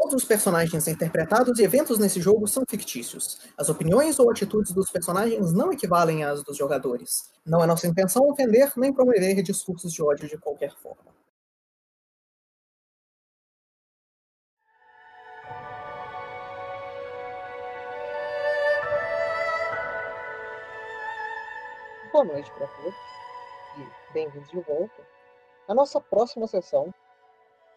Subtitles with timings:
[0.00, 3.38] Todos os personagens interpretados e eventos nesse jogo são fictícios.
[3.54, 7.30] As opiniões ou atitudes dos personagens não equivalem às dos jogadores.
[7.44, 11.12] Não é nossa intenção ofender nem promover discursos de ódio de qualquer forma.
[22.10, 22.94] Boa noite para todos
[23.76, 25.06] e bem-vindos de volta
[25.68, 26.92] à nossa próxima sessão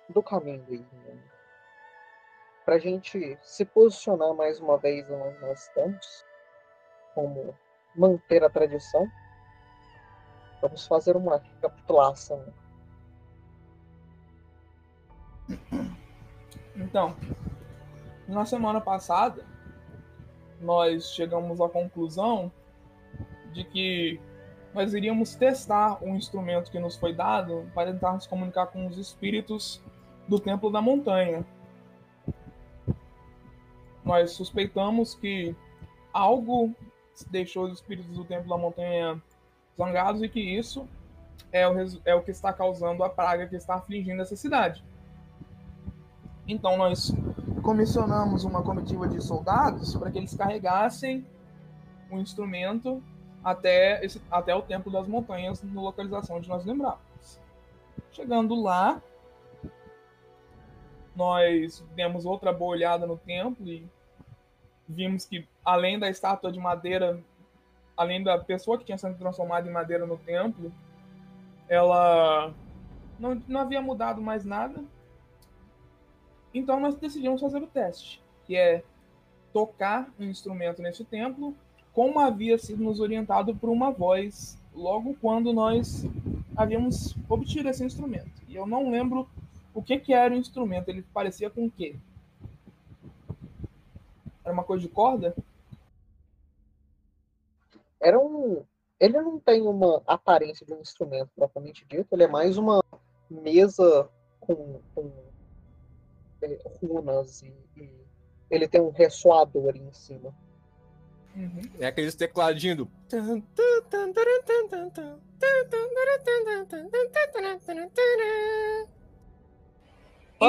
[0.07, 1.32] do Caminho do Inimigo.
[2.65, 6.25] Para a gente se posicionar mais uma vez onde nós estamos,
[7.13, 7.53] como
[7.95, 9.05] manter a tradição,
[10.61, 12.43] vamos fazer uma recapitulação.
[16.75, 17.15] Então,
[18.27, 19.45] na semana passada,
[20.59, 22.51] nós chegamos à conclusão
[23.51, 24.19] de que
[24.73, 28.97] nós iríamos testar um instrumento que nos foi dado para tentar nos comunicar com os
[28.97, 29.83] espíritos
[30.27, 31.45] do Templo da Montanha.
[34.03, 35.55] Nós suspeitamos que
[36.11, 36.73] algo
[37.29, 39.21] deixou os espíritos do Templo da Montanha
[39.77, 40.87] zangados e que isso
[41.51, 41.73] é o,
[42.05, 44.83] é o que está causando a praga que está afligindo essa cidade.
[46.47, 47.13] Então nós
[47.61, 51.25] comissionamos uma comitiva de soldados para que eles carregassem
[52.11, 53.01] o instrumento
[53.43, 56.99] até, esse, até o Templo das Montanhas, na localização onde nós lembramos.
[58.11, 59.01] Chegando lá,
[61.15, 63.85] nós demos outra boa olhada no templo e
[64.87, 67.19] vimos que, além da estátua de madeira,
[67.95, 70.71] além da pessoa que tinha sido transformada em madeira no templo,
[71.67, 72.53] ela
[73.19, 74.83] não, não havia mudado mais nada.
[76.53, 78.83] Então nós decidimos fazer o teste, que é
[79.51, 81.55] tocar um instrumento nesse templo
[81.93, 86.05] como havia sido nos orientado por uma voz logo quando nós
[86.57, 88.31] havíamos obtido esse instrumento.
[88.47, 89.29] E eu não lembro
[89.73, 91.95] o que, que era o instrumento, ele parecia com o quê?
[94.43, 95.35] Era uma coisa de corda?
[97.99, 98.63] Era um.
[98.99, 102.83] Ele não tem uma aparência de um instrumento propriamente dito, ele é mais uma
[103.29, 105.11] mesa com, com
[106.41, 107.89] é, runas e, e
[108.49, 110.33] ele tem um ressoador em cima.
[111.35, 111.61] Uhum.
[111.79, 112.91] É aqueles tecladinhos do.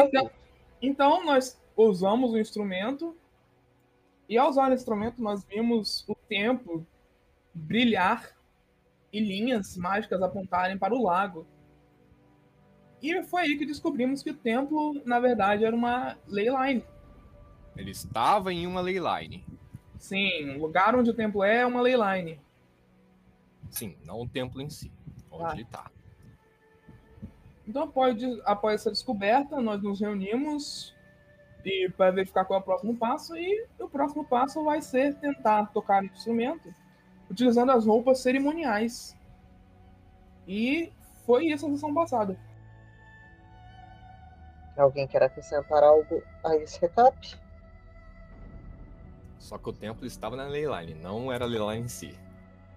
[0.02, 0.30] Então,
[0.80, 3.16] então nós usamos o instrumento
[4.28, 6.86] e ao usar o instrumento nós vimos o tempo
[7.52, 8.34] brilhar
[9.12, 11.46] e linhas mágicas apontarem para o lago.
[13.00, 16.82] E foi aí que descobrimos que o templo, na verdade, era uma leyline.
[17.76, 19.44] Ele estava em uma leyline.
[19.98, 22.40] Sim, o lugar onde o templo é é uma leyline.
[23.70, 24.90] Sim, não o templo em si,
[25.30, 25.52] onde ah.
[25.52, 25.90] ele está.
[27.66, 30.94] Então, após, após essa descoberta, nós nos reunimos
[31.64, 33.36] e para verificar qual é o próximo passo.
[33.36, 36.74] E o próximo passo vai ser tentar tocar o instrumento
[37.30, 39.16] utilizando as roupas cerimoniais.
[40.46, 40.92] E
[41.24, 42.38] foi isso a sessão passada.
[44.76, 47.16] Alguém quer acrescentar algo a esse recap?
[49.38, 52.18] Só que o templo estava na Leyline, não era a Leyline em si.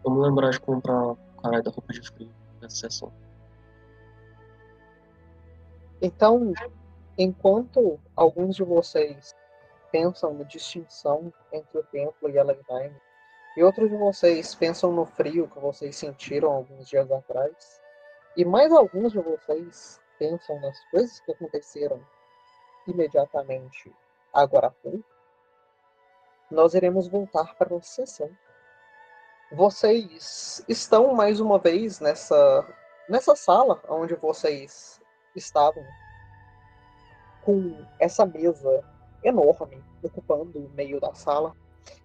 [0.04, 2.30] Vamos lembrar de comprar o caralho da roupa de frio
[2.62, 3.12] nessa sessão.
[6.02, 6.54] Então,
[7.18, 9.36] enquanto alguns de vocês
[9.92, 12.96] pensam na distinção entre o templo e a Leyline,
[13.56, 17.82] e outros de vocês pensam no frio que vocês sentiram alguns dias atrás,
[18.36, 22.00] e mais alguns de vocês pensam nas coisas que aconteceram
[22.88, 23.92] imediatamente
[24.32, 25.04] agora há pouco,
[26.52, 28.30] nós iremos voltar para a sessão.
[29.52, 32.76] Vocês estão mais uma vez nessa,
[33.10, 34.97] nessa sala onde vocês
[35.38, 35.86] estavam,
[37.44, 38.84] com essa mesa
[39.24, 41.56] enorme ocupando o meio da sala.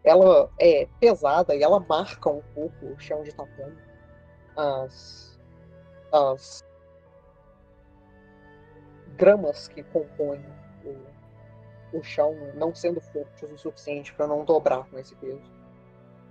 [0.04, 3.76] Ela é pesada e ela marca um pouco o chão de tatame.
[4.56, 5.40] As,
[6.12, 6.64] as
[9.16, 10.44] gramas que compõem
[10.84, 11.12] o
[11.92, 15.42] o chão não sendo forte o suficiente para não dobrar com esse peso.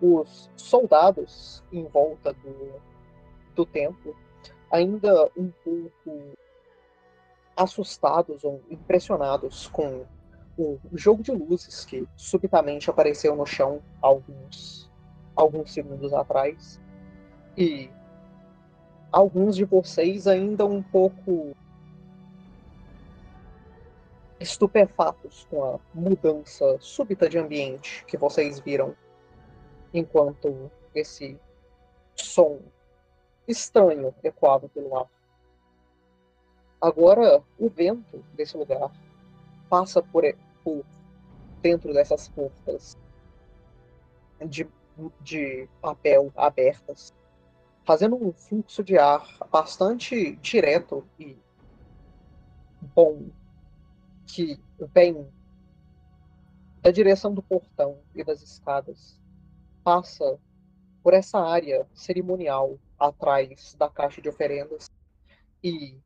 [0.01, 2.81] Os soldados em volta do,
[3.55, 4.15] do templo,
[4.71, 6.33] ainda um pouco
[7.61, 10.05] assustados ou impressionados com
[10.57, 14.89] o jogo de luzes que subitamente apareceu no chão alguns,
[15.35, 16.79] alguns segundos atrás.
[17.57, 17.89] E
[19.11, 21.55] alguns de vocês ainda um pouco
[24.39, 28.95] estupefatos com a mudança súbita de ambiente que vocês viram
[29.93, 31.39] enquanto esse
[32.15, 32.59] som
[33.47, 35.07] estranho ecoava pelo ar.
[36.81, 38.91] Agora, o vento desse lugar
[39.69, 40.23] passa por
[40.63, 40.83] por
[41.61, 42.97] dentro dessas portas
[44.47, 44.67] de,
[45.21, 47.13] de papel abertas,
[47.83, 51.37] fazendo um fluxo de ar bastante direto e
[52.95, 53.29] bom
[54.25, 54.59] que
[54.93, 55.27] vem
[56.81, 59.19] da direção do portão e das escadas,
[59.83, 60.39] passa
[61.03, 64.89] por essa área cerimonial atrás da caixa de oferendas
[65.63, 65.97] e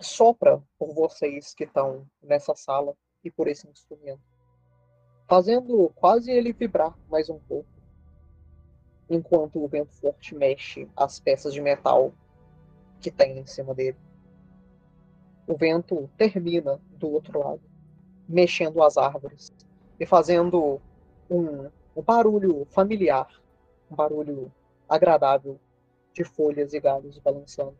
[0.00, 4.22] sopra por vocês que estão nessa sala e por esse instrumento,
[5.28, 7.68] fazendo quase ele vibrar mais um pouco,
[9.10, 12.12] enquanto o vento forte mexe as peças de metal
[13.00, 13.96] que tem em cima dele.
[15.46, 17.62] O vento termina do outro lado,
[18.28, 19.50] mexendo as árvores
[19.98, 20.80] e fazendo
[21.30, 23.28] um, um barulho familiar,
[23.90, 24.52] um barulho
[24.88, 25.58] agradável
[26.12, 27.76] de folhas e galhos balançando,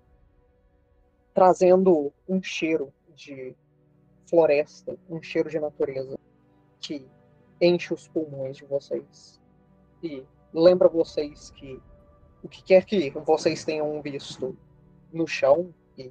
[1.38, 3.54] trazendo um cheiro de
[4.28, 6.18] floresta, um cheiro de natureza
[6.80, 7.06] que
[7.60, 9.40] enche os pulmões de vocês.
[10.02, 11.80] E lembra vocês que
[12.42, 14.58] o que quer que vocês tenham visto
[15.12, 16.10] no chão e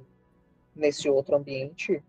[0.74, 2.02] nesse outro ambiente,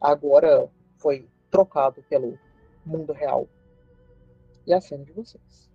[0.00, 2.38] agora foi trocado pelo
[2.82, 3.46] mundo real.
[4.66, 5.70] E a cena de vocês.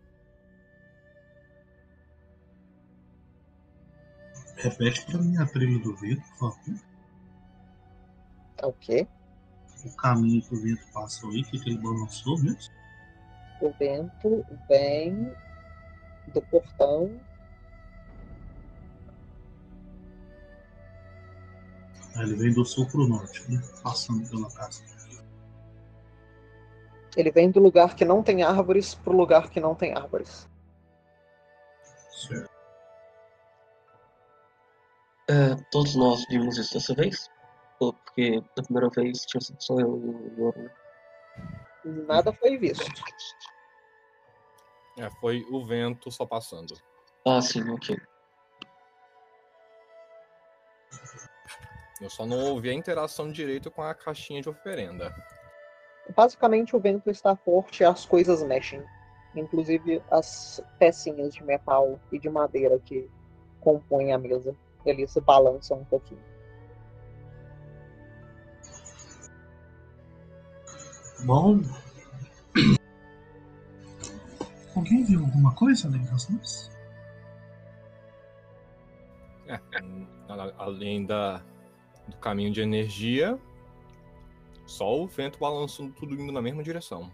[4.59, 6.79] Repete pra mim a trilha do vento, por favor.
[8.57, 9.07] É o quê?
[9.85, 12.73] O caminho que o vento passou aí, que, que ele balançou mesmo.
[13.61, 15.33] O vento vem
[16.33, 17.19] do portão.
[22.17, 23.61] Ele vem do sul pro norte, né?
[23.81, 24.83] Passando pela casa.
[27.15, 30.49] Ele vem do lugar que não tem árvores pro lugar que não tem árvores.
[32.11, 32.58] Certo.
[35.29, 37.29] É, todos nós vimos isso dessa vez?
[37.79, 40.71] Ou porque da primeira vez tinha sido só eu e o né?
[41.85, 42.83] Nada foi visto.
[44.97, 46.73] É, foi o vento só passando.
[47.25, 47.95] Ah, sim, ok.
[52.01, 55.13] Eu só não ouvi a interação direito com a caixinha de oferenda.
[56.15, 58.83] Basicamente, o vento está forte e as coisas mexem.
[59.35, 63.07] Inclusive as pecinhas de metal e de madeira que
[63.59, 64.55] compõem a mesa.
[64.85, 66.21] Eles se balançam um pouquinho.
[71.25, 71.59] Bom.
[74.75, 76.71] Alguém viu alguma coisa além das luzes?
[79.47, 79.55] É,
[80.29, 81.41] a- além da,
[82.07, 83.37] do caminho de energia,
[84.65, 87.11] só o vento balançando tudo indo na mesma direção.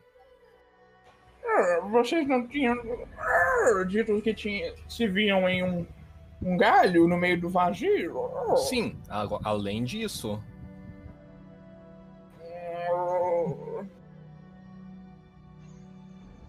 [1.43, 2.75] Ah, Vocês não tinham
[3.17, 5.87] ah, dito que tinha, se viam em um,
[6.41, 8.29] um galho no meio do vazio?
[8.57, 8.97] Sim,
[9.43, 10.41] além disso,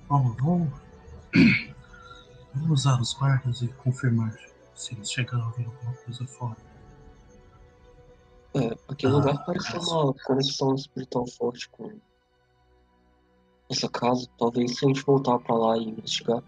[0.09, 0.73] Vamos, vamos.
[2.55, 4.33] Vamos usar os guardas e confirmar
[4.75, 6.57] se eles chegaram a ver alguma coisa fora.
[8.55, 9.91] É, aquele Ah, lugar parece ter casa.
[9.95, 11.93] uma conexão espiritual forte com
[13.71, 14.27] essa casa.
[14.39, 16.43] Talvez se a gente voltar pra lá e investigar.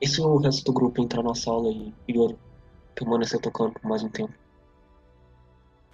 [0.00, 2.38] E se o resto do grupo entrar na sala e Yoro
[2.94, 4.32] permanecer tocando por mais um tempo?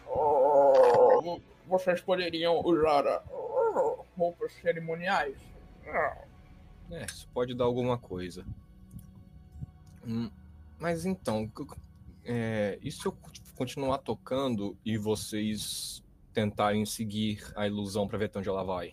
[0.06, 3.22] ah, vocês poderiam usar ah,
[4.16, 5.36] roupas cerimoniais?
[6.90, 8.44] É, isso pode dar alguma coisa.
[10.06, 10.30] Hum,
[10.78, 11.50] mas então,
[12.24, 13.16] é, e se eu
[13.56, 16.02] continuar tocando e vocês
[16.34, 18.92] tentarem seguir a ilusão pra ver até onde ela vai?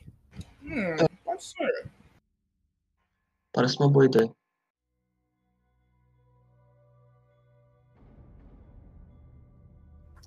[0.63, 0.95] hum,
[1.25, 1.91] pode ser.
[3.51, 4.33] Parece uma boa ideia.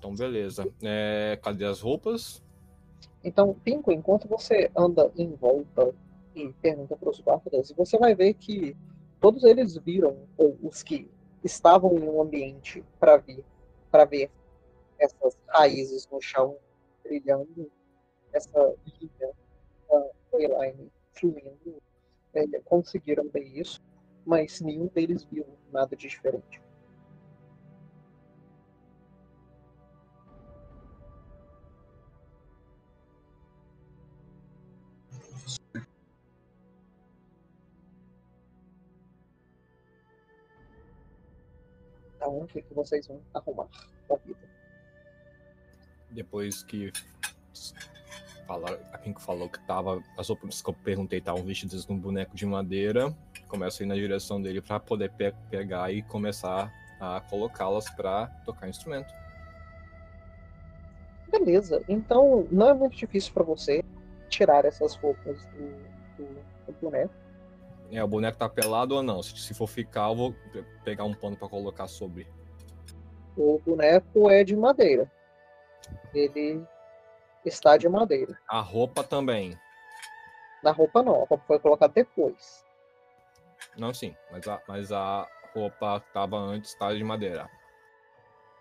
[0.05, 0.71] Então, beleza.
[0.83, 2.43] É, cadê as roupas?
[3.23, 5.95] Então, Pinco, enquanto você anda em volta
[6.35, 8.77] e pergunta para os guardas, você vai ver que
[9.19, 11.09] todos eles viram, ou os que
[11.43, 13.43] estavam em um ambiente para ver,
[13.89, 14.29] para ver
[14.99, 16.55] essas raízes no chão
[17.03, 17.71] brilhando,
[18.31, 19.31] essa linha
[19.89, 21.81] da Wayline fluindo,
[22.35, 23.81] é, conseguiram ver isso,
[24.23, 26.61] mas nenhum deles viu nada de diferente.
[42.25, 43.67] Então, o que, que vocês vão arrumar
[44.09, 44.39] da vida?
[46.09, 46.91] Depois que
[48.47, 52.45] a Pink falou que tava, as roupas que eu perguntei estavam vestidas num boneco de
[52.45, 53.13] madeira,
[53.47, 58.27] começo a ir na direção dele pra poder pe- pegar e começar a colocá-las pra
[58.43, 59.13] tocar instrumento.
[61.29, 63.83] Beleza, então não é muito difícil para você
[64.29, 66.33] tirar essas roupas do, do,
[66.67, 67.13] do boneco.
[67.91, 69.21] É, o boneco tá pelado ou não?
[69.21, 72.27] Se, se for ficar, eu vou pe- pegar um pano pra colocar sobre.
[73.37, 75.11] O boneco é de madeira.
[76.13, 76.63] Ele
[77.45, 78.37] está de madeira.
[78.47, 79.57] A roupa também.
[80.63, 82.65] Na roupa não, a roupa foi colocada depois.
[83.77, 87.49] Não, sim, mas a, mas a roupa que tava antes tá de madeira.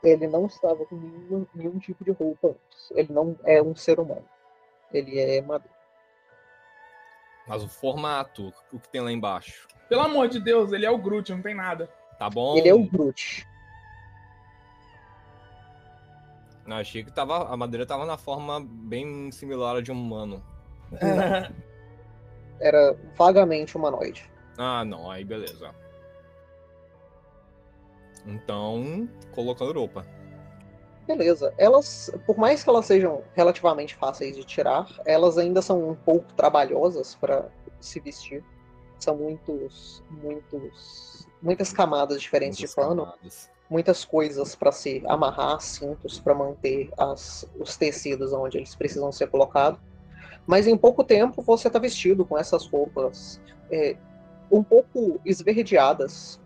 [0.03, 2.91] Ele não estava com nenhum, nenhum tipo de roupa antes.
[2.91, 4.29] Ele não é um ser humano.
[4.93, 5.74] Ele é madeira.
[7.47, 9.69] Mas o formato, o que tem lá embaixo?
[9.89, 11.89] Pelo amor de Deus, ele é o Groot, não tem nada.
[12.19, 12.57] Tá bom?
[12.57, 13.47] Ele é o Groot.
[16.67, 20.43] Não, achei que tava, a madeira tava na forma bem similar à de um humano.
[22.61, 24.31] Era vagamente humanoide.
[24.57, 25.75] Ah, não, aí beleza.
[28.27, 30.07] Então, colocando roupa.
[31.07, 31.53] Beleza.
[31.59, 36.33] Elas, por mais que elas sejam relativamente fáceis de tirar, elas ainda são um pouco
[36.35, 37.49] trabalhosas para
[37.81, 38.43] se vestir.
[38.99, 43.51] São muitos, muitos, muitas camadas diferentes Muitas de pano, camadas.
[43.69, 49.29] muitas coisas para se amarrar, cintos para manter as, os tecidos onde eles precisam ser
[49.29, 49.79] colocados.
[50.47, 53.97] Mas em pouco tempo você está vestido com essas roupas é,
[54.51, 56.41] um pouco esverdeadas.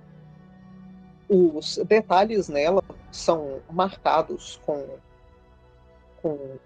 [1.28, 4.98] Os detalhes nela são marcados com,
[6.22, 6.58] com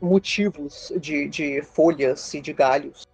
[0.00, 3.06] motivos de, de folhas e de galhos.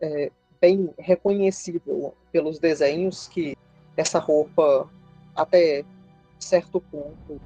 [0.00, 0.30] É
[0.60, 3.56] bem reconhecível pelos desenhos que
[3.96, 4.88] essa roupa,
[5.34, 5.84] até
[6.38, 7.40] certo ponto,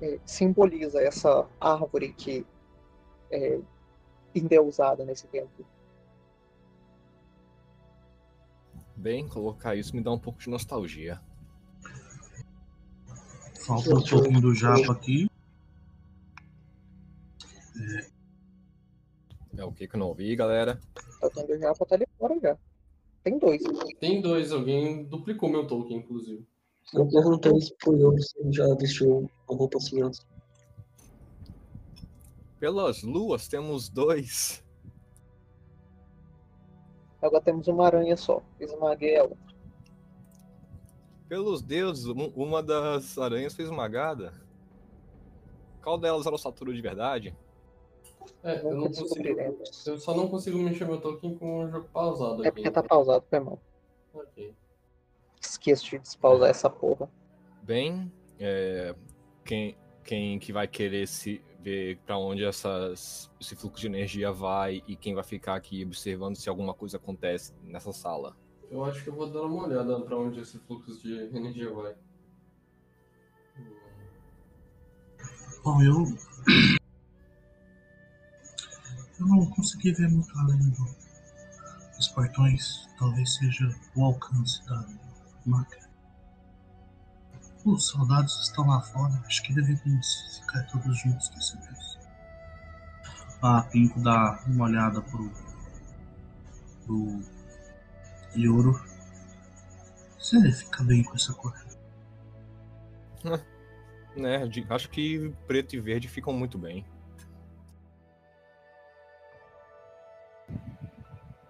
[0.00, 2.46] é, simboliza essa árvore que
[3.30, 3.58] é
[4.34, 5.64] endeusada nesse tempo.
[9.00, 11.18] Bem, colocar isso me dá um pouco de nostalgia.
[13.66, 15.26] Falta um pouquinho do japa aqui.
[19.56, 20.78] É o que que eu não ouvi, galera?
[21.18, 22.58] Tá tendo já pra tá ali fora já.
[23.24, 23.62] Tem dois.
[23.98, 26.46] Tem dois, alguém duplicou meu token, inclusive.
[26.92, 30.26] Eu perguntei isso pro Yuri se ele já vestiu uma roupa assim antes.
[32.58, 34.62] Pelas luas temos dois.
[37.22, 38.42] Agora temos uma aranha só.
[38.58, 39.36] Esmaguei ela.
[41.28, 44.32] Pelos deuses, um- uma das aranhas foi esmagada.
[45.82, 47.34] Qual delas era o Saturno de verdade?
[48.42, 49.28] É, eu não consigo.
[49.86, 52.56] Eu só não consigo mexer meu token com o jogo pausado É aqui.
[52.56, 53.58] porque tá pausado, foi mal.
[54.12, 54.54] Ok.
[55.40, 57.08] Esqueço de despausar essa porra.
[57.62, 58.94] Bem, é,
[59.44, 64.82] quem, quem que vai querer se ver para onde essas, esse fluxo de energia vai
[64.86, 68.36] e quem vai ficar aqui observando se alguma coisa acontece nessa sala?
[68.70, 71.94] Eu acho que eu vou dar uma olhada pra onde esse fluxo de energia vai.
[75.64, 76.04] Bom, eu.
[79.18, 82.88] Eu não consegui ver muito além do- dos portões.
[82.98, 84.86] Talvez seja o alcance da
[85.44, 85.89] máquina.
[87.64, 89.12] Os soldados estão lá fora.
[89.26, 91.98] Acho que deveríamos ficar todos juntos dessa vez.
[93.42, 95.30] Ah, Pinco dá uma olhada pro.
[96.86, 97.20] pro.
[98.36, 98.72] Yoro.
[100.18, 101.52] Você fica bem com essa cor.
[104.16, 106.86] Né, de- acho que preto e verde ficam muito bem.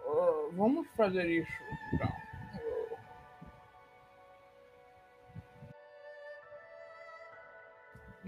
[0.06, 1.52] Ah, vamos fazer isso.
[1.94, 2.08] Então.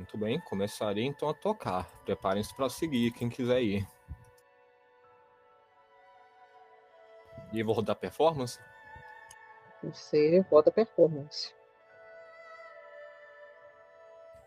[0.02, 1.88] Muito bem, começarei então a tocar.
[2.04, 3.88] Preparem-se para seguir, quem quiser ir.
[7.52, 8.58] E eu vou rodar performance?
[9.80, 11.54] Você roda performance.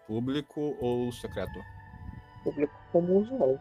[0.05, 1.57] Público ou secreto?
[2.43, 3.57] Público como usual.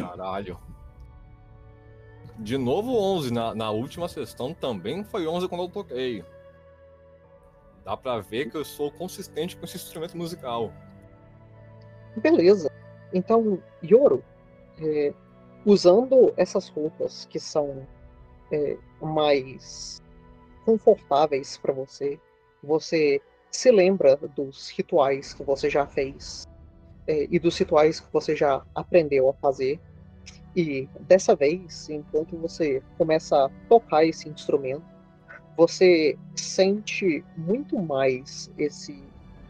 [0.00, 0.60] Caralho.
[2.38, 3.32] De novo 11.
[3.32, 6.24] Na, na última sessão também foi 11 quando eu toquei.
[7.84, 10.72] Dá pra ver que eu sou consistente com esse instrumento musical.
[12.16, 12.70] Beleza.
[13.12, 14.22] Então, Yoro,
[14.80, 15.12] é,
[15.64, 17.86] usando essas roupas que são
[18.50, 20.00] é, mais
[20.64, 22.20] confortáveis para você,
[22.62, 23.20] você
[23.50, 26.46] se lembra dos rituais que você já fez
[27.06, 29.80] é, e dos rituais que você já aprendeu a fazer.
[30.54, 34.84] E dessa vez, enquanto você começa a tocar esse instrumento,
[35.56, 39.02] você sente muito mais esse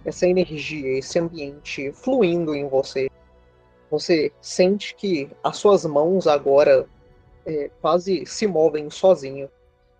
[0.05, 3.09] essa energia, esse ambiente fluindo em você.
[3.91, 6.89] Você sente que as suas mãos agora
[7.47, 9.49] é, quase se movem sozinho,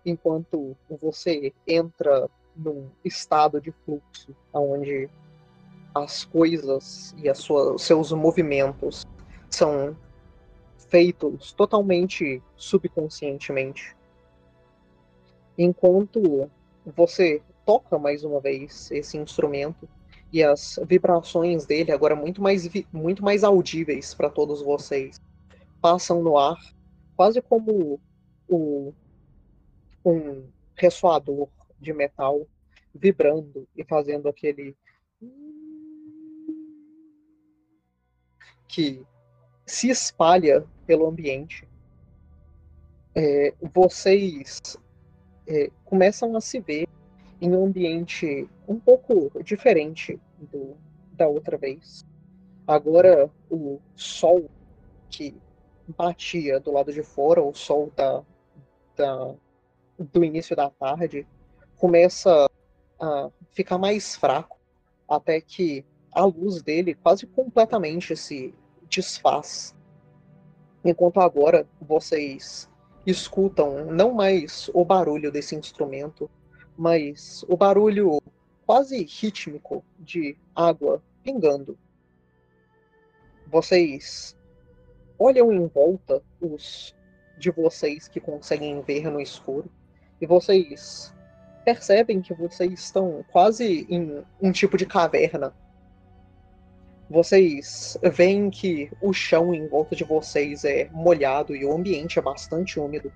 [0.05, 5.09] enquanto você entra num estado de fluxo, onde
[5.95, 9.05] as coisas e as suas, os seus movimentos
[9.49, 9.95] são
[10.89, 13.95] feitos totalmente subconscientemente.
[15.57, 16.49] Enquanto
[16.85, 19.87] você toca mais uma vez esse instrumento
[20.31, 25.21] e as vibrações dele agora muito mais muito mais audíveis para todos vocês
[25.79, 26.57] passam no ar
[27.15, 27.99] quase como
[28.49, 28.93] o,
[30.03, 30.43] um
[30.75, 31.47] ressoador
[31.79, 32.47] de metal
[32.93, 34.75] vibrando e fazendo aquele
[38.67, 39.05] que
[39.65, 41.67] se espalha pelo ambiente.
[43.15, 44.77] É, vocês
[45.47, 46.87] é, começam a se ver
[47.41, 50.77] em um ambiente um pouco diferente do,
[51.11, 52.05] da outra vez.
[52.65, 54.49] Agora o sol
[55.09, 55.35] que
[55.97, 58.23] batia do lado de fora, o sol da,
[58.95, 59.35] da,
[59.99, 61.27] do início da tarde,
[61.77, 62.49] começa
[62.99, 64.57] a ficar mais fraco,
[65.09, 68.53] até que a luz dele quase completamente se
[68.89, 69.75] desfaz.
[70.85, 72.69] Enquanto agora vocês
[73.05, 76.29] escutam não mais o barulho desse instrumento,
[76.77, 78.21] mas o barulho
[78.65, 81.77] quase rítmico de água pingando.
[83.47, 84.35] Vocês
[85.19, 86.95] olham em volta os
[87.37, 89.69] de vocês que conseguem ver no escuro
[90.21, 91.13] e vocês
[91.65, 95.53] percebem que vocês estão quase em um tipo de caverna.
[97.13, 102.21] Vocês veem que o chão em volta de vocês é molhado e o ambiente é
[102.23, 103.13] bastante úmido.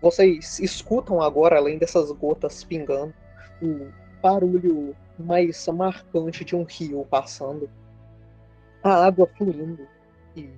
[0.00, 3.12] Vocês escutam agora, além dessas gotas pingando,
[3.60, 3.92] o
[4.22, 7.68] barulho mais marcante de um rio passando.
[8.82, 9.86] A água fluindo
[10.34, 10.48] e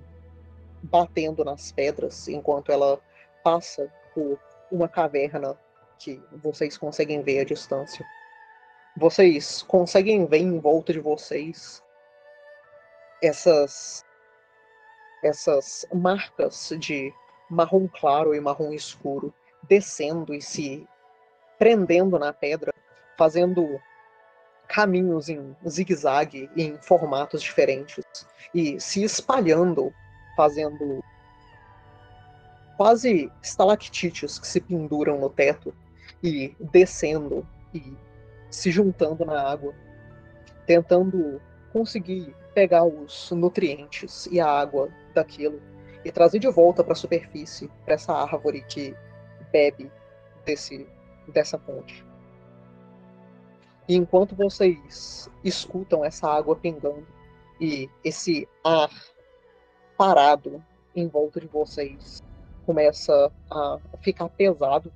[0.83, 2.97] batendo nas pedras enquanto ela
[3.43, 4.39] passa por
[4.71, 5.53] uma caverna
[5.99, 8.05] que vocês conseguem ver à distância.
[8.95, 11.85] Vocês conseguem ver em volta de vocês
[13.21, 14.05] essas
[15.23, 17.11] essas marcas de
[17.49, 19.33] marrom claro e marrom escuro
[19.67, 20.87] descendo e se
[21.57, 22.73] prendendo na pedra,
[23.17, 23.79] fazendo
[24.67, 28.03] caminhos em zigue-zague em formatos diferentes
[28.53, 29.93] e se espalhando,
[30.35, 31.03] fazendo
[32.75, 35.73] quase estalactites que se penduram no teto
[36.21, 37.97] e descendo e
[38.51, 39.73] se juntando na água,
[40.65, 45.61] tentando conseguir pegar os nutrientes e a água daquilo
[46.03, 48.95] e trazer de volta para a superfície, para essa árvore que
[49.51, 49.91] bebe
[50.43, 50.87] desse,
[51.27, 52.03] dessa fonte.
[53.87, 57.05] E enquanto vocês escutam essa água pingando
[57.61, 58.89] e esse ar
[59.95, 60.59] parado
[60.95, 62.23] em volta de vocês
[62.65, 64.91] começa a ficar pesado,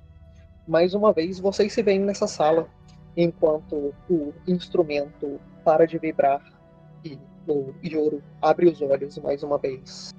[0.67, 2.67] mais uma vez vocês se veem nessa sala
[3.15, 6.41] enquanto o instrumento para de vibrar
[7.05, 10.13] e o Yoro abre os olhos mais uma vez.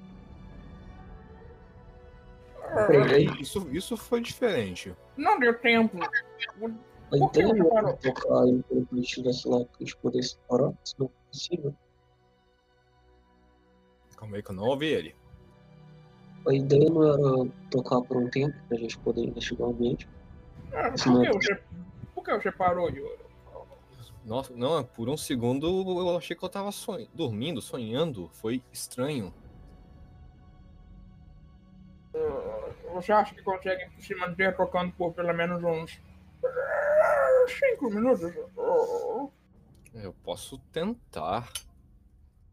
[2.87, 4.95] Peraí, isso, isso foi diferente.
[5.15, 5.97] Não deu tempo.
[7.31, 7.89] Que não parou?
[7.89, 11.75] era tocar enquanto ele estivesse lá pra gente poder separar, se não possível.
[14.17, 15.15] Calma aí que eu não ouvi ele.
[16.47, 20.09] A ideia não era tocar por um tempo pra gente poder investigar o ambiente.
[20.73, 21.63] Ah, Por não que é você,
[22.15, 23.22] por que você parou, Yoro?
[24.25, 25.67] Nossa, não, por um segundo
[25.99, 28.29] eu achei que eu tava sonhando, dormindo, sonhando.
[28.33, 29.33] Foi estranho.
[32.93, 35.99] Você acha que consegue se manter tocando por pelo menos uns
[36.43, 38.31] eh, cinco minutos?
[39.93, 41.51] Eu posso tentar.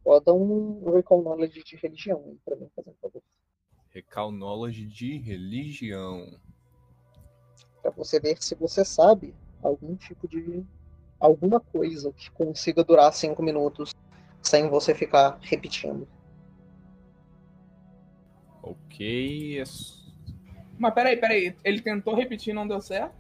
[0.05, 3.23] Roda um Recall Knowledge de religião aí pra mim, fazendo favor.
[3.91, 6.41] Recall Knowledge de religião.
[7.83, 10.65] Pra você ver se você sabe algum tipo de.
[11.21, 13.95] Alguma coisa que consiga durar cinco minutos
[14.43, 16.09] sem você ficar repetindo.
[18.63, 19.63] Ok.
[20.79, 21.57] Mas peraí, peraí.
[21.63, 23.15] Ele tentou repetir e não deu certo?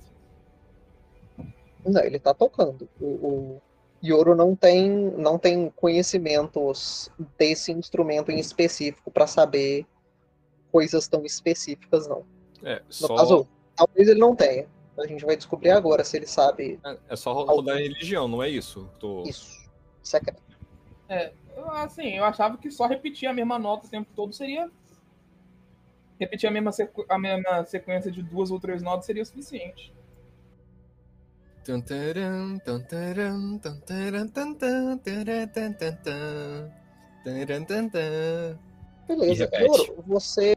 [1.84, 2.88] Não, ele tá tocando.
[3.00, 3.62] O, o
[4.02, 9.86] Yoro não tem, não tem conhecimentos desse instrumento em específico pra saber
[10.72, 12.24] coisas tão específicas, não.
[12.62, 14.66] É, No só, caso, talvez ele não tenha.
[15.02, 18.28] A gente vai descobrir agora se ele sabe é, é só ro- rodar em religião,
[18.28, 18.88] não é isso?
[18.98, 19.22] Tô...
[19.24, 19.68] isso.
[20.02, 20.42] Secreto.
[21.08, 21.32] É.
[21.56, 24.70] eu- Assim, eu achava que só repetir a mesma nota o tempo todo seria.
[26.18, 27.04] Repetir a mesma, sequ...
[27.08, 29.92] a mesma sequência de duas ou três notas seria o suficiente.
[39.08, 39.48] Beleza.
[39.66, 40.56] Yoro, você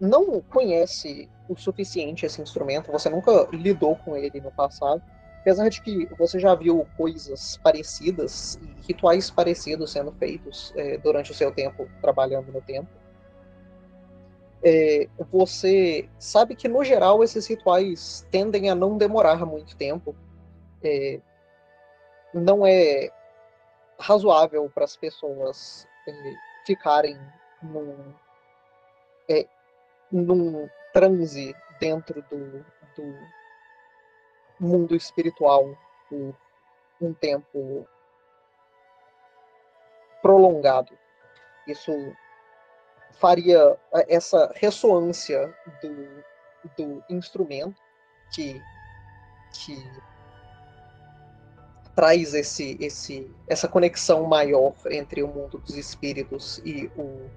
[0.00, 5.02] não conhece o suficiente esse instrumento, você nunca lidou com ele no passado.
[5.40, 11.30] apesar de que você já viu coisas parecidas e rituais parecidos sendo feitos é, durante
[11.30, 12.92] o seu tempo trabalhando no templo,
[14.62, 20.14] é, você sabe que no geral esses rituais tendem a não demorar muito tempo.
[20.82, 21.20] É,
[22.34, 23.10] não é
[23.98, 26.12] razoável para as pessoas é,
[26.66, 27.18] ficarem
[27.62, 27.96] num,
[29.28, 29.46] é,
[30.10, 32.64] num transe dentro do,
[32.96, 33.28] do
[34.58, 35.76] mundo espiritual
[36.08, 36.34] por
[37.00, 37.86] um tempo
[40.22, 40.96] prolongado.
[41.66, 41.92] Isso
[43.12, 43.76] faria
[44.08, 46.24] essa ressonância do,
[46.76, 47.80] do instrumento
[48.34, 48.60] que,
[49.52, 49.76] que
[51.94, 57.28] traz esse, esse, essa conexão maior entre o mundo dos espíritos e o,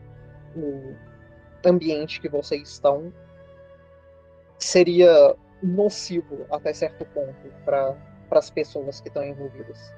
[0.56, 1.11] o
[1.66, 3.14] ambiente que vocês estão
[4.58, 7.96] seria nocivo até certo ponto para
[8.32, 9.94] as pessoas que estão envolvidas.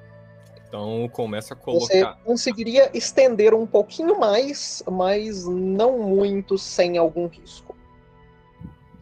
[0.66, 1.86] Então começa a colocar.
[1.86, 7.76] Você conseguiria estender um pouquinho mais, mas não muito sem algum risco.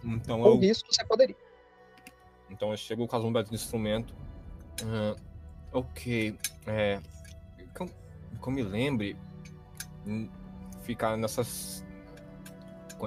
[0.04, 0.58] Então Com eu...
[0.58, 1.36] risco você poderia.
[2.50, 4.14] Então eu chego com as bombas de instrumento.
[4.82, 5.18] Uh,
[5.72, 6.36] ok.
[6.66, 7.00] É,
[7.74, 9.16] que, eu, que eu me lembre,
[10.06, 10.28] hum,
[10.82, 11.84] ficar nessas.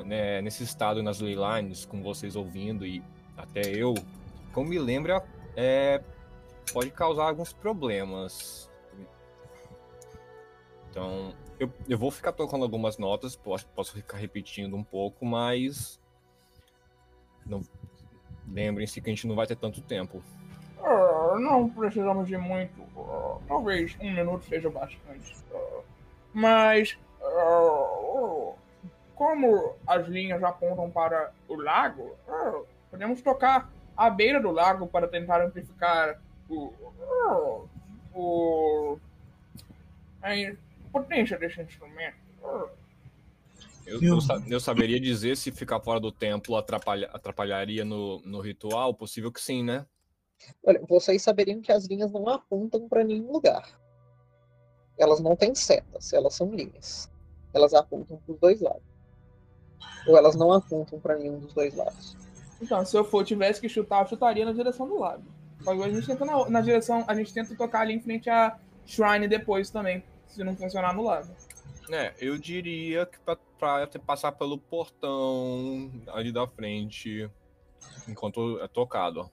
[0.10, 3.02] É, nesse estado nas leylines, com vocês ouvindo e
[3.38, 3.94] até eu,
[4.54, 5.24] como me lembra,
[5.56, 6.02] é,
[6.74, 8.70] pode causar alguns problemas.
[10.90, 16.00] Então, eu, eu vou ficar tocando algumas notas, posso, posso ficar repetindo um pouco, mas
[17.46, 17.62] não,
[18.48, 20.22] lembrem-se que a gente não vai ter tanto tempo.
[20.80, 22.82] Uh, não precisamos de muito.
[22.96, 25.36] Uh, talvez um minuto seja bastante.
[25.52, 25.84] Uh,
[26.34, 26.98] mas,
[29.16, 32.16] como as linhas apontam para o lago,
[32.96, 36.18] Podemos tocar à beira do lago para tentar amplificar
[36.50, 36.72] o,
[38.14, 38.98] o,
[40.22, 40.30] a
[40.94, 42.16] potência desse instrumento.
[43.86, 48.94] Eu, eu, eu, saberia dizer se ficar fora do templo atrapalha, atrapalharia no, no ritual?
[48.94, 49.86] Possível que sim, né?
[50.64, 53.78] Olha, vocês saberiam que as linhas não apontam para nenhum lugar.
[54.98, 57.12] Elas não têm setas, elas são linhas.
[57.54, 58.95] Elas apontam para os dois lados.
[60.08, 62.16] Ou elas não apontam para nenhum dos dois lados.
[62.62, 65.24] Então, se eu for, tivesse que chutar, eu chutaria na direção do lago.
[65.64, 68.58] Mas a gente tenta na, na, direção, a gente tenta tocar ali em frente à
[68.86, 71.30] Shrine depois também, se não funcionar no lago.
[71.92, 77.30] É, eu diria que pra, pra passar pelo portão ali da frente,
[78.08, 79.30] enquanto é tocado.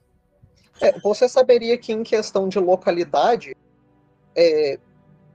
[0.81, 3.55] É, você saberia que em questão de localidade,
[4.35, 4.79] é,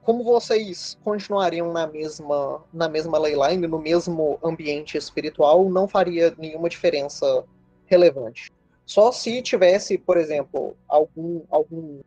[0.08, 6.70] como vocês continuariam na mesma, na mesma leyline, no mesmo ambiente espiritual, não faria nenhuma
[6.70, 7.44] diferença
[7.84, 8.50] relevante.
[8.86, 12.00] Só se tivesse, por exemplo, algum, algum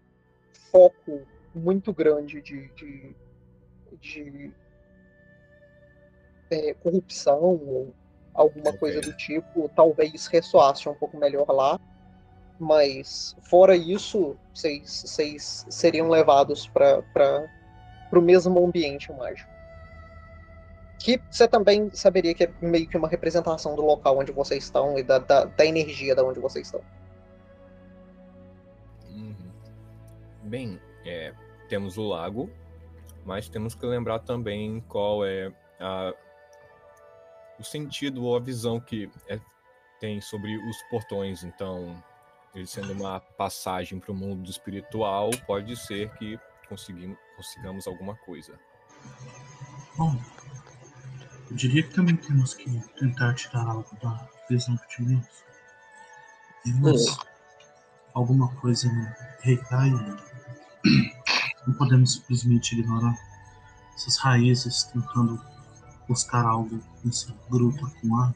[0.72, 1.22] foco
[1.54, 3.16] muito grande de, de,
[4.00, 4.52] de
[6.50, 7.94] é, corrupção ou
[8.34, 8.80] alguma okay.
[8.80, 11.80] coisa do tipo, talvez ressoasse um pouco melhor lá.
[12.60, 17.61] Mas, fora isso, vocês seriam levados para
[18.20, 19.50] o mesmo ambiente mágico
[21.04, 24.98] que você também saberia que é meio que uma representação do local onde vocês estão
[24.98, 26.82] e da, da, da energia da onde vocês estão.
[29.10, 29.52] Uhum.
[30.44, 31.34] Bem, é,
[31.68, 32.50] temos o lago,
[33.26, 36.14] mas temos que lembrar também qual é a,
[37.60, 39.40] o sentido ou a visão que é,
[40.00, 41.44] tem sobre os portões.
[41.44, 42.02] Então,
[42.54, 46.40] ele sendo uma passagem para o mundo espiritual, pode ser que
[47.36, 48.58] consigamos alguma coisa.
[49.98, 50.20] Bom,
[51.50, 55.28] eu diria que também temos que tentar tirar algo da visão que tivemos.
[56.64, 57.22] Temos é.
[58.14, 59.08] alguma coisa no
[59.42, 59.92] Reikai.
[61.68, 63.16] Não podemos simplesmente ignorar
[63.96, 65.40] essas raízes tentando
[66.08, 68.34] buscar algo nessa gruta com ar.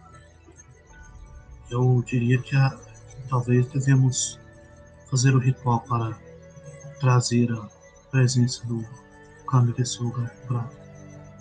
[1.70, 2.78] Eu diria que a,
[3.30, 4.40] talvez devemos
[5.10, 6.20] fazer o ritual para
[7.00, 7.75] trazer a
[8.16, 8.82] presença do
[9.46, 10.70] Kami desse lugar para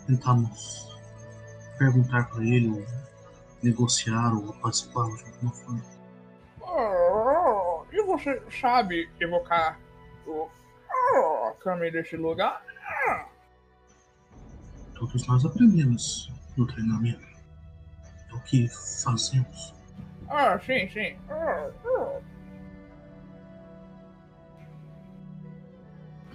[0.09, 0.99] tentarmos
[1.79, 2.85] perguntar para ele, ou
[3.63, 5.83] negociar ou participar de alguma forma.
[6.61, 9.79] Oh, e você sabe evocar
[10.27, 10.49] o
[11.15, 12.61] oh, caminho desse lugar?
[14.95, 17.25] Todos nós aprendemos no treinamento.
[18.33, 18.69] É o que
[19.05, 19.75] fazemos.
[20.29, 21.17] Ah, sim, sim.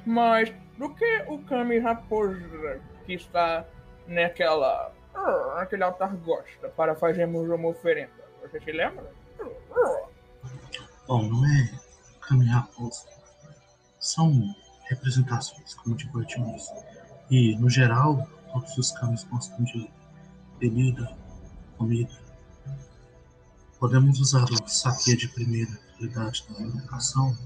[0.09, 3.63] Mas do que o Kami Raposa que está
[4.07, 8.11] naquela ah, aquele altar gosta para fazermos uma oferenda.
[8.41, 9.05] Você se lembra?
[11.07, 11.69] Bom, não é
[12.21, 13.05] Kami Raposa
[13.99, 14.55] são
[14.89, 16.71] representações, como de Bartimaeus.
[17.29, 19.91] E, no geral, todos os Kamis gostam de
[20.59, 21.15] bebida,
[21.77, 22.17] comida.
[23.79, 27.37] Podemos usar o saque de primeira qualidade da educação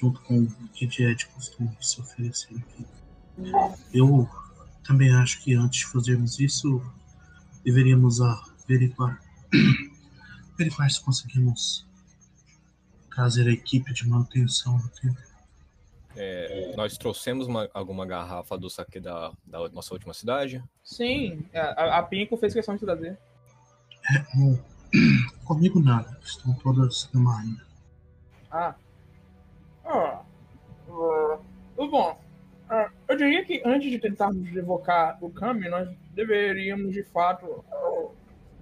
[0.00, 2.86] junto com o que é de costume se oferecer aqui.
[3.92, 4.28] Eu
[4.84, 6.82] também acho que antes de fazermos isso,
[7.64, 9.20] deveríamos averiguar,
[10.54, 11.86] averiguar se conseguimos
[13.14, 15.22] trazer a equipe de manutenção do templo.
[16.16, 20.62] É, nós trouxemos uma- alguma garrafa do saque da, da nossa última cidade.
[20.82, 23.16] Sim, a, a Pinko fez questão de trazer.
[24.10, 24.58] É, não,
[25.44, 27.64] comigo nada, estão todas na marinha.
[28.50, 28.74] Ah.
[29.88, 30.22] Ah.
[30.90, 31.38] Ah.
[31.76, 32.20] Bom,
[32.68, 37.64] ah, eu diria que antes de tentarmos evocar o Kami, nós deveríamos, de fato,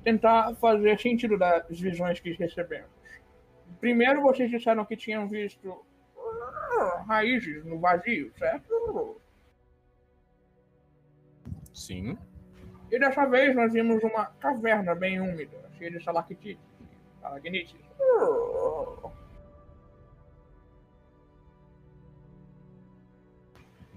[0.05, 2.89] tentar fazer sentido das visões que recebemos.
[3.81, 5.85] Primeiro, vocês disseram que tinham visto
[6.17, 9.21] ah, raízes no vazio, certo?
[11.75, 12.17] Sim.
[12.91, 16.59] E dessa vez nós vimos uma caverna bem úmida, cheia de estalactites,
[17.17, 17.75] estalagnites.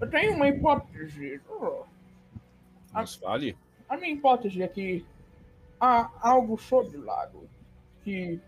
[0.00, 1.40] Eu tenho uma hipótese.
[2.94, 3.56] Nos fale.
[3.88, 5.04] A minha hipótese é que
[5.80, 7.48] há algo sobre o lago
[8.02, 8.40] que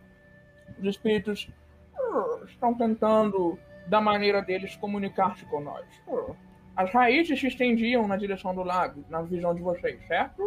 [0.79, 1.51] os espíritos
[1.99, 5.85] uh, estão tentando, da maneira deles, comunicar-se com nós.
[6.07, 6.35] Uh,
[6.77, 10.43] As raízes se estendiam na direção do lago, na visão de vocês, certo?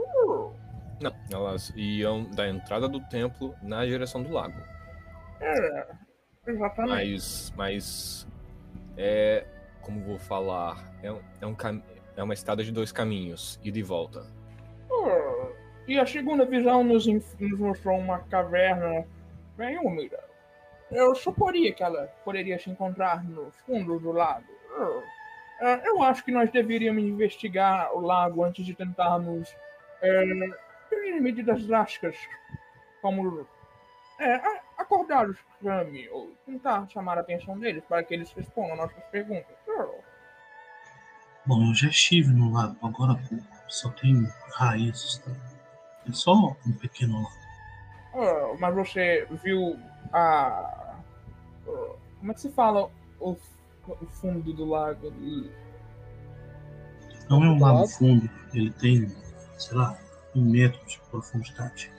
[1.01, 4.59] Não, elas iam da entrada do templo na direção do lago.
[5.39, 5.87] É,
[6.47, 7.11] exatamente.
[7.11, 8.27] Mas, mas
[8.97, 9.45] é
[9.85, 11.55] como vou falar, é, um, é, um
[12.17, 14.25] é uma estrada de dois caminhos, ida e volta.
[15.87, 19.05] E a segunda visão nos, nos mostrou uma caverna
[19.55, 20.19] bem úmida.
[20.91, 24.51] Eu suporia que ela poderia se encontrar no fundo do lago.
[24.71, 25.03] Uh,
[25.83, 29.55] Eu acho que nós deveríamos investigar o lago antes de tentarmos
[30.01, 30.25] é,
[31.21, 32.17] medidas drásticas,
[33.01, 33.47] como
[34.19, 34.41] é,
[34.77, 39.55] acordar os Kami ou tentar chamar a atenção deles para que eles respondam nossas perguntas.
[39.77, 40.01] Uh,
[41.45, 45.31] Bom, eu já estive no lago agora há pouco, só tem raízes, tá?
[46.07, 47.45] É só um pequeno lago.
[48.15, 49.79] Ah, mas você viu
[50.11, 50.95] a.
[52.19, 53.35] Como é que se fala o,
[53.87, 55.11] o fundo do lago?
[57.29, 59.07] Não é um lago fundo, ele tem,
[59.57, 59.97] sei lá,
[60.35, 61.91] um metro de profundidade.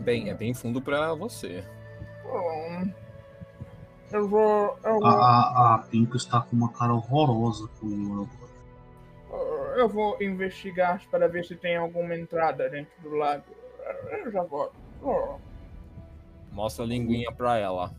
[0.00, 1.64] Bem, é bem fundo pra você.
[2.24, 2.92] Hum,
[4.12, 4.76] Eu vou.
[4.84, 8.28] Eu A, a, Pinko está com uma cara horrorosa pro Yoro
[9.30, 9.80] agora.
[9.80, 13.44] eu vou investigar para ver se tem alguma entrada dentro do lago.
[14.24, 14.74] Eu já volto.
[15.04, 15.36] Ah,
[16.52, 17.90] Mostra a linguinha pra ela.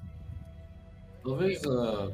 [1.24, 2.12] Talvez ah,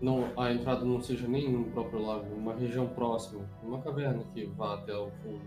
[0.00, 4.46] não, a entrada não seja nem no próprio lago, uma região próxima, uma caverna que
[4.46, 5.42] vá até o fundo.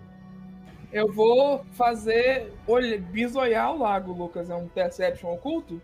[0.91, 2.53] Eu vou fazer.
[2.67, 4.51] Olha, bisoiar o lago, Lucas.
[4.51, 5.82] É um perception oculto?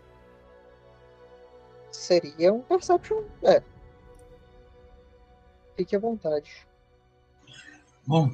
[1.90, 3.24] Seria um Perception.
[3.42, 3.62] É.
[5.76, 6.66] Fique à vontade.
[8.06, 8.30] Bom,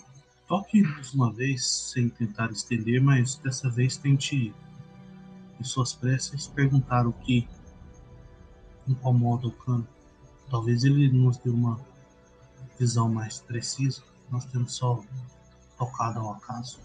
[0.47, 4.55] toque mais uma vez, sem tentar estender, mas dessa vez tente,
[5.61, 7.49] em suas preces, perguntar o que
[8.89, 9.87] incomoda o cano.
[10.51, 11.81] Talvez ele nos dê uma
[12.79, 14.03] visão mais precisa.
[14.31, 15.03] Nós temos só
[15.77, 16.81] tocado ao acaso.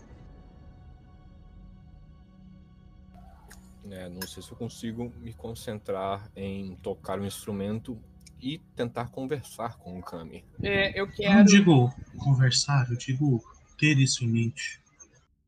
[3.89, 7.99] É, não sei se eu consigo me concentrar em tocar o instrumento
[8.39, 10.45] e tentar conversar com o Kami.
[10.61, 11.45] É, eu Eu não quero.
[11.45, 13.43] digo conversar, eu digo
[13.77, 14.81] ter isso em mente.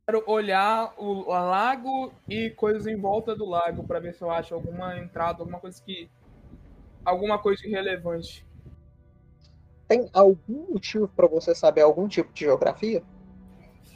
[0.06, 4.54] quero olhar o lago e coisas em volta do lago para ver se eu acho
[4.54, 6.10] alguma entrada, alguma coisa que.
[7.06, 8.46] alguma coisa irrelevante.
[9.88, 13.02] Tem algum motivo para você saber algum tipo de geografia?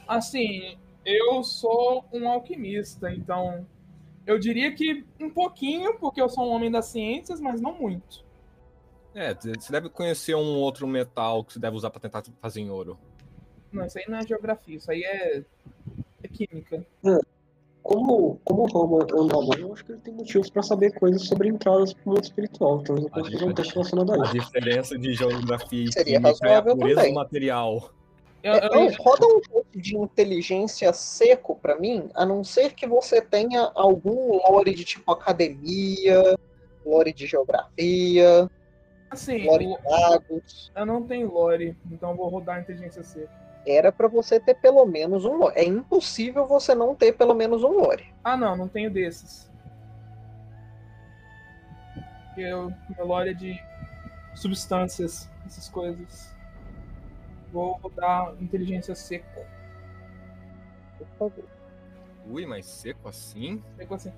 [0.06, 3.66] Assim, eu sou um alquimista, então.
[4.28, 8.22] Eu diria que um pouquinho, porque eu sou um homem das ciências, mas não muito.
[9.14, 12.68] É, você deve conhecer um outro metal que você deve usar pra tentar fazer em
[12.68, 12.98] ouro.
[13.72, 15.42] Não, isso aí não é geografia, isso aí é,
[16.22, 16.86] é química.
[17.82, 21.22] Como, como o Roma anda bom, eu acho que ele tem motivos pra saber coisas
[21.22, 22.82] sobre entradas pro mundo espiritual.
[22.82, 24.32] Talvez eu consiga um teste relacionado a A isso.
[24.34, 27.12] diferença de geografia e Seria química é a pureza também.
[27.12, 27.90] do material.
[28.48, 32.86] Eu, eu- não, roda um teste de inteligência seco pra mim, a não ser que
[32.86, 36.38] você tenha algum lore de tipo academia,
[36.84, 38.48] lore de geografia,
[39.10, 40.72] assim, lore o- de magos.
[40.74, 43.28] eu não tenho lore, então eu vou rodar a inteligência C.
[43.66, 45.54] Era pra você ter pelo menos um lore.
[45.56, 48.06] É impossível você não ter pelo menos um lore.
[48.24, 49.46] Ah, não, não tenho desses.
[52.28, 53.60] porque eu, meu lore é de
[54.36, 56.32] substâncias, essas coisas.
[57.52, 59.44] Vou dar inteligência seco.
[60.98, 61.44] Por favor.
[62.30, 63.62] Ui, mas seco assim?
[63.76, 64.12] Seco assim.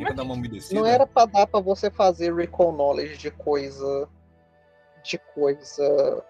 [0.00, 0.78] Pra dar uma umedecida?
[0.78, 4.08] Não era pra dar pra você fazer recall knowledge de coisa.
[5.02, 6.24] de coisa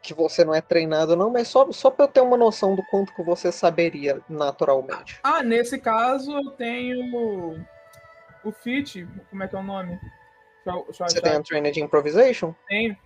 [0.00, 2.82] que você não é treinado, não, mas só, só pra eu ter uma noção do
[2.84, 5.18] quanto que você saberia naturalmente.
[5.22, 7.58] Ah, nesse caso eu tenho
[8.44, 9.98] o Fit, como é que é o nome?
[10.64, 11.22] Deixa eu- deixa eu Você achar.
[11.22, 12.54] tem a trainer de improvisation?
[12.68, 12.96] Tenho.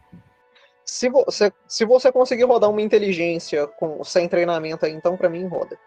[0.89, 5.47] Se você, se você conseguir rodar uma inteligência com, sem treinamento aí, então pra mim
[5.47, 5.79] roda.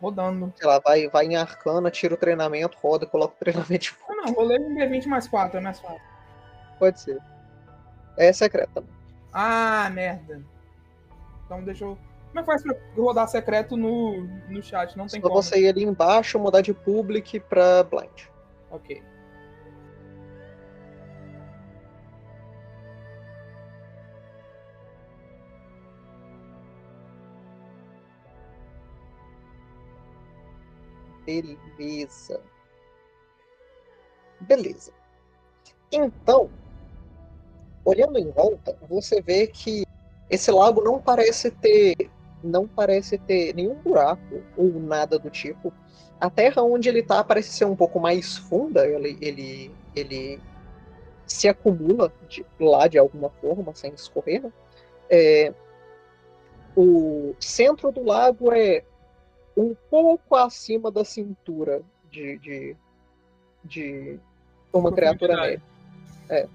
[0.00, 0.52] Rodando.
[0.56, 4.14] Sei lá, vai, vai em arcana, tira o treinamento, roda, coloca o treinamento de Ah,
[4.16, 6.00] não, rolei um D20 mais 4, é mais fácil.
[6.76, 7.18] Pode ser.
[8.18, 8.82] É secreta.
[9.32, 10.42] Ah, merda.
[11.46, 11.96] Então deixa eu.
[12.30, 14.98] Como é que faz pra rodar secreto no, no chat?
[14.98, 15.40] Não tem Só como.
[15.40, 18.24] você ir ali embaixo, mudar de public pra blind.
[18.72, 19.00] Ok.
[31.24, 32.40] Beleza.
[34.40, 34.92] Beleza.
[35.90, 36.50] Então,
[37.84, 39.84] olhando em volta, você vê que
[40.30, 42.10] esse lago não parece ter
[42.42, 45.72] não parece ter nenhum buraco ou nada do tipo.
[46.20, 50.40] A terra onde ele tá parece ser um pouco mais funda, ele ele, ele
[51.26, 54.42] se acumula de, lá de alguma forma, sem escorrer.
[54.42, 54.52] né?
[55.08, 55.54] É,
[56.76, 58.82] o centro do lago é
[59.56, 62.76] um pouco acima da cintura de, de,
[63.64, 64.20] de
[64.72, 65.62] uma criatura média.
[66.28, 66.48] É.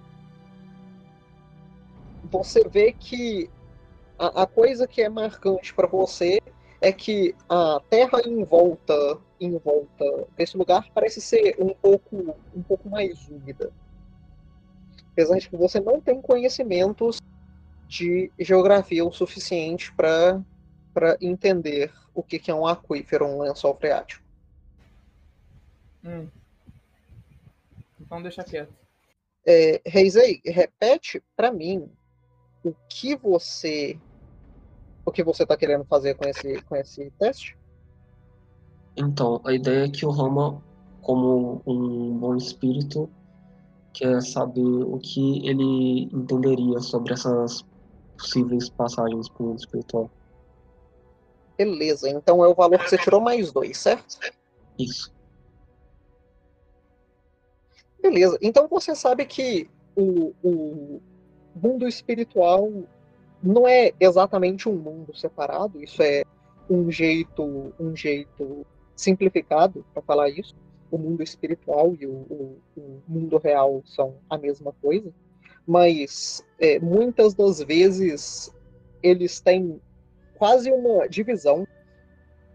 [2.31, 3.49] Você vê que
[4.17, 6.39] a, a coisa que é marcante para você
[6.81, 12.61] é que a terra em volta, em volta desse lugar parece ser um pouco, um
[12.61, 13.71] pouco mais úmida.
[15.11, 17.19] Apesar de que você não tem conhecimentos
[17.87, 20.41] de geografia o suficiente para
[20.97, 24.25] para entender o que, que é um aquífero, um lençol freático.
[26.03, 26.27] Hum.
[28.01, 28.73] Então deixa quieto.
[29.45, 31.87] É, Reisei, repete para mim
[32.63, 33.99] o que você
[35.05, 37.55] o que você está querendo fazer com esse com esse teste?
[38.97, 40.63] Então, a ideia é que o Rama,
[41.03, 43.07] como um bom espírito,
[43.93, 47.63] quer saber o que ele entenderia sobre essas
[48.17, 50.09] possíveis passagens para o mundo espiritual.
[51.57, 54.19] Beleza, então é o valor que você tirou mais dois, certo?
[54.77, 55.11] Isso.
[58.01, 61.01] Beleza, então você sabe que o, o
[61.55, 62.69] mundo espiritual
[63.41, 66.23] não é exatamente um mundo separado, isso é
[66.69, 68.65] um jeito, um jeito
[68.95, 70.55] simplificado para falar isso.
[70.91, 75.11] O mundo espiritual e o, o- o mundo real são a mesma coisa,
[75.65, 78.49] mas é, muitas das vezes
[79.03, 79.81] eles têm
[80.37, 81.67] quase uma divisão.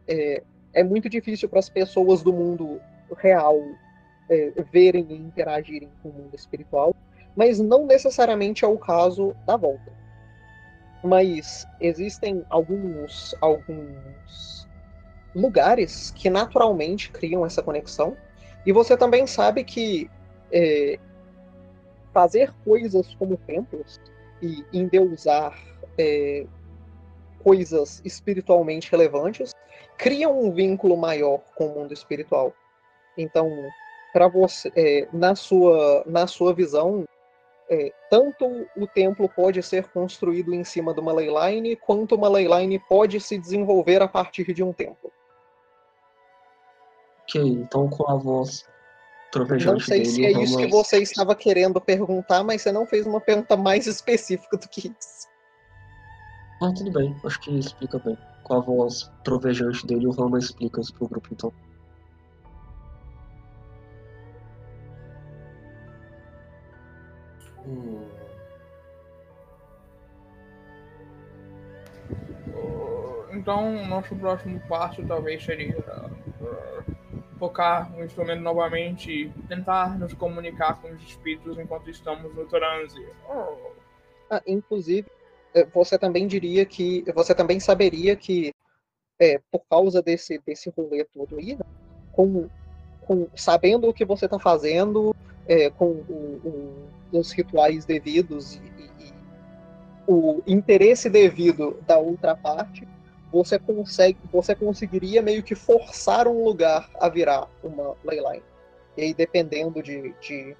[0.08, 0.42] É,
[0.74, 2.80] é muito difícil para as pessoas do mundo
[3.18, 3.60] real
[4.30, 6.94] é, verem e interagirem com o mundo espiritual,
[7.36, 9.92] mas não necessariamente é o caso da volta.
[11.04, 14.68] Mas existem alguns, alguns
[15.34, 18.16] lugares que naturalmente criam essa conexão,
[18.64, 20.08] e você também sabe que
[20.52, 20.98] é,
[22.12, 24.00] fazer coisas como templos
[24.40, 25.58] e endeusar
[25.98, 26.46] é,
[27.42, 29.52] coisas espiritualmente relevantes
[29.98, 32.52] criam um vínculo maior com o mundo espiritual.
[33.16, 33.50] Então,
[34.12, 37.05] para você, é, na sua na sua visão,
[37.68, 42.78] é, tanto o templo pode ser construído em cima de uma leyline, quanto uma leyline
[42.88, 45.11] pode se desenvolver a partir de um templo.
[47.22, 48.66] Ok, então com a voz
[49.31, 52.70] trovejante Não sei dele, se é o isso que você estava querendo perguntar, mas você
[52.70, 55.31] não fez uma pergunta mais específica do que isso.
[56.62, 58.16] Ah, tudo bem, acho que explica bem.
[58.44, 61.53] Com a voz trovejante dele, o Rama explica isso pro grupo, então.
[67.67, 68.08] Hum,
[73.33, 76.94] Então, nosso próximo passo talvez seria uh,
[77.40, 83.04] tocar o instrumento novamente e tentar nos comunicar com os espíritos enquanto estamos no transe.
[83.29, 83.73] Oh.
[84.31, 85.10] Ah, inclusive,
[85.73, 87.05] você também diria que.
[87.15, 88.53] Você também saberia que,
[89.19, 91.65] é, por causa desse, desse rolê todo aí, né,
[92.13, 92.48] com,
[93.03, 95.15] com, sabendo o que você está fazendo,
[95.46, 96.40] é, com o-
[97.13, 99.13] o- os rituais devidos e, e- e
[100.07, 102.87] o interesse devido da outra parte,
[103.31, 108.42] você consegue, você conseguiria meio que forçar um lugar a virar uma leyline.
[108.96, 110.57] E aí, dependendo de, de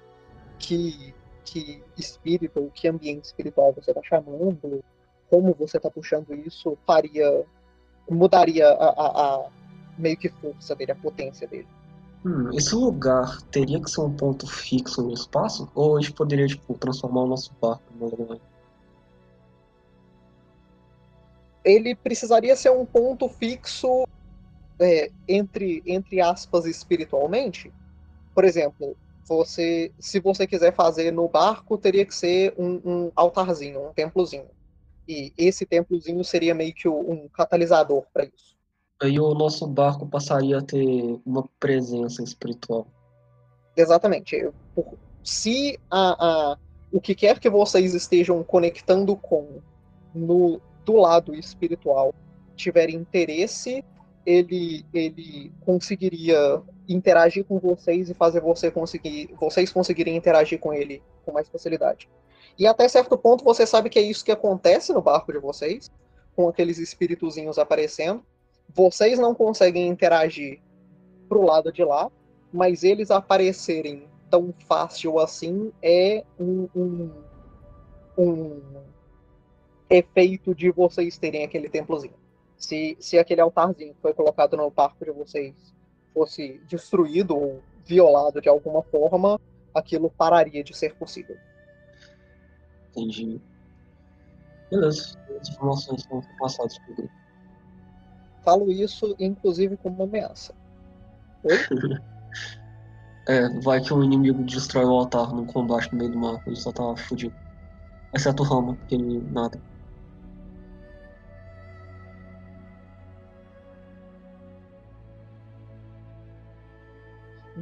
[0.57, 1.13] que,
[1.43, 4.83] que espírito ou que ambiente espiritual você está chamando,
[5.29, 7.45] como você está puxando isso, faria.
[8.09, 9.49] mudaria a, a, a
[9.97, 11.67] meio que força dele, a potência dele.
[12.25, 15.69] Hum, esse lugar teria que ser um ponto fixo no espaço?
[15.75, 18.39] Ou a gente poderia, tipo, transformar o nosso barco numa lugar?
[21.63, 24.05] Ele precisaria ser um ponto fixo
[24.79, 27.71] é, entre, entre aspas, espiritualmente.
[28.33, 28.95] Por exemplo,
[29.27, 34.49] você, se você quiser fazer no barco, teria que ser um, um altarzinho, um templozinho.
[35.07, 38.53] E esse templozinho seria meio que um catalisador para isso.
[39.01, 42.87] Aí o nosso barco passaria a ter uma presença espiritual.
[43.75, 44.49] Exatamente.
[45.23, 46.57] Se a, a,
[46.91, 49.59] o que quer que vocês estejam conectando com
[50.13, 52.13] no, do lado espiritual
[52.55, 53.83] tiver interesse,
[54.25, 61.01] ele, ele conseguiria interagir com vocês e fazer você conseguir, vocês conseguirem interagir com ele
[61.25, 62.09] com mais facilidade.
[62.57, 65.89] E até certo ponto você sabe que é isso que acontece no barco de vocês,
[66.35, 68.23] com aqueles espíritozinhos aparecendo.
[68.73, 70.61] Vocês não conseguem interagir
[71.27, 72.11] pro lado de lá,
[72.51, 77.11] mas eles aparecerem tão fácil assim é um, um,
[78.17, 78.61] um
[79.89, 82.15] efeito de vocês terem aquele templozinho.
[82.57, 85.53] Se, se aquele altarzinho foi colocado no barco de vocês
[86.13, 89.39] fosse destruído ou violado de alguma forma,
[89.73, 91.37] aquilo pararia de ser possível.
[92.91, 93.41] Entendi.
[94.69, 95.17] Beleza.
[95.39, 97.13] As informações foram passadas pro grupo.
[98.43, 100.53] Falo isso, inclusive, como uma ameaça.
[101.43, 101.57] Oi?
[103.25, 106.57] É, vai que o inimigo destrói o altar no combate no meio do mar, ele
[106.57, 107.33] só tá fudido.
[108.13, 109.61] Exceto o Rama, que ele nada.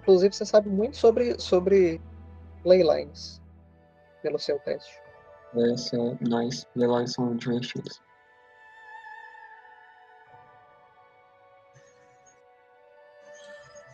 [0.02, 2.02] Inclusive, você sabe muito sobre, sobre
[2.66, 3.40] leylines
[4.24, 5.00] pelo seu teste.
[5.74, 6.66] Essa é nice.
[6.76, 8.02] Leilões são divertidos.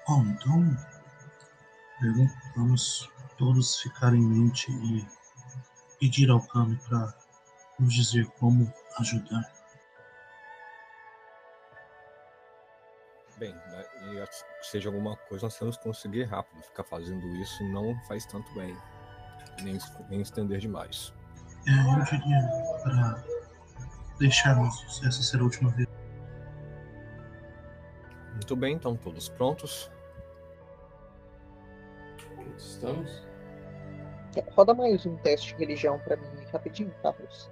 [0.07, 0.77] Bom, então
[2.55, 5.05] vamos todos ficar em mente e
[5.99, 7.13] pedir ao Kami para
[7.77, 9.56] nos dizer como ajudar.
[13.37, 16.61] Bem, né, e acho que seja alguma coisa, nós temos que conseguir rápido.
[16.63, 18.75] Ficar fazendo isso não faz tanto bem.
[19.61, 19.77] Nem,
[20.09, 21.13] nem estender demais.
[21.67, 23.23] É, eu diria para
[24.17, 25.87] deixarmos essa ser a última vez.
[28.33, 29.91] Muito bem, então todos prontos.
[32.57, 33.27] Estamos?
[34.55, 37.51] Roda mais um teste de religião pra mim, rapidinho, Carlos.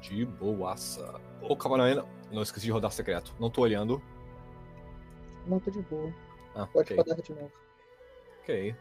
[0.00, 1.20] De boaça.
[1.42, 3.34] Ô, Camarão, não esqueci de rodar secreto.
[3.38, 4.02] Não tô olhando.
[5.46, 6.12] Muito de boa.
[6.54, 6.96] Ah, Pode ok.
[6.96, 7.52] rodar de novo.
[8.40, 8.76] Ok.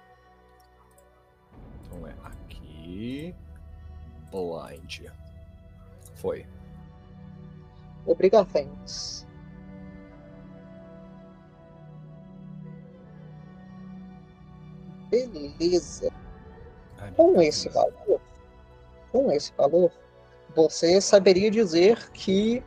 [1.85, 3.35] Então é aqui.
[4.31, 5.07] Blind.
[6.15, 6.45] Foi.
[8.05, 9.27] Obrigações.
[15.09, 16.09] Beleza.
[17.17, 18.21] Com esse valor,
[19.11, 19.91] com esse valor,
[20.55, 22.63] você saberia dizer que,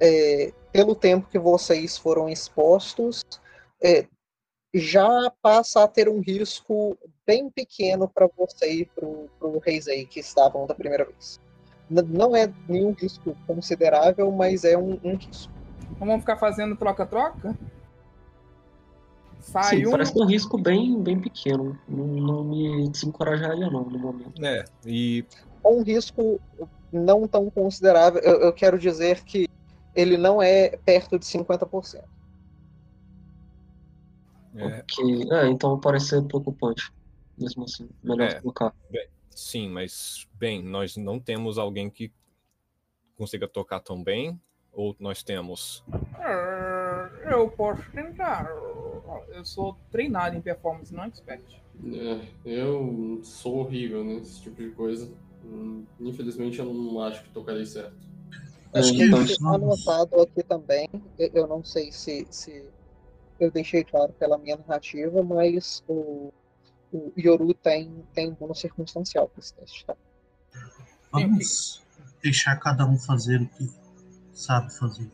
[0.00, 3.24] é, pelo tempo que vocês foram expostos,
[3.82, 4.06] é,
[4.72, 10.20] já passa a ter um risco bem pequeno para você e para o Reisei, que
[10.20, 11.40] estavam da primeira vez.
[11.90, 15.52] N- não é nenhum risco considerável, mas é um, um risco.
[15.90, 17.58] Então vamos ficar fazendo troca-troca?
[19.40, 19.90] Sai Sim, um.
[19.90, 21.76] parece um risco bem, bem pequeno.
[21.88, 24.44] Não, não me desencorajaria não no momento.
[24.44, 25.24] É, e
[25.64, 26.40] um risco
[26.92, 28.20] não tão considerável.
[28.22, 29.47] Eu, eu quero dizer que
[29.98, 32.04] ele não é perto de 50%.
[34.54, 35.28] é, Ok.
[35.32, 36.92] É, então parece ser preocupante.
[37.36, 38.40] Mesmo assim, melhor É.
[38.40, 38.72] colocar.
[39.30, 42.12] sim, mas bem, nós não temos alguém que
[43.16, 44.40] consiga tocar tão bem.
[44.72, 45.84] Ou nós temos.
[46.20, 48.46] É, Eu posso tentar.
[49.28, 51.42] Eu sou treinado em performance, não expert.
[51.84, 55.10] É, eu sou horrível nesse tipo de coisa.
[55.44, 57.96] Hum, Infelizmente eu não acho que tocarei certo.
[58.74, 60.88] Acho É, que então, Está anotado aqui também.
[61.18, 62.64] eu- não sei se, se
[63.40, 66.32] eu deixei claro pela minha narrativa, mas o,
[66.92, 69.96] o Yoru tem, tem bônus circunstancial para esse teste, tá?
[71.12, 71.82] Vamos
[72.22, 73.70] deixar cada um fazer o que
[74.32, 75.10] sabe fazer.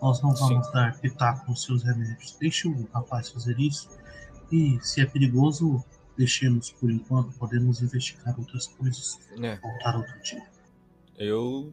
[0.00, 2.36] Nós não vamos dar pitaco nos seus remédios.
[2.40, 3.88] Deixe o rapaz fazer isso.
[4.50, 5.82] E se é perigoso,
[6.18, 7.32] deixemos por enquanto.
[7.38, 9.20] Podemos investigar outras coisas.
[9.40, 10.42] É, Voltar outro dia.
[11.16, 11.72] eu.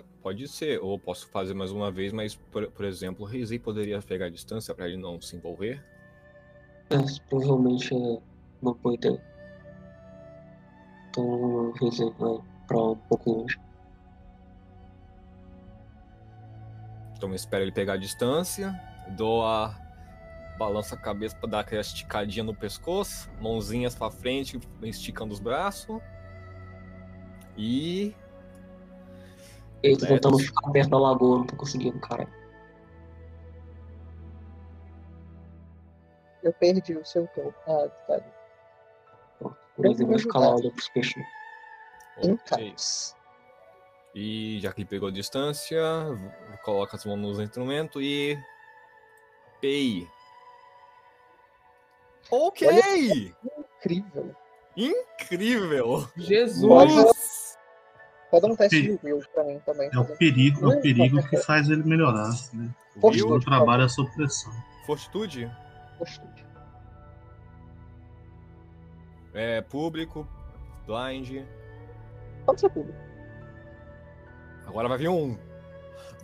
[0.00, 3.58] Po- Pode ser, ou posso fazer mais uma vez, mas, por, por exemplo, o Reisei
[3.58, 5.84] poderia pegar a distância para ele não se envolver.
[6.90, 6.96] É,
[7.28, 8.18] provavelmente é
[8.60, 9.20] uma boa ideia.
[11.08, 13.58] Então eu reservo pra um pouco longe.
[17.16, 18.74] Então espero ele pegar a distância.
[19.16, 19.78] Dou a.
[20.58, 23.30] Balança a cabeça pra dar aquela esticadinha no pescoço.
[23.40, 26.00] Mãozinhas pra frente, esticando os braços.
[27.56, 28.14] E.
[29.82, 30.14] Eu tô Certo.
[30.14, 32.28] tentando ficar perto da lagoa, não tô conseguindo, cara.
[36.42, 37.54] Eu perdi o seu topo.
[37.66, 38.24] Ah, tá ali.
[39.78, 41.24] Beleza, eu vou ficar lá olhando pros peixes.
[44.14, 45.80] E já que ele pegou a distância,
[46.62, 48.38] coloca as mãos no instrumento e.
[49.60, 50.10] PI.
[52.30, 53.34] Ok!
[53.78, 54.36] Incrível.
[54.76, 56.08] Incrível!
[56.16, 57.41] Jesus!
[58.32, 58.96] Pode dar um teste Sim.
[58.96, 59.90] de will pra mim também.
[59.92, 62.30] É o perigo, é o perigo que faz ele melhorar.
[62.54, 62.70] Né?
[63.02, 63.38] O Will?
[63.40, 64.50] trabalho é sob pressão.
[64.86, 65.50] Fortitude?
[65.98, 66.46] Fortitude.
[69.34, 70.26] É público,
[70.86, 71.44] blind.
[72.46, 72.94] Pode ser tudo.
[74.66, 75.36] Agora vai vir um.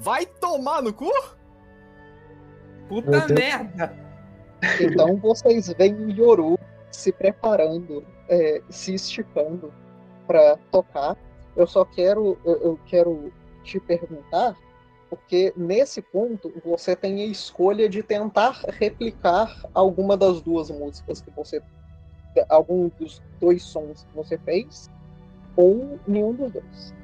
[0.00, 1.12] Vai tomar no cu?
[2.88, 3.94] Puta merda!
[4.80, 6.58] Então vocês veem o Yoru
[6.90, 9.70] se preparando, é, se esticando
[10.26, 11.14] pra tocar.
[11.58, 13.32] Eu só quero, eu, eu quero
[13.64, 14.56] te perguntar,
[15.10, 21.32] porque nesse ponto você tem a escolha de tentar replicar alguma das duas músicas que
[21.32, 21.60] você,
[22.48, 24.88] algum dos dois sons que você fez,
[25.56, 26.94] ou nenhum dos dois.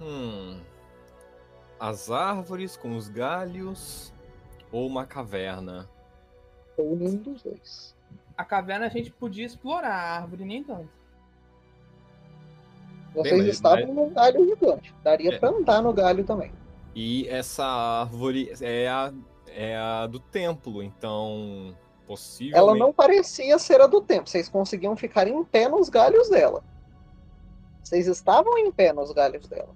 [0.00, 0.60] Hum.
[1.80, 4.12] As árvores com os galhos
[4.72, 5.88] ou uma caverna?
[6.76, 7.96] Ou nenhum dos dois.
[8.36, 10.88] A caverna a gente podia explorar, a árvore nem tanto.
[13.14, 14.94] Vocês mas- estavam num galho gigante.
[15.02, 15.38] Daria É.
[15.38, 16.52] pra andar no galho também.
[16.94, 19.12] E essa árvore é a,
[19.48, 21.74] é a do templo, então
[22.06, 22.58] possivelmente.
[22.58, 24.28] Ela não parecia ser a do tempo.
[24.28, 26.62] Vocês conseguiam ficar em pé nos galhos dela.
[27.82, 29.74] Vocês estavam em pé nos galhos dela.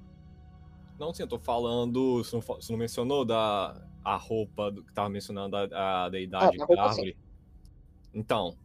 [0.99, 2.19] Não, sim, eu tô falando.
[2.25, 6.57] Você não, você não mencionou da a roupa do, que tava mencionando a, a deidade
[6.61, 7.17] Ah, da árvore?
[8.13, 8.57] Então,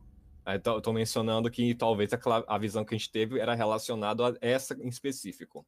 [0.46, 3.56] eu tô, eu tô mencionando que talvez aquela, a visão que a gente teve era
[3.56, 5.66] relacionada a essa em específico.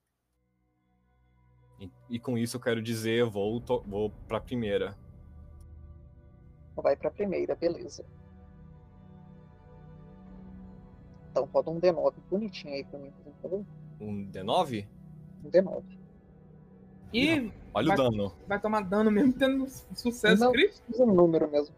[1.80, 4.95] E, e com isso eu quero dizer, eu vou, to- vou pra primeira.
[6.76, 8.05] Vai pra primeira, beleza.
[11.32, 13.65] Então roda um D9 bonitinho aí pra mim, por favor.
[13.99, 14.88] Um D9?
[15.43, 16.00] Um D9.
[17.14, 18.34] E Olha Vai- o dano.
[18.47, 20.51] vai tomar dano mesmo tendo sucesso Não.
[20.51, 20.82] crítico.
[20.91, 21.74] Usa um número mesmo.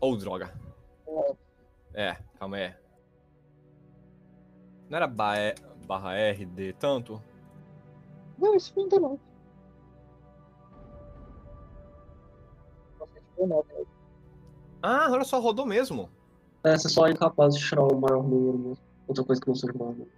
[0.00, 0.52] Ou droga.
[1.06, 1.34] Um,
[1.94, 2.74] É, calma aí.
[4.88, 5.34] Não era ba-
[5.86, 7.20] barra RD tanto?
[8.38, 9.18] Não, isso foi D9.
[12.98, 13.86] Nossa, tirou nove aí.
[14.82, 16.08] Ah, olha só, rodou mesmo.
[16.62, 18.84] É, você só é incapaz de tirar o maior número mesmo.
[19.08, 20.10] Outra coisa que não seja maior número.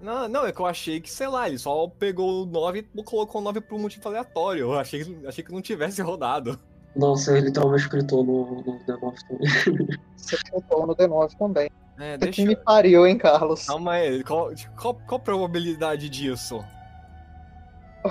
[0.00, 3.02] Não, não, é que eu achei que, sei lá, ele só pegou o 9 e
[3.02, 4.60] colocou o 9 por um motivo aleatório.
[4.60, 6.58] Eu achei, achei que não tivesse rodado.
[6.94, 9.98] Não, você literalmente gritou no, no D9 também.
[10.16, 11.70] Você chutou no D9 também.
[11.98, 12.42] É, Você deixa.
[12.42, 13.66] que me pariu, hein, Carlos?
[13.66, 16.62] Calma aí, qual, qual, qual a probabilidade disso?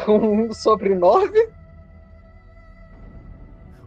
[0.08, 1.50] Um sobre 9?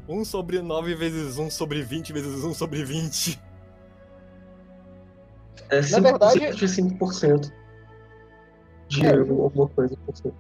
[0.09, 3.39] 1 sobre 9 vezes 1 sobre 20 vezes 1 sobre 20.
[5.69, 7.53] É 5% verdade- de 5%.
[8.89, 9.11] De É.
[9.11, 9.97] alguma coisa.
[9.99, 10.37] por cento.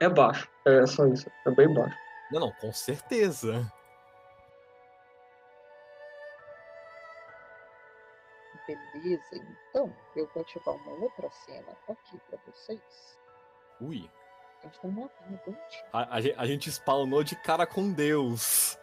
[0.00, 0.48] É baixo.
[0.66, 1.30] É só isso.
[1.46, 1.96] É bem baixo.
[2.32, 3.70] Não, não, com certeza.
[8.66, 9.22] Beleza,
[9.70, 13.18] então eu vou ativar uma outra cena aqui pra vocês.
[13.80, 14.10] Ui.
[14.62, 15.84] A gente mapinha bonitinho.
[15.92, 18.78] A, a, a gente spawnou de cara com Deus.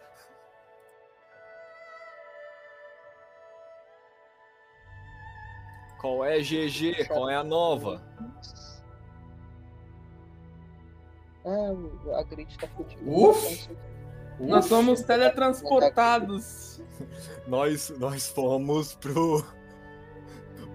[6.02, 7.06] Qual é GG?
[7.06, 8.02] Qual é a nova?
[11.46, 13.00] Ah, a grid tá fodida.
[13.06, 13.70] Uf!
[14.40, 16.82] Nós somos teletransportados.
[17.48, 19.38] Nós, nós fomos pro.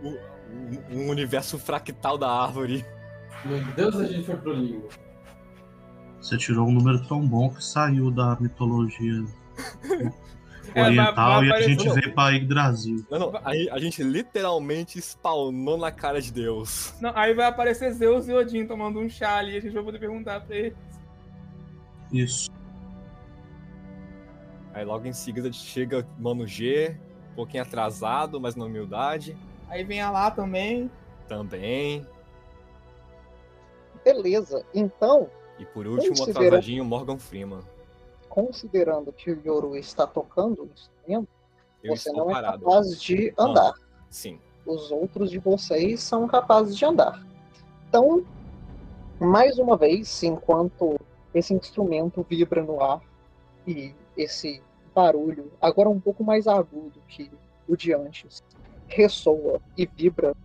[0.04, 0.18] o-
[0.54, 2.86] um- um universo fractal da árvore.
[3.46, 4.88] Meu Deus, a gente foi pro limbo.
[6.22, 9.24] Você tirou um número tão bom que saiu da mitologia
[10.76, 13.06] É, oriental vai e a gente veio para Yggdrasil.
[13.10, 16.94] Não, não, a, a gente literalmente spawnou na cara de Deus.
[17.02, 19.58] Não, aí vai aparecer Zeus e Odin tomando um chá ali.
[19.58, 20.78] A gente vai poder perguntar pra eles.
[22.12, 22.50] Isso.
[24.74, 26.96] Aí logo em seguida chega Mano G,
[27.32, 29.36] um pouquinho atrasado, mas na humildade.
[29.70, 30.90] Aí vem a lá também.
[31.28, 32.06] Também.
[34.06, 34.64] Beleza.
[34.74, 37.60] Então, E por último, Considera- atrasadinho, Morgan Freeman.
[38.38, 41.28] Considerando que o Yoru está tocando o instrumento,
[41.84, 42.60] Eu você não é parado.
[42.64, 43.74] capaz de andar.
[44.12, 44.40] Sim.
[44.64, 47.26] Os outros de vocês são capazes de andar.
[47.90, 48.24] Então,
[49.20, 51.00] mais uma vez, enquanto
[51.34, 53.02] esse instrumento vibra no ar
[53.66, 54.62] e esse
[54.94, 57.32] barulho, agora um pouco mais agudo que
[57.68, 58.44] o de antes,
[58.88, 60.36] ressoa e vibra,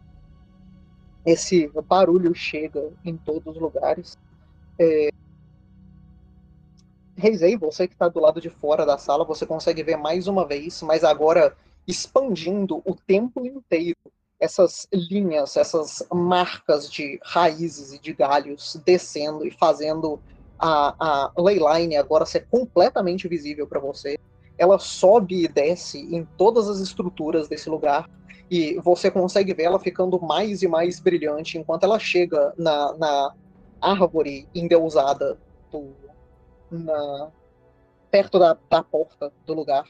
[1.27, 4.17] esse barulho chega em todos os lugares.
[4.79, 5.11] É...
[7.17, 10.47] Reisei, você que está do lado de fora da sala, você consegue ver mais uma
[10.47, 11.57] vez, mas agora
[11.87, 13.97] expandindo o templo inteiro
[14.43, 20.21] essas linhas, essas marcas de raízes e de galhos descendo e fazendo
[20.59, 24.19] a, a leyline agora ser completamente visível para você.
[24.59, 28.11] Ela sobe e desce em todas as estruturas desse lugar
[28.51, 33.33] e você consegue ver ela ficando mais e mais brilhante enquanto ela chega na, na
[33.81, 35.39] árvore endeusada
[35.71, 35.95] do,
[36.73, 37.31] na,
[38.11, 39.85] perto da, da porta do lugar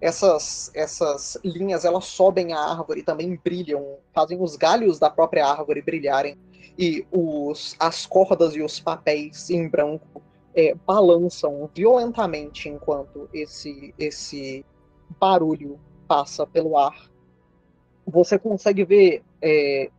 [0.00, 5.80] essas, essas linhas elas sobem a árvore, também brilham, fazem os galhos da própria árvore
[5.80, 6.38] brilharem
[6.78, 10.22] e os, as cordas e os papéis em branco
[10.54, 14.64] é, balançam violentamente enquanto esse, esse
[15.18, 17.10] barulho passa pelo ar.
[18.06, 19.90] Você consegue ver é,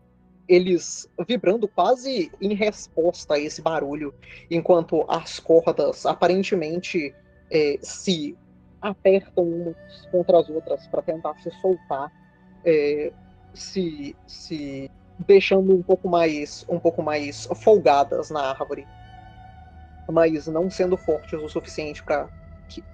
[0.48, 4.14] eles vibrando quase em resposta a esse barulho,
[4.50, 7.14] enquanto as cordas aparentemente
[7.52, 8.38] é, se
[8.82, 12.12] apertam umas contra as outras para tentar se soltar,
[12.64, 13.12] é,
[13.54, 14.90] se, se
[15.20, 18.88] deixando um pouco mais um pouco mais folgadas na árvore,
[20.10, 22.30] mas não sendo fortes o suficiente para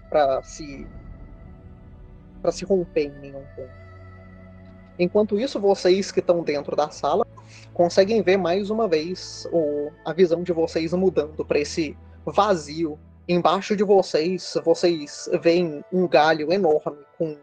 [0.09, 0.87] para se
[2.41, 3.82] para se romper em nenhum ponto.
[4.97, 7.25] Enquanto isso, vocês que estão dentro da sala
[7.73, 13.73] conseguem ver mais uma vez o, a visão de vocês mudando para esse vazio Embaixo
[13.73, 17.39] de vocês, vocês veem um galho enorme com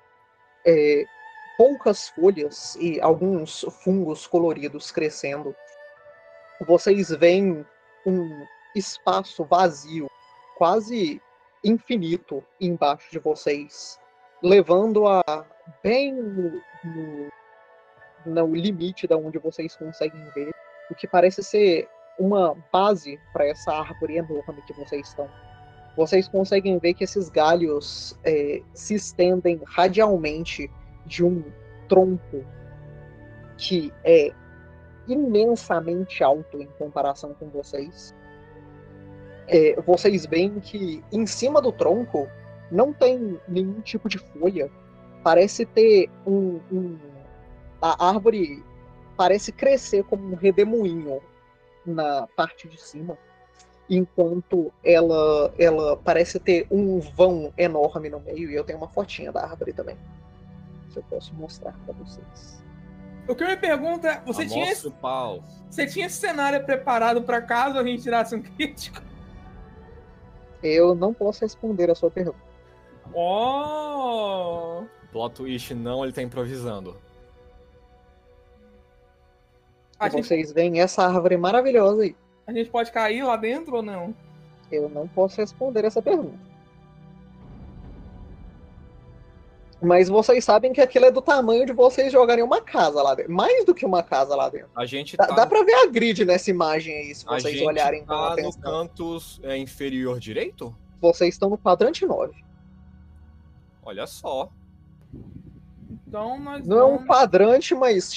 [0.66, 1.06] é,
[1.56, 5.56] poucas folhas e alguns fungos coloridos crescendo.
[6.66, 7.64] Vocês veem
[8.04, 8.46] um
[8.76, 10.06] espaço vazio,
[10.58, 11.18] quase
[11.64, 13.98] infinito, embaixo de vocês,
[14.42, 15.22] levando a
[15.82, 16.60] bem no,
[18.26, 20.50] no, limite da onde vocês conseguem ver
[20.90, 25.28] o que parece ser uma base para essa árvore enorme que vocês estão
[25.96, 30.70] vocês conseguem ver que esses galhos é, se estendem radialmente
[31.04, 31.44] de um
[31.88, 32.44] tronco
[33.58, 34.32] que é
[35.08, 38.14] imensamente alto em comparação com vocês.
[39.48, 42.28] É, vocês veem que em cima do tronco
[42.70, 44.70] não tem nenhum tipo de folha.
[45.24, 46.98] Parece ter um, um
[47.80, 48.64] a árvore
[49.16, 51.20] parece crescer como um redemoinho
[51.84, 53.16] na parte de cima
[53.88, 59.32] enquanto ela ela parece ter um vão enorme no meio e eu tenho uma fotinha
[59.32, 59.96] da árvore também.
[60.88, 62.62] Se eu posso mostrar para vocês.
[63.28, 65.44] O que eu me pergunto é, você tinha, esse, o pau.
[65.68, 69.00] você tinha esse cenário preparado para caso a gente tirasse um crítico?
[70.62, 72.38] Eu não posso responder a sua pergunta.
[73.14, 74.84] Oh!
[75.12, 76.96] Plot twist não, ele tá improvisando.
[80.00, 82.16] A E gente, vocês veem essa árvore maravilhosa aí.
[82.46, 84.14] a gente pode cair lá dentro ou não?
[84.72, 86.38] Eu não posso responder essa pergunta.
[89.82, 93.32] Mas vocês sabem que aquilo é do tamanho de vocês jogarem uma casa lá dentro.
[93.32, 94.68] Mais do que uma casa lá dentro.
[94.76, 97.54] A gente Dá, tá, dá pra ver a grid nessa imagem aí, se a vocês
[97.54, 98.60] gente olharem com tá no atenção.
[98.62, 100.74] canto é, inferior direito?
[101.00, 102.34] Vocês estão no quadrante 9.
[103.82, 104.50] Olha só.
[106.06, 107.06] Então nós Não é um vamos...
[107.06, 108.12] quadrante, mas.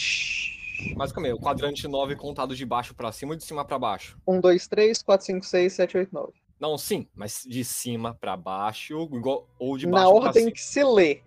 [0.96, 3.78] Mas calma aí, o quadrante 9 contado de baixo pra cima ou de cima pra
[3.78, 4.18] baixo?
[4.28, 6.34] 1, 2, 3, 4, 5, 6, 7, 8, 9.
[6.60, 10.52] Não, sim, mas de cima pra baixo igual, ou de Na baixo pra ordem cima.
[10.52, 11.22] que se lê.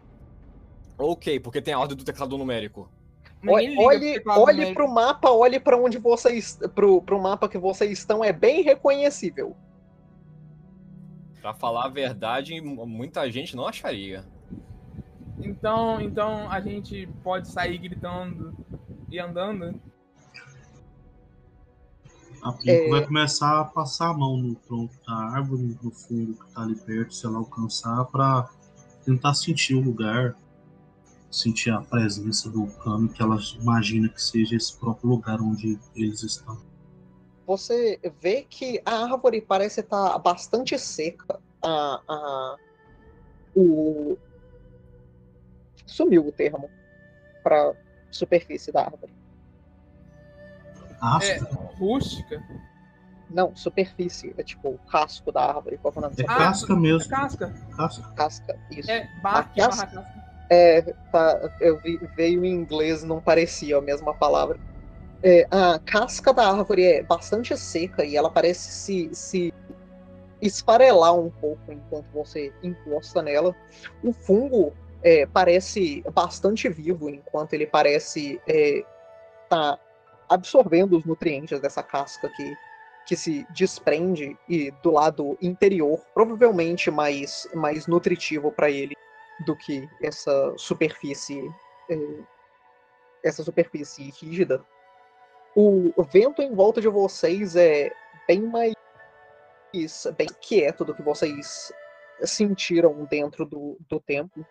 [0.98, 2.90] Ok, porque tem a ordem do teclado numérico.
[3.46, 4.74] Olhe, teclado olhe numérico.
[4.74, 6.58] pro mapa, olhe pra onde vocês.
[6.74, 9.54] Pro, pro mapa que vocês estão, é bem reconhecível.
[11.40, 14.24] Pra falar a verdade, muita gente não acharia.
[15.38, 18.56] Então, então a gente pode sair gritando
[19.10, 19.80] e andando.
[22.42, 22.90] A Pinko É.
[22.90, 26.76] vai começar a passar a mão no tronco da árvore, no fundo que tá ali
[26.76, 28.48] perto, se ela alcançar, pra
[29.04, 30.36] tentar sentir o lugar,
[31.30, 36.22] sentir a presença do cano que ela imagina que seja esse próprio lugar onde eles
[36.22, 36.58] estão.
[37.46, 41.40] Você vê que a árvore parece estar bastante seca.
[41.62, 42.56] A, a,
[43.54, 44.16] o...
[45.86, 46.68] Sumiu o termo
[47.42, 47.74] para
[48.16, 49.12] superfície da árvore.
[51.00, 51.44] Áspera.
[51.78, 52.42] Rústica.
[53.28, 54.34] Não, superfície.
[54.38, 55.78] É tipo o casco da árvore.
[55.78, 57.10] Qual que é o nome É Ah, casca é mesmo.
[57.10, 57.54] casca.
[57.76, 58.02] Casca.
[58.14, 58.58] casca?
[58.70, 58.90] Isso.
[58.90, 59.86] É A barra casca?
[59.86, 60.06] casca.
[60.48, 64.58] É, tá, eu vi, veio em inglês, não parecia a mesma palavra.
[65.22, 69.52] É, a casca da árvore é bastante seca e ela parece se, se
[70.40, 73.56] esfarelar um pouco enquanto você encosta nela.
[74.04, 74.72] O fungo
[75.02, 79.78] é, parece bastante vivo enquanto ele parece estar
[80.28, 82.54] absorvendo os nutrientes dessa casca que,
[83.06, 88.94] que se desprende e do lado interior, provavelmente mais, mais nutritivo para ele
[89.44, 91.42] do que essa superfície
[91.90, 91.96] é,
[93.22, 94.64] essa superfície rígida.
[95.54, 97.90] O vento em volta de vocês é
[98.28, 98.74] bem mais
[100.16, 101.72] bem quieto do que vocês
[102.22, 104.46] sentiram dentro do, do templo.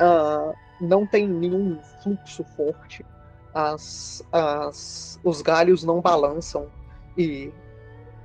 [0.00, 3.04] Ah, não tem nenhum fluxo forte.
[3.52, 6.68] As, as, os galhos não balançam
[7.16, 7.52] e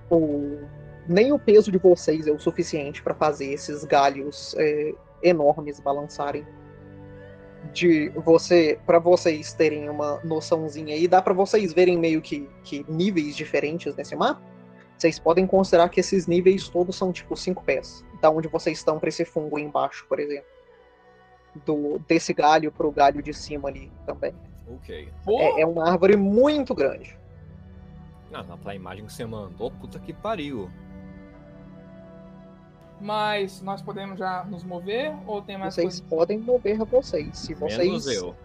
[0.09, 0.57] o,
[1.07, 6.45] nem o peso de vocês é o suficiente para fazer esses galhos é, enormes balançarem.
[7.73, 12.85] De você, para vocês terem uma noçãozinha aí, dá para vocês verem meio que, que
[12.87, 14.41] níveis diferentes nesse mapa.
[14.97, 18.97] Vocês podem considerar que esses níveis todos são tipo cinco pés, da onde vocês estão
[18.97, 20.58] para esse fungo embaixo, por exemplo.
[21.65, 24.33] Do desse galho pro galho de cima ali também.
[24.67, 25.11] Ok.
[25.27, 27.17] É, é uma árvore muito grande.
[28.31, 30.69] Ah, na pra imagem que você mandou, puta que pariu.
[33.01, 36.15] mas nós podemos já nos mover ou tem mais Vocês coisa?
[36.15, 37.37] podem mover vocês.
[37.37, 38.35] Se vocês Menos eu.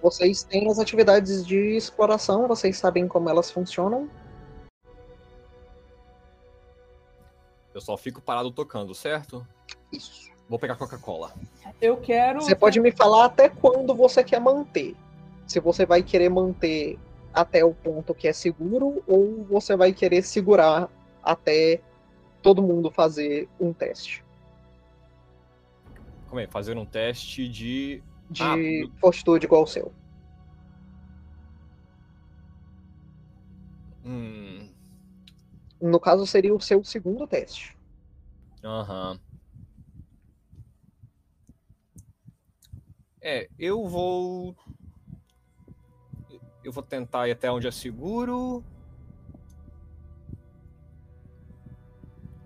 [0.00, 4.08] vocês têm as atividades de exploração, vocês sabem como elas funcionam.
[7.74, 9.46] Eu só fico parado tocando, certo?
[9.92, 10.32] Isso.
[10.48, 11.32] Vou pegar Coca-Cola.
[11.80, 12.40] Eu quero.
[12.40, 14.94] Você pode me falar até quando você quer manter.
[15.46, 16.98] Se você vai querer manter
[17.32, 20.88] até o ponto que é seguro ou você vai querer segurar
[21.22, 21.80] até
[22.42, 24.22] todo mundo fazer um teste
[26.26, 26.46] Como é?
[26.46, 28.02] Fazer um teste de.
[28.28, 28.56] de Ah,
[29.00, 29.92] fortitude igual o seu.
[34.04, 34.68] Hum.
[35.80, 37.76] No caso, seria o seu segundo teste.
[38.62, 39.18] Aham.
[43.24, 44.54] É, eu vou.
[46.62, 48.62] Eu vou tentar ir até onde é seguro.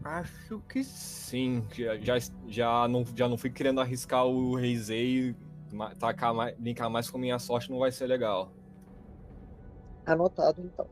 [0.04, 1.66] Acho que sim.
[1.72, 2.14] Já, já,
[2.46, 5.34] já, não, já não fui querendo arriscar o Reisei.
[5.98, 8.52] Tacar mais, linkar mais com minha sorte não vai ser legal.
[10.06, 10.86] Anotado, então.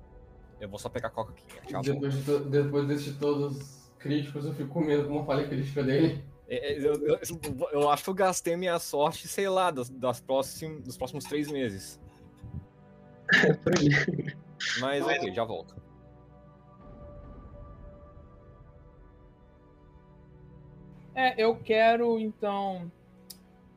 [0.60, 1.66] Eu vou só pegar a coca aqui.
[1.68, 1.80] Tchau.
[1.80, 6.24] Depois, de depois desses todos críticos, eu fico com medo com uma falha crítica dele.
[6.48, 7.18] É, é, Eu, eu,
[7.72, 11.50] eu acho que eu gastei minha sorte, sei lá, das, das próxim, dos próximos três
[11.50, 12.00] meses.
[14.80, 15.76] Mas ok, já volto.
[21.14, 22.90] É, eu quero então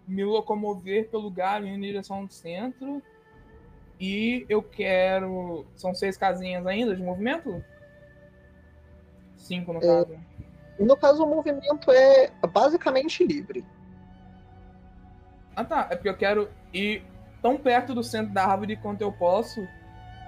[0.05, 3.01] me locomover pelo galho em direção ao centro.
[3.99, 5.65] E eu quero.
[5.75, 7.63] São seis casinhas ainda de movimento?
[9.35, 10.28] Cinco no É.
[10.79, 10.87] caso.
[10.87, 13.65] No caso, o movimento é basicamente livre.
[15.55, 17.03] Ah tá, é porque eu quero ir
[17.41, 19.67] tão perto do centro da árvore quanto eu posso.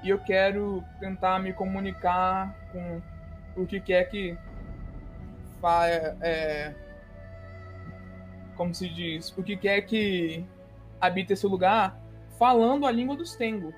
[0.04, 3.02] E eu quero tentar me comunicar com
[3.56, 4.38] o que quer que
[6.22, 6.74] é,
[8.56, 10.44] como se diz, o que quer que
[11.00, 12.00] habita esse lugar,
[12.40, 13.74] falando a língua dos Tengu.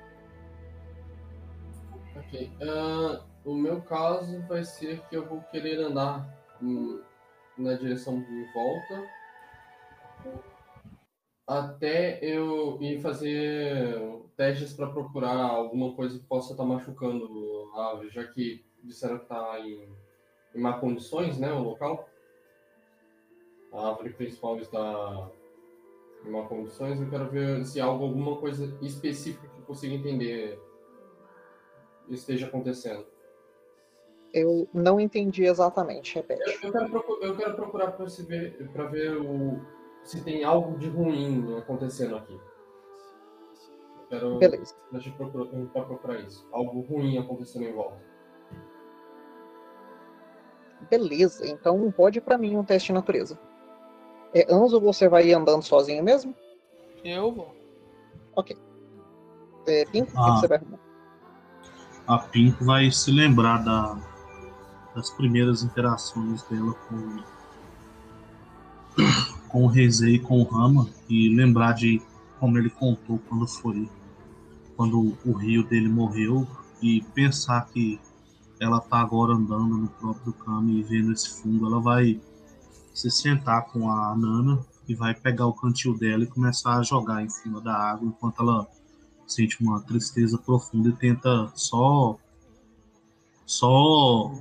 [2.16, 2.50] Ok.
[2.62, 6.26] ah, o meu caso vai ser que eu vou querer andar
[7.56, 9.08] na direção de volta
[11.46, 14.00] até eu ir fazer
[14.36, 19.24] testes para procurar alguma coisa que possa estar machucando a árvore, já que disseram que
[19.24, 19.88] está em,
[20.54, 22.08] em má condições, né, o local.
[23.72, 25.30] A árvore principal está
[26.24, 27.00] em má condições.
[27.00, 30.58] Eu quero ver se algo- alguma coisa específica que eu consiga entender
[32.08, 33.06] esteja acontecendo.
[34.34, 36.58] Eu não entendi exatamente, repete.
[36.64, 39.60] Eu quero, procu- eu quero procurar para ver, pra ver o,
[40.02, 42.34] se tem algo de ruim acontecendo aqui.
[42.34, 44.74] Eu quero Beleza.
[44.90, 46.46] deixa eu procurar, tentar procurar isso.
[46.52, 47.96] Algo ruim acontecendo em volta.
[50.90, 53.38] Beleza, então pode pra mim um teste de natureza.
[54.34, 56.34] É, Anzo, você vai ir andando sozinho mesmo?
[57.04, 57.54] Eu vou.
[59.66, 60.36] É, Pinto, o que Ah.
[60.36, 60.78] você vai arrumar?
[62.06, 63.94] A Pink vai se lembrar da,
[64.94, 67.18] das primeiras interações dela com,
[69.48, 72.00] com o Reisei e com o Rama e lembrar de
[72.38, 73.88] como ele contou quando foi.
[74.76, 76.46] Quando o rio dele morreu
[76.82, 78.00] e pensar que
[78.60, 82.20] ela tá agora andando no próprio caminho e vendo esse fundo, ela vai
[82.92, 87.22] se sentar com a Nana e vai pegar o cantil dela e começar a jogar
[87.22, 88.66] em cima da água enquanto ela
[89.26, 92.18] sente uma tristeza profunda e tenta só
[93.46, 94.32] só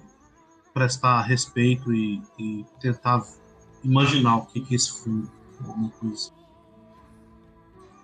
[0.73, 3.23] prestar respeito e, e tentar
[3.83, 5.29] imaginar o que, que é esse fundo
[5.67, 6.31] alguma coisa.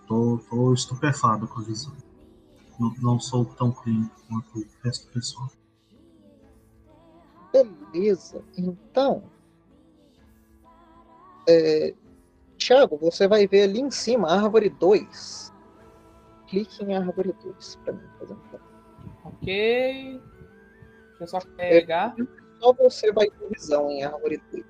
[0.08, 1.96] Tô, tô estupefado com a visão.
[2.80, 5.50] Não, não sou tão clínico quanto o resto do pessoal.
[7.52, 9.24] Beleza, então.
[11.48, 11.94] É,
[12.58, 15.54] Thiago, você vai ver ali em cima, árvore 2.
[16.48, 18.60] Clique em árvore 2 para mim, por exemplo.
[19.26, 20.22] Ok.
[21.20, 22.16] Deixa eu só pegar.
[22.18, 24.66] É, só você vai ter visão em árvore 2.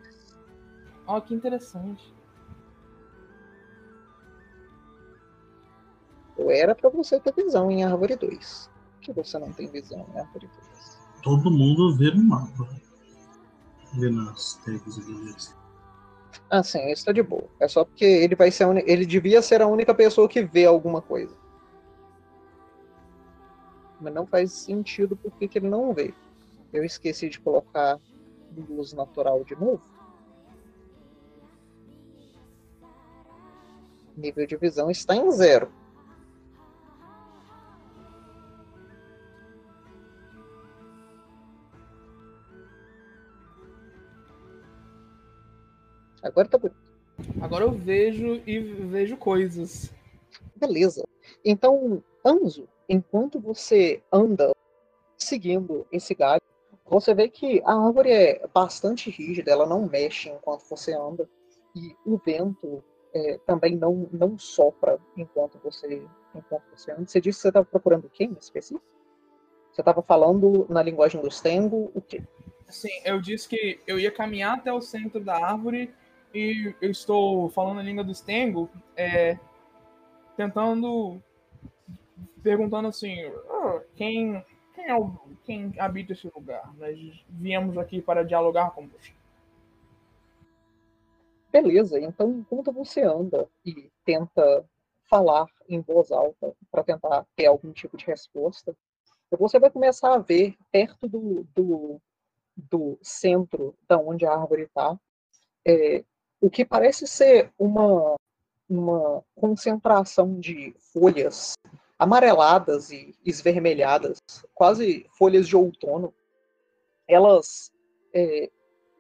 [1.08, 2.14] Ó, oh, que interessante.
[6.38, 8.70] Ou era para você ter visão em árvore 2.
[9.02, 11.00] que você não tem visão em árvore 2?
[11.24, 12.70] Todo mundo vê no mapa.
[13.96, 15.34] Vê nas tags ali.
[16.50, 17.50] Ah, sim, isso tá de boa.
[17.60, 18.78] É só porque ele vai ser un...
[18.78, 21.36] ele devia ser a única pessoa que vê alguma coisa.
[24.00, 26.14] Mas não faz sentido porque que ele não vê.
[26.72, 28.00] Eu esqueci de colocar
[28.70, 29.82] luz natural de novo.
[34.16, 35.72] Nível de visão está em zero.
[46.22, 46.78] Agora tá bonito.
[47.42, 49.92] Agora eu vejo e vejo coisas.
[50.56, 51.04] Beleza.
[51.44, 54.52] Então, Anzo, enquanto você anda
[55.18, 56.39] seguindo esse galho,
[56.90, 61.30] você vê que a árvore é bastante rígida, ela não mexe enquanto você anda.
[61.76, 62.84] E o vento
[63.14, 67.06] é, também não, não sopra enquanto você, enquanto você anda.
[67.08, 68.84] Você disse que você estava procurando quem em específico?
[69.72, 72.24] Você estava falando na linguagem dos Tengo o quê?
[72.68, 75.94] Sim, eu disse que eu ia caminhar até o centro da árvore
[76.34, 79.38] e eu estou falando a língua dos Tengo, é,
[80.36, 81.22] tentando,
[82.44, 83.16] perguntando assim,
[83.50, 84.44] oh, quem,
[84.80, 86.74] quem, é o, quem habita esse lugar?
[86.78, 89.12] Nós viemos aqui para dialogar com você.
[91.52, 94.66] Beleza, então enquanto você anda e tenta
[95.10, 98.76] falar em voz alta para tentar ter algum tipo de resposta,
[99.32, 102.00] você vai começar a ver perto do, do,
[102.56, 104.98] do centro da onde a árvore está,
[105.66, 106.04] é,
[106.40, 108.16] o que parece ser uma,
[108.70, 111.56] uma concentração de folhas
[112.00, 114.20] amareladas e esvermelhadas,
[114.56, 116.14] quase folhas de outono,
[117.06, 117.74] elas
[118.14, 118.50] é,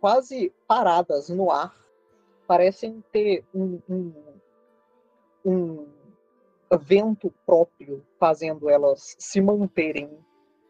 [0.01, 1.73] quase paradas no ar,
[2.45, 4.13] parecem ter um, um,
[5.45, 5.87] um
[6.81, 10.09] vento próprio fazendo elas se manterem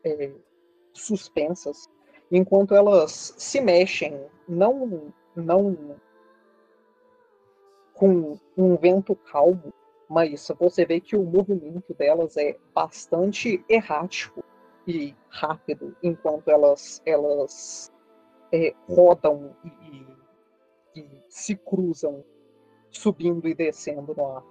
[0.03, 0.32] é,
[0.93, 1.89] suspensas,
[2.32, 5.95] enquanto elas se mexem, não, não
[7.93, 9.73] com um vento calmo,
[10.10, 14.43] mas você vê que o movimento delas é bastante errático
[14.88, 17.91] e rápido, enquanto elas, elas
[18.51, 22.26] é, rodam e, e se cruzam,
[22.89, 24.43] subindo e descendo no ar.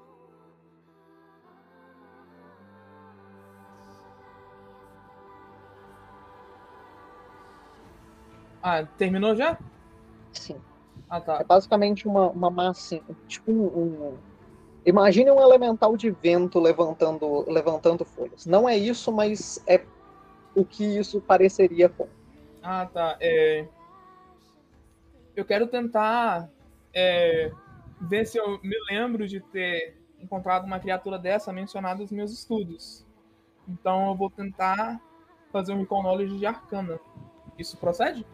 [8.62, 9.58] Ah, terminou já?
[10.32, 10.60] Sim.
[11.10, 11.38] Ah, tá.
[11.40, 14.18] É basicamente uma, uma massa, tipo um, um,
[14.84, 18.46] Imagine um elemental de vento levantando, levantando folhas.
[18.46, 19.84] Não é isso, mas é
[20.54, 22.08] o que isso pareceria com.
[22.62, 23.16] Ah, tá.
[23.20, 23.66] É...
[25.36, 26.48] Eu quero tentar
[26.94, 27.50] é...
[28.00, 33.04] ver se eu me lembro de ter encontrado uma criatura dessa mencionada nos meus estudos.
[33.68, 35.00] Então eu vou tentar
[35.52, 36.98] fazer um Recall Knowledge de Arcana.
[37.58, 38.26] Isso procede?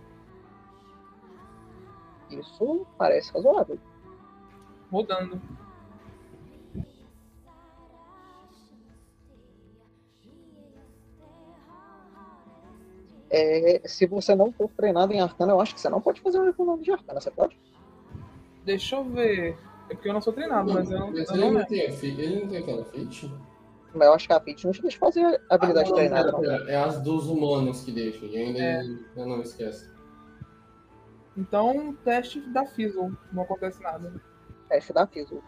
[2.31, 3.79] Isso parece razoável.
[4.91, 5.41] Rodando.
[13.35, 16.39] É, se você não for treinado em arcana, eu acho que você não pode fazer
[16.39, 17.59] um econômico de arcana, você pode?
[18.65, 19.59] Deixa eu ver.
[19.91, 21.11] É porque eu não sou treinado, Não, mas eu não.
[21.11, 21.69] mas eu ele, não não lembro.
[21.69, 23.31] tem, a fi- ele não tem aquela feat?
[23.93, 26.33] Mas eu acho que a Pit não te deixa fazer a habilidade Ah, não, treinada,
[26.33, 26.53] não, não.
[26.53, 28.83] é, é as dos humanos que deixam, e ainda É.
[29.17, 29.89] eu não esquece.
[31.37, 33.13] Então, teste da Fizzle.
[33.33, 34.13] Não acontece nada.
[34.69, 35.43] Teste da FISO.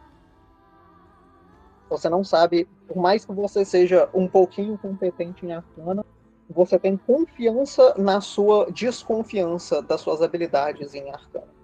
[1.89, 6.05] Você não sabe, por mais que você seja um pouquinho competente em arcana,
[6.49, 11.57] você tem confiança na sua desconfiança das suas habilidades em arcana.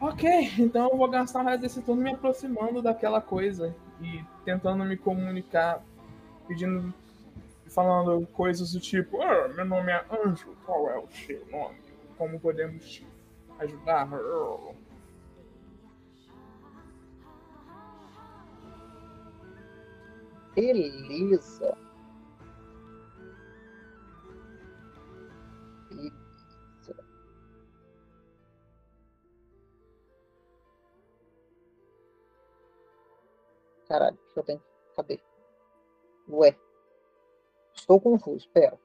[0.00, 0.28] Ok,
[0.58, 5.82] então eu vou gastar resto desse turno me aproximando daquela coisa e tentando me comunicar,
[6.46, 6.94] pedindo
[7.68, 11.78] falando coisas do tipo: ah, meu nome é Anjo, qual é o seu nome?
[12.16, 13.06] Como podemos te
[13.58, 14.08] ajudar?
[20.54, 21.87] Beleza.
[33.88, 34.62] Caralho, deixa eu tenho.
[34.94, 35.20] Cadê?
[36.28, 36.56] Ué.
[37.74, 38.78] Estou confuso, pera.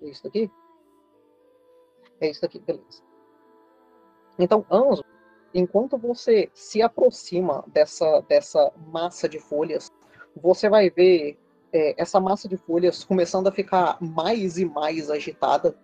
[0.00, 0.50] É isso daqui?
[2.20, 3.02] É isso daqui, beleza.
[4.38, 5.04] Então, Anzo,
[5.54, 9.88] enquanto você se aproxima dessa, dessa massa de folhas,
[10.34, 11.38] você vai ver
[11.72, 15.76] é, essa massa de folhas começando a ficar mais e mais agitada,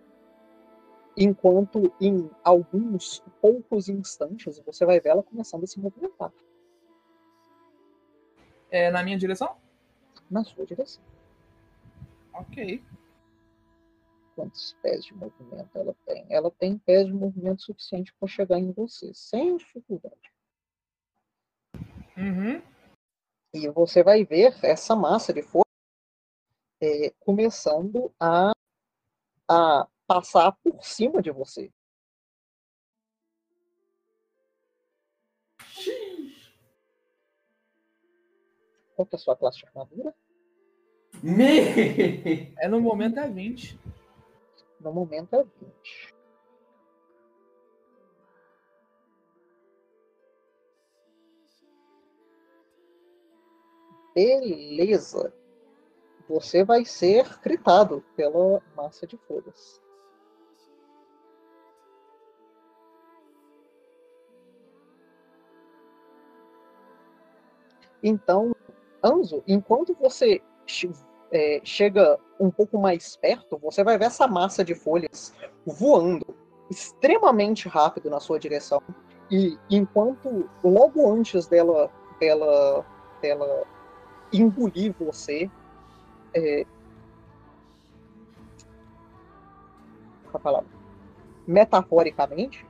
[1.15, 6.31] enquanto em alguns poucos instantes você vai ver ela começando a se movimentar.
[8.71, 9.57] É na minha direção?
[10.29, 11.03] Na sua direção.
[12.33, 12.83] Ok.
[14.35, 16.25] Quantos pés de movimento ela tem?
[16.29, 20.31] Ela tem pés de movimento suficiente para chegar em você, sem dificuldade.
[22.15, 22.61] Uhum.
[23.53, 25.63] E você vai ver essa massa de folha
[26.81, 28.51] é, começando a,
[29.49, 31.71] a passar por cima de você.
[38.95, 40.15] Qual que é a sua classe de armadura?
[41.21, 42.55] Me...
[42.57, 43.79] É no momento é 20.
[44.81, 46.15] No momento é 20.
[54.15, 55.31] Beleza.
[56.27, 59.79] Você vai ser critado pela massa de folhas.
[68.03, 68.55] Então,
[69.03, 70.41] Anzo, enquanto você
[71.31, 75.33] é, chega um pouco mais perto, você vai ver essa massa de folhas
[75.65, 76.25] voando
[76.69, 78.81] extremamente rápido na sua direção.
[79.31, 82.85] E enquanto logo antes dela, dela,
[83.21, 83.63] dela
[84.31, 85.49] engolir você,
[86.33, 86.65] é,
[90.33, 90.69] a palavra,
[91.47, 92.65] metaforicamente,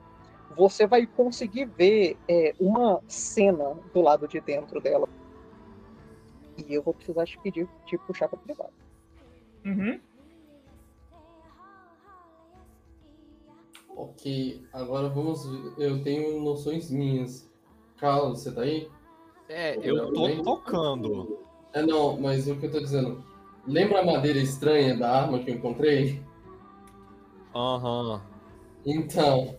[0.55, 5.07] você vai conseguir ver é, uma cena do lado de dentro dela.
[6.67, 8.73] E eu vou precisar te pedir de puxar para privado.
[9.65, 9.99] Uhum.
[13.95, 15.73] Ok, agora vamos ver.
[15.77, 17.49] Eu tenho noções minhas.
[17.97, 18.89] Carlos, você tá aí?
[19.49, 21.39] É, eu tô tocando.
[21.73, 23.23] É, não, mas o que eu tô dizendo.
[23.67, 26.23] Lembra a madeira estranha da arma que eu encontrei?
[27.53, 28.21] Aham.
[28.85, 29.57] Então.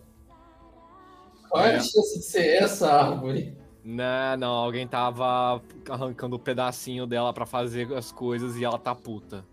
[1.49, 1.79] Qual é a É.
[1.79, 3.55] chance de ser essa árvore?
[3.83, 8.93] Não, não, alguém tava arrancando um pedacinho dela pra fazer as coisas e ela tá
[8.93, 9.43] puta.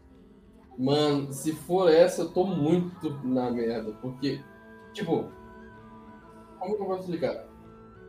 [0.78, 3.92] Mano, se for essa, eu tô muito na merda.
[4.00, 4.40] Porque,
[4.92, 5.32] tipo.
[6.58, 7.46] Como que eu posso explicar?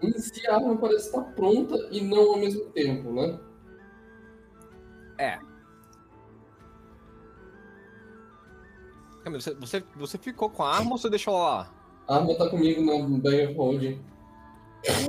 [0.01, 3.39] Em si, a arma parece estar pronta e não ao mesmo tempo, né?
[5.17, 5.39] É.
[9.23, 11.73] Camila, você, você, você ficou com a arma ou você deixou ela lá?
[12.07, 14.01] A arma tá comigo na of holding.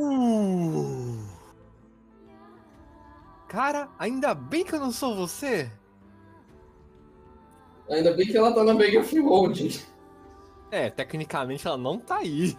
[0.00, 1.18] Uh.
[3.48, 5.70] Cara, ainda bem que eu não sou você.
[7.88, 9.80] Ainda bem que ela tá na bag of holding.
[10.70, 12.56] É, tecnicamente ela não tá aí.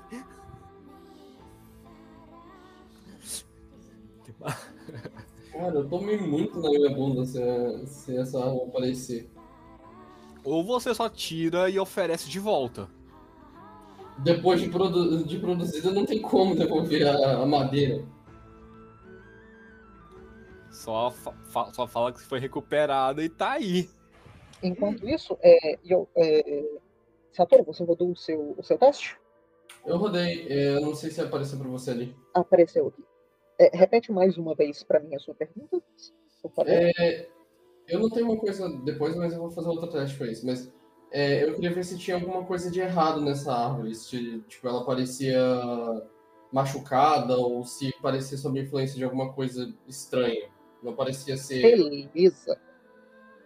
[5.51, 7.39] Cara, eu tomei muito na minha bunda se,
[7.85, 9.29] se essa arma aparecer.
[10.43, 12.89] Ou você só tira e oferece de volta.
[14.23, 18.05] Depois de, produ de produzida, não tem como devolver a, a madeira.
[20.71, 23.89] Só, fa- só fala que foi recuperada e tá aí.
[24.63, 26.63] Enquanto isso, é, eu, é,
[27.33, 29.17] Satoru, você rodou o seu, o seu teste?
[29.85, 32.15] Eu rodei, é, eu não sei se apareceu pra você ali.
[32.33, 33.03] Apareceu aqui.
[33.59, 35.81] É, repete mais uma vez para mim a sua pergunta,
[36.41, 36.71] por favor.
[36.71, 37.27] É,
[37.87, 40.45] eu não tenho uma coisa depois, mas eu vou fazer outro teste pra isso.
[40.45, 40.71] Mas
[41.11, 43.93] é, eu queria ver se tinha alguma coisa de errado nessa árvore.
[43.93, 45.39] Se tipo, ela parecia
[46.51, 50.49] machucada ou se parecia sob influência de alguma coisa estranha.
[50.81, 51.61] Não parecia ser.
[51.61, 52.59] Beleza.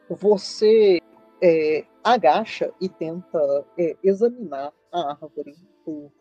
[0.10, 1.02] Você
[1.42, 6.12] é, agacha e tenta é, examinar a árvore por,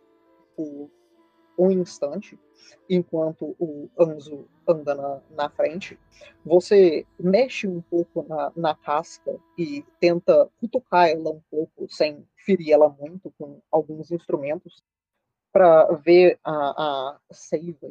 [0.56, 0.90] por
[1.58, 2.38] um instante,
[2.88, 5.98] enquanto o Anzo anda na, na frente.
[6.44, 12.72] Você mexe um pouco na, na casca e tenta cutucar ela um pouco, sem ferir
[12.72, 14.82] ela muito, com alguns instrumentos,
[15.52, 17.90] para ver a, a seiva,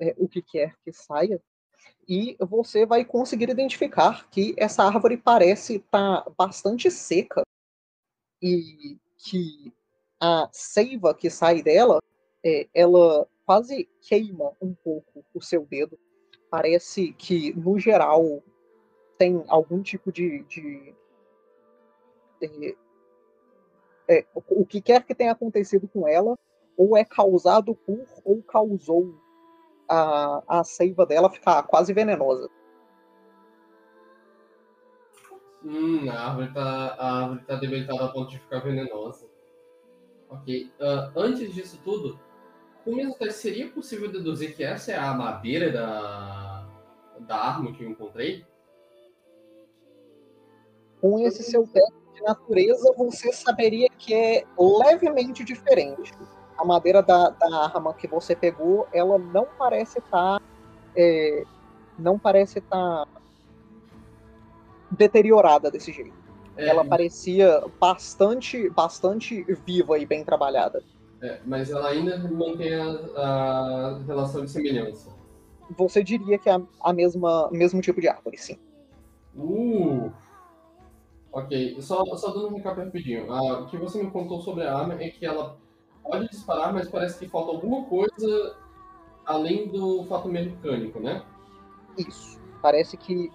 [0.00, 1.40] é, o que quer que saia.
[2.08, 7.42] e você vai conseguir identificar que essa árvore parece estar tá bastante seca
[8.40, 9.72] e que
[10.20, 12.00] a seiva que sai dela,
[12.44, 15.98] é, ela quase queima um pouco o seu dedo.
[16.50, 18.42] Parece que, no geral,
[19.16, 20.44] tem algum tipo de.
[20.44, 20.94] de
[22.42, 26.38] é, é, o que quer que tenha acontecido com ela,
[26.76, 29.18] ou é causado por, ou causou
[29.88, 32.50] a, a seiva dela ficar quase venenosa.
[35.64, 39.26] Hum, a árvore tá, a árvore tá debilitada a ponto de ficar venenosa.
[40.28, 40.70] Ok.
[40.78, 42.27] Uh, antes disso tudo,
[42.88, 46.66] com o mesmo teste, seria possível deduzir que essa é a madeira da,
[47.20, 48.46] da arma que eu encontrei?
[50.98, 56.12] Com esse seu teste de natureza, você saberia que é levemente diferente.
[56.56, 60.38] A madeira da, da arma que você pegou, ela não parece estar.
[60.38, 60.44] Tá,
[60.96, 61.44] é,
[61.98, 63.08] não parece estar tá
[64.90, 66.16] deteriorada desse jeito.
[66.56, 70.82] É, ela parecia bastante, bastante viva e bem trabalhada.
[71.20, 75.10] É, mas ela ainda mantém a, a, relação de semelhança.
[75.76, 78.56] Você diria que é a, a mesma mesmo tipo de árvore, sim.
[79.36, 80.12] Uh!
[81.32, 83.30] Ok, só, só dando um recap rapidinho.
[83.32, 85.56] Ah, o que você me contou sobre a arma é que ela
[86.02, 88.56] pode disparar, mas parece que falta alguma coisa
[89.26, 91.22] além do fato mecânico, né?
[91.98, 92.40] Isso.
[92.62, 93.30] Parece que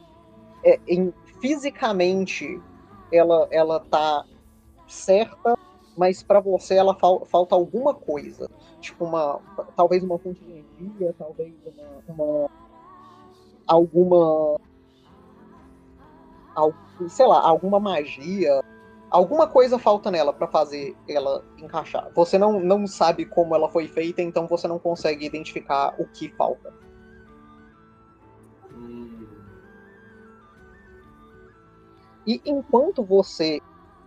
[0.63, 2.59] é, em, fisicamente
[3.11, 4.25] ela ela tá
[4.87, 5.57] certa,
[5.97, 9.39] mas para você ela fal, falta alguma coisa, tipo uma
[9.75, 11.53] talvez uma fonte de energia, talvez
[12.07, 12.49] uma, uma
[13.67, 14.59] alguma
[17.09, 18.63] sei lá, alguma magia,
[19.09, 22.11] alguma coisa falta nela para fazer ela encaixar.
[22.13, 26.29] Você não, não sabe como ela foi feita, então você não consegue identificar o que
[26.29, 26.73] falta.
[32.25, 33.59] E enquanto você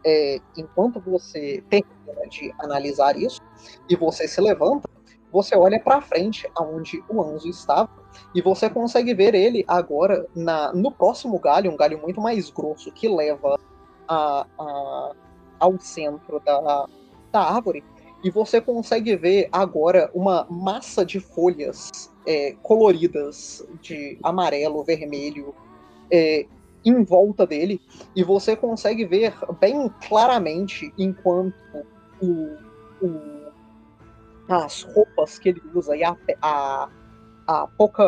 [0.07, 3.42] é, enquanto você termina de analisar isso
[3.90, 4.88] e você se levanta,
[5.32, 7.90] você olha para frente aonde o Anzo estava
[8.32, 12.92] e você consegue ver ele agora na, no próximo galho, um galho muito mais grosso
[12.92, 13.59] que leva
[14.07, 15.12] a, a,
[15.59, 16.86] ao centro da,
[17.32, 17.84] da árvore.
[18.22, 25.54] E você consegue ver agora uma massa de folhas é, coloridas de amarelo, vermelho,
[26.11, 26.46] é,
[26.85, 27.81] em volta dele
[28.14, 31.55] e você consegue ver bem claramente enquanto
[32.20, 32.57] o,
[33.05, 33.53] o,
[34.49, 36.91] as roupas que ele usa e a, a,
[37.47, 38.05] a pouca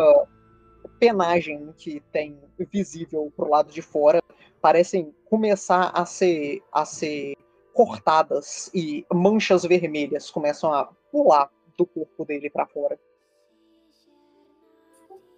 [0.99, 2.39] penagem que tem
[2.73, 4.23] visível pro lado de fora
[4.61, 7.35] parecem começar a ser a ser
[7.73, 12.99] cortadas e manchas vermelhas começam a pular do corpo dele para fora.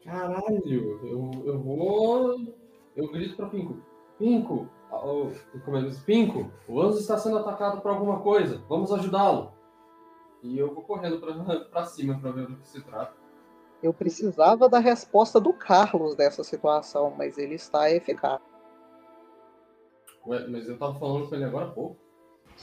[0.03, 3.83] Caralho, eu, eu vou eu grito para Pinco:
[4.19, 5.31] Pinco, oh,
[5.65, 9.53] como é Pinco, o Anzo está sendo atacado por alguma coisa, vamos ajudá-lo.
[10.43, 11.21] E eu vou correndo
[11.71, 13.15] para cima para ver do que se trata.
[13.83, 18.41] Eu precisava da resposta do Carlos dessa situação, mas ele está eficaz.
[20.27, 21.97] Ué, mas eu tava falando com ele agora há pouco.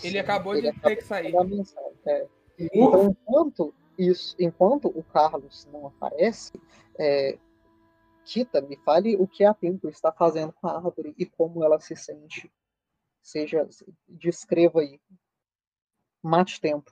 [0.04, 1.34] Ele acabou ele de ter que sair.
[2.06, 2.28] É.
[2.60, 6.54] Então, enquanto, isso, enquanto o Carlos não aparece,
[7.00, 7.38] é,
[8.28, 11.80] Tita, me fale o que a Pinto está fazendo com a árvore e como ela
[11.80, 12.52] se sente.
[13.22, 13.66] Seja,
[14.06, 15.00] descreva aí.
[16.22, 16.92] Mate tempo.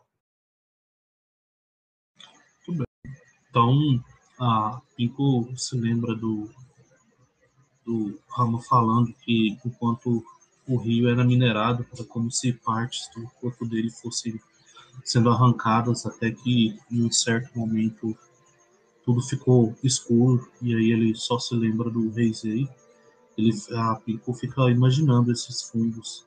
[2.63, 3.13] Tudo bem.
[3.49, 4.03] Então,
[4.39, 6.49] a Pinko se lembra do,
[7.85, 10.23] do Ramo falando que enquanto
[10.65, 14.39] o rio era minerado, era como se partes do corpo dele fossem
[15.03, 18.17] sendo arrancadas até que, em um certo momento,
[19.06, 22.68] tudo ficou escuro e aí ele só se lembra do Reisei.
[23.38, 26.26] Ele, a Pico fica imaginando esses fungos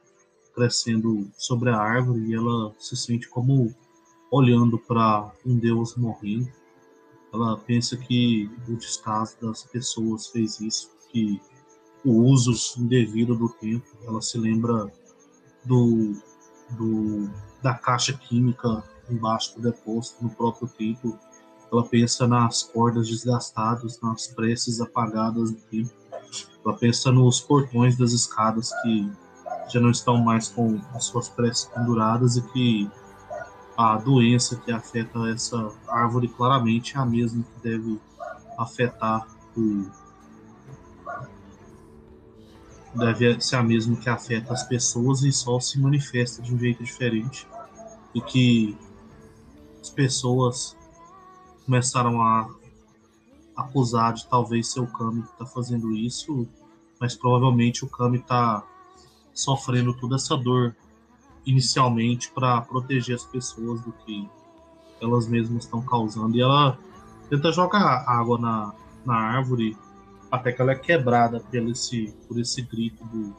[0.54, 3.74] crescendo sobre a árvore e ela se sente como
[4.30, 6.50] olhando para um deus morrendo.
[7.32, 11.40] Ela pensa que o descaso das pessoas fez isso, que
[12.04, 13.86] o uso indevido do tempo.
[14.06, 14.90] Ela se lembra
[15.64, 16.14] do,
[16.70, 17.28] do
[17.62, 21.18] da caixa química embaixo do depósito no próprio templo
[21.70, 25.90] ela pensa nas cordas desgastadas, nas preces apagadas do tempo.
[26.64, 29.10] Ela pensa nos portões das escadas que
[29.68, 32.90] já não estão mais com as suas preces penduradas e que
[33.76, 38.00] a doença que afeta essa árvore claramente é a mesma que deve
[38.58, 39.26] afetar
[39.56, 39.86] o
[42.94, 46.82] deve ser a mesma que afeta as pessoas e só se manifesta de um jeito
[46.82, 47.46] diferente
[48.14, 48.76] e que
[49.80, 50.76] as pessoas
[51.68, 52.48] começaram a,
[53.54, 56.48] acusar de talvez ser o Kami que está fazendo isso,
[56.98, 58.64] mas provavelmente o Kami está
[59.34, 60.74] sofrendo toda essa dor
[61.44, 64.26] inicialmente para proteger as pessoas do que
[64.98, 66.38] elas mesmas estão causando.
[66.38, 66.78] E ela
[67.28, 68.72] tenta jogar água na,
[69.04, 69.76] na árvore
[70.30, 73.36] até que ela é quebrada por esse, por esse grito do,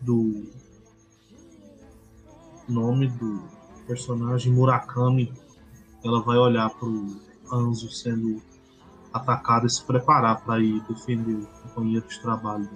[0.00, 0.50] do
[2.66, 3.42] nome do
[3.86, 5.32] personagem Murakami.
[6.04, 7.06] Ela vai olhar pro
[7.52, 8.42] Anzo sendo
[9.12, 12.68] atacado e se preparar para ir defender o companheiro de trabalho.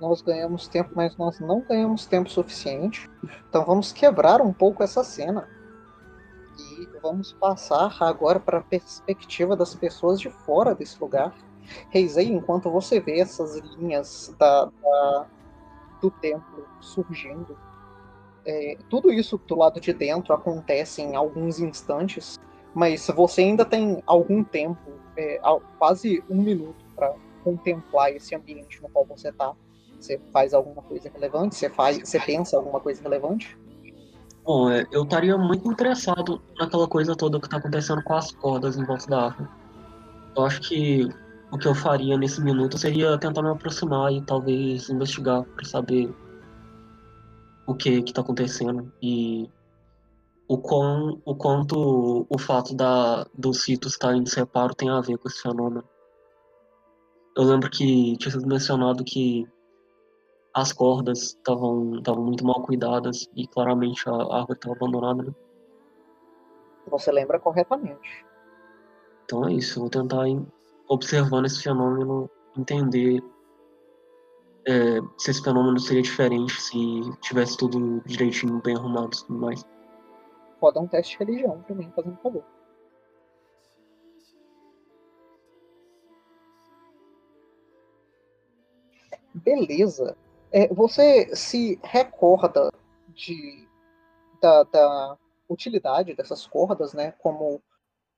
[0.00, 3.10] Nós ganhamos tempo, mas nós não ganhamos tempo suficiente.
[3.48, 5.46] Então vamos quebrar um pouco essa cena.
[6.58, 11.34] E vamos passar agora para a perspectiva das pessoas de fora desse lugar.
[11.90, 15.26] Reisei, enquanto você vê essas linhas da, da
[16.00, 17.56] do templo surgindo,
[18.44, 22.38] é, tudo isso do lado de dentro acontece em alguns instantes,
[22.74, 25.40] mas você ainda tem algum tempo, é,
[25.78, 27.14] quase um minuto, para
[27.44, 29.52] contemplar esse ambiente no qual você está.
[29.98, 31.54] Você faz alguma coisa relevante?
[31.54, 33.58] Você faz, você pensa alguma coisa relevante?
[34.44, 38.76] Bom, é, eu estaria muito interessado naquela coisa toda que está acontecendo com as cordas
[38.76, 39.48] em volta da árvore.
[40.34, 41.08] Eu acho que
[41.50, 46.14] o que eu faria nesse minuto seria tentar me aproximar e talvez investigar para saber
[47.66, 49.50] o que está acontecendo e
[50.48, 55.18] o, quão, o quanto o fato da, do cito estar em separo tem a ver
[55.18, 55.84] com esse fenômeno.
[57.36, 59.46] Eu lembro que tinha sido mencionado que
[60.52, 65.22] as cordas estavam muito mal cuidadas e claramente a árvore estava abandonada.
[65.22, 65.34] Né?
[66.88, 68.26] Você lembra corretamente.
[69.24, 70.24] Então é isso, eu vou tentar,
[70.90, 73.22] observando esse fenômeno, entender
[74.66, 76.76] é, se esse fenômeno seria diferente se
[77.20, 79.64] tivesse tudo direitinho, bem arrumado e tudo mais.
[80.58, 82.44] Pode dar um teste de religião pra mim, fazendo favor.
[89.32, 90.16] Beleza.
[90.50, 92.72] É, você se recorda
[93.14, 93.68] de,
[94.42, 95.16] da, da
[95.48, 97.62] utilidade dessas cordas, né, como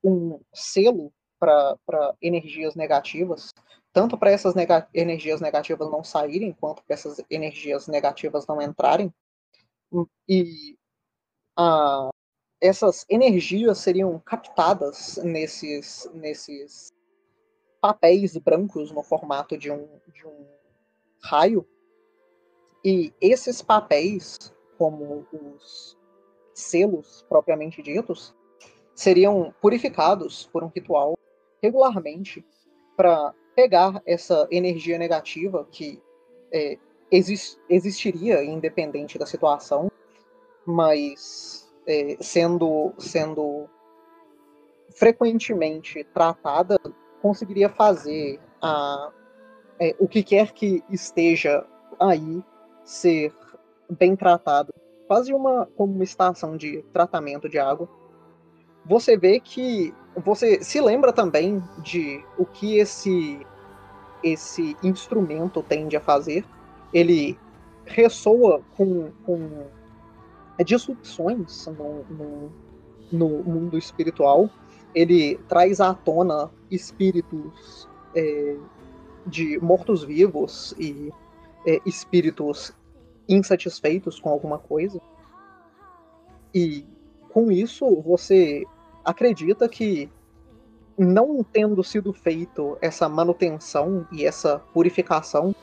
[0.03, 1.13] um selo
[1.43, 3.53] para energias negativas,
[3.91, 9.13] tanto para essas nega energias negativas não saírem, quanto para essas energias negativas não entrarem.
[10.27, 10.77] E
[11.57, 12.09] a,
[12.61, 16.91] essas energias seriam captadas nesses, nesses
[17.81, 20.47] papéis brancos no formato de um, de um
[21.21, 21.67] raio.
[22.83, 25.97] E esses papéis, como os
[26.53, 28.35] selos propriamente ditos,
[28.95, 31.15] seriam purificados por um ritual
[31.63, 32.45] regularmente
[32.97, 36.03] para pegar essa energia negativa que
[36.51, 36.77] é,
[37.09, 39.89] exist, existiria independente da situação,
[40.65, 43.69] mas é, sendo, sendo
[44.91, 46.77] frequentemente tratada,
[47.21, 49.11] conseguiria fazer a,
[49.79, 51.65] é, o que quer que esteja
[51.99, 52.43] aí
[52.83, 53.33] ser
[53.89, 54.73] bem tratado,
[55.07, 57.87] quase uma como uma estação de tratamento de água.
[58.85, 63.45] Você vê que você se lembra também de o que esse
[64.23, 66.45] esse instrumento tende a fazer?
[66.93, 67.37] Ele
[67.85, 69.65] ressoa com, com
[70.63, 72.51] disrupções no, no,
[73.11, 74.49] no mundo espiritual.
[74.95, 78.55] Ele traz à tona espíritos é,
[79.25, 81.11] de mortos-vivos e
[81.67, 82.73] é, espíritos
[83.27, 85.01] insatisfeitos com alguma coisa.
[86.53, 86.85] E
[87.29, 88.63] com isso você
[89.03, 90.09] acredita que
[90.97, 95.55] não tendo sido feito essa manutenção e essa purificação,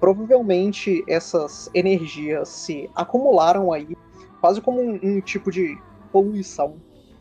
[0.00, 3.96] provavelmente essas energias se acumularam aí,
[4.40, 5.78] quase como um, um tipo de
[6.10, 6.76] poluição.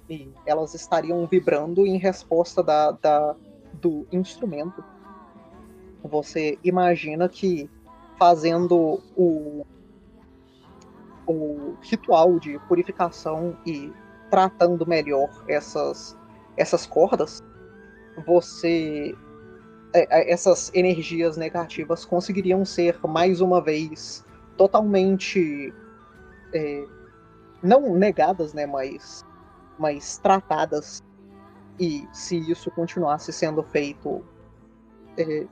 [0.09, 3.35] E elas estariam vibrando em resposta da, da,
[3.73, 4.81] do instrumento.
[6.03, 7.69] Você imagina que
[8.17, 9.65] fazendo o,
[11.25, 13.91] o ritual de purificação e
[14.29, 16.17] tratando melhor essas,
[16.55, 17.43] essas cordas,
[18.25, 19.15] você
[19.93, 24.25] é, é, essas energias negativas conseguiriam ser mais uma vez
[24.57, 25.73] totalmente
[26.53, 26.85] é,
[27.61, 29.25] não negadas, né, mas
[29.79, 31.03] mas tratadas
[31.79, 34.23] e se isso continuasse sendo feito
[35.17, 35.45] é,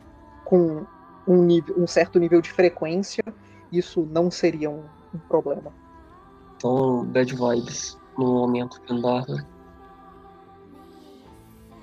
[0.44, 0.86] com
[1.28, 3.24] um, nível, um certo nível de frequência,
[3.72, 4.84] isso não seria um,
[5.14, 5.72] um problema.
[6.56, 9.46] Então, bad vibes no momento que andar, né?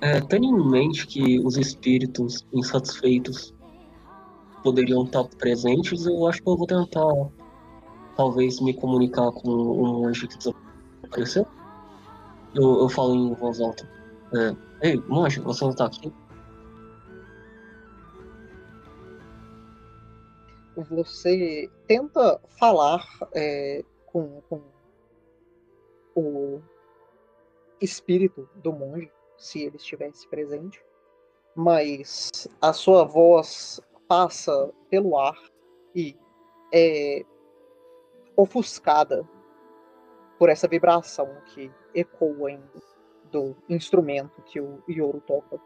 [0.00, 3.54] É, tendo em mente que os espíritos insatisfeitos
[4.62, 7.30] poderiam estar presentes, eu acho que eu vou tentar,
[8.16, 11.46] talvez, me comunicar com um anjo que desapareceu.
[12.54, 13.88] Eu, eu falo em voz alta.
[14.34, 16.12] É, Ei, monge, você não tá aqui?
[20.90, 24.60] Você tenta falar é, com, com
[26.14, 26.60] o
[27.80, 30.84] espírito do monge, se ele estivesse presente,
[31.54, 32.30] mas
[32.60, 35.36] a sua voz passa pelo ar
[35.94, 36.16] e
[36.72, 37.24] é
[38.36, 39.28] ofuscada
[40.38, 42.62] por essa vibração que ecoa em,
[43.30, 45.60] do instrumento que o Yoro toca.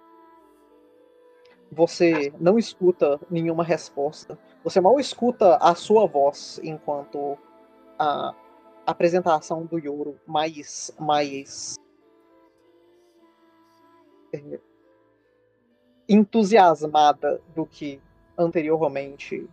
[1.70, 4.39] Você não escuta nenhuma resposta.
[4.62, 7.36] Você mal escuta a sua voz enquanto
[7.98, 8.35] a
[8.86, 11.76] apresentação do Yoro mais mais
[14.32, 14.60] é,
[16.08, 18.00] entusiasmada do que
[18.38, 19.48] anteriormente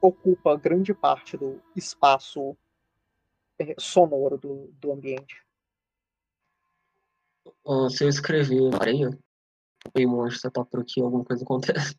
[0.00, 2.56] ocupa grande parte do espaço
[3.58, 5.44] é, sonoro do, do ambiente.
[7.90, 9.10] Se eu escrever areia,
[9.94, 11.96] Ei, monge, você tá por aqui, alguma coisa acontece.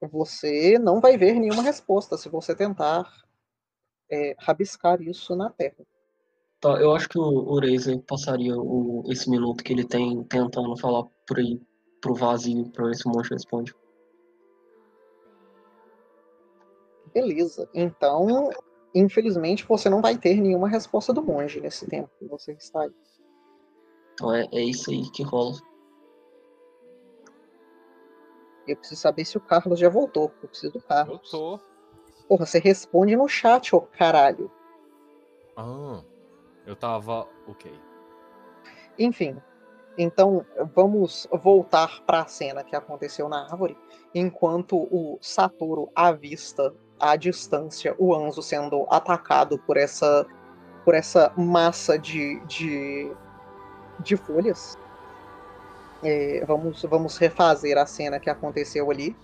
[0.00, 3.27] Você não vai ver nenhuma resposta se você tentar
[4.10, 5.84] é, rabiscar isso na terra.
[6.60, 10.76] Tá, eu acho que o, o Razer passaria o, esse minuto que ele tem tentando
[10.76, 11.60] falar por aí
[12.00, 13.74] pro vazio pra ver se o monge responde.
[17.12, 17.68] Beleza.
[17.72, 18.50] Então,
[18.94, 22.94] infelizmente, você não vai ter nenhuma resposta do monge nesse tempo que você está aí.
[24.14, 25.54] Então é, é isso aí que rola.
[28.66, 30.32] Eu preciso saber se o Carlos já voltou.
[30.42, 31.32] Eu preciso do Carlos.
[31.32, 31.60] Eu tô.
[32.28, 34.50] Porra, você responde no chat, ô caralho.
[35.56, 36.02] Ah,
[36.66, 37.26] eu tava.
[37.46, 37.72] Ok.
[38.98, 39.36] Enfim.
[39.96, 43.76] Então, vamos voltar para a cena que aconteceu na árvore,
[44.14, 50.24] enquanto o Satoru avista à distância o Anzo sendo atacado por essa
[50.84, 53.12] por essa massa de, de,
[54.00, 54.78] de folhas.
[56.02, 59.14] É, vamos, vamos refazer a cena que aconteceu ali.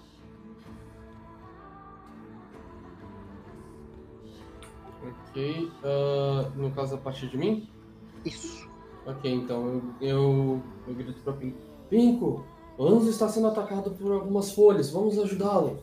[5.35, 5.73] Ok.
[5.83, 7.69] ah, no caso, a partir de mim?
[8.25, 8.69] Isso.
[9.05, 11.59] Ok, então eu, eu, eu grito pra Pinco.
[11.91, 12.45] Pinco,
[12.79, 15.83] Anzo está sendo atacado por algumas folhas, vamos ajudá-lo.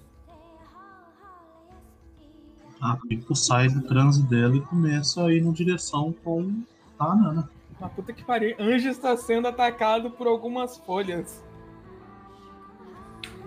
[2.80, 6.64] A Pico sai do transe dela e começa a ir na direção com
[6.98, 7.50] a Nana.
[7.80, 8.56] Mas puta que pariu.
[8.60, 11.44] Anjo está sendo atacado por algumas folhas.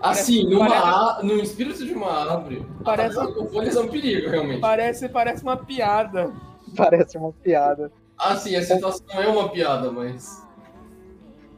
[0.09, 3.87] Assim, Parece- numa, parece- no espírito de uma árvore, Parece- atacado com folhas é um
[3.87, 4.59] perigo, realmente.
[4.61, 6.31] Parece, parece uma piada.
[6.75, 7.91] Parece uma piada.
[8.17, 10.45] Assim, a situação é uma piada, mas.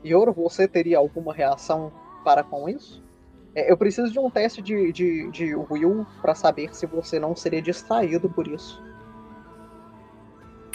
[0.06, 1.92] Yoro, você teria alguma reação
[2.24, 3.04] para com isso?
[3.56, 7.36] É, eu preciso de um teste de, de, de will para saber se você não
[7.36, 8.82] seria distraído por isso.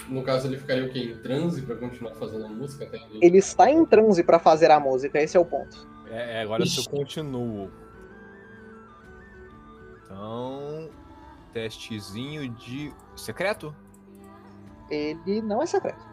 [0.08, 0.98] No caso, ele ficaria o quê?
[0.98, 3.18] Em transe pra continuar fazendo a música até ali?
[3.22, 5.88] Ele está em transe para fazer a música, esse é o ponto.
[6.12, 7.70] É, é, agora se eu continuo.
[10.05, 10.90] Então.
[11.55, 12.93] Testezinho de.
[13.16, 13.74] Secreto?
[14.90, 16.06] Ele não é secreto.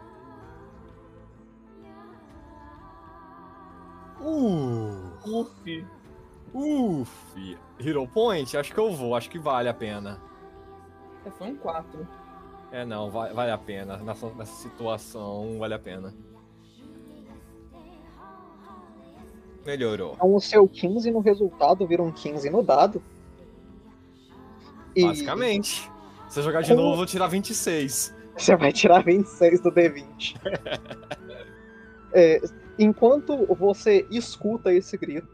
[4.22, 5.12] Uh!
[5.26, 5.86] Uf.
[6.54, 7.58] Uf!
[7.78, 8.56] Hero Point?
[8.56, 10.18] Acho que eu vou, acho que vale a pena.
[11.26, 12.08] É, foi um 4.
[12.72, 13.98] É, não, vai, vale a pena.
[13.98, 16.14] Nessa, nessa situação, vale a pena.
[19.64, 20.14] Melhorou.
[20.14, 23.02] Então o seu 15 no resultado vira um 15 no dado.
[24.96, 25.90] E Basicamente.
[26.28, 28.14] Se eu jogar de Como- novo, eu vou tirar 26.
[28.36, 30.34] você vai tirar 26 do D20.
[32.12, 32.40] É,
[32.76, 35.28] enquanto você escuta esse grito,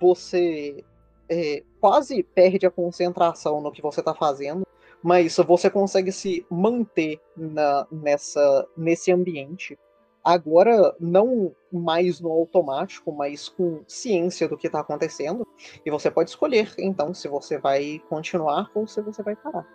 [0.00, 0.82] você
[1.28, 4.66] é, quase perde a concentração no que você está fazendo,
[5.02, 9.78] mas você consegue se manter na- nessa, nesse ambiente.
[10.24, 15.46] Agora, não mais no automático, mas com ciência do que está acontecendo.
[15.84, 19.66] E você pode escolher, então, se você vai continuar ou se você vai parar.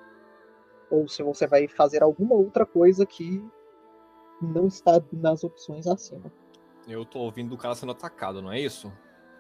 [0.90, 3.44] Ou se você vai fazer alguma outra coisa que
[4.42, 6.32] não está nas opções acima.
[6.88, 8.92] Eu tô ouvindo o cara sendo atacado, não é isso?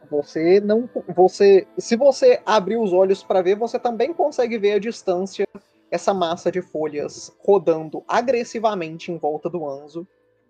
[0.09, 0.89] Você não.
[1.15, 1.67] Você.
[1.77, 5.47] Se você abrir os olhos para ver, você também consegue ver a distância
[5.89, 10.07] essa massa de folhas rodando agressivamente em volta do Anzo.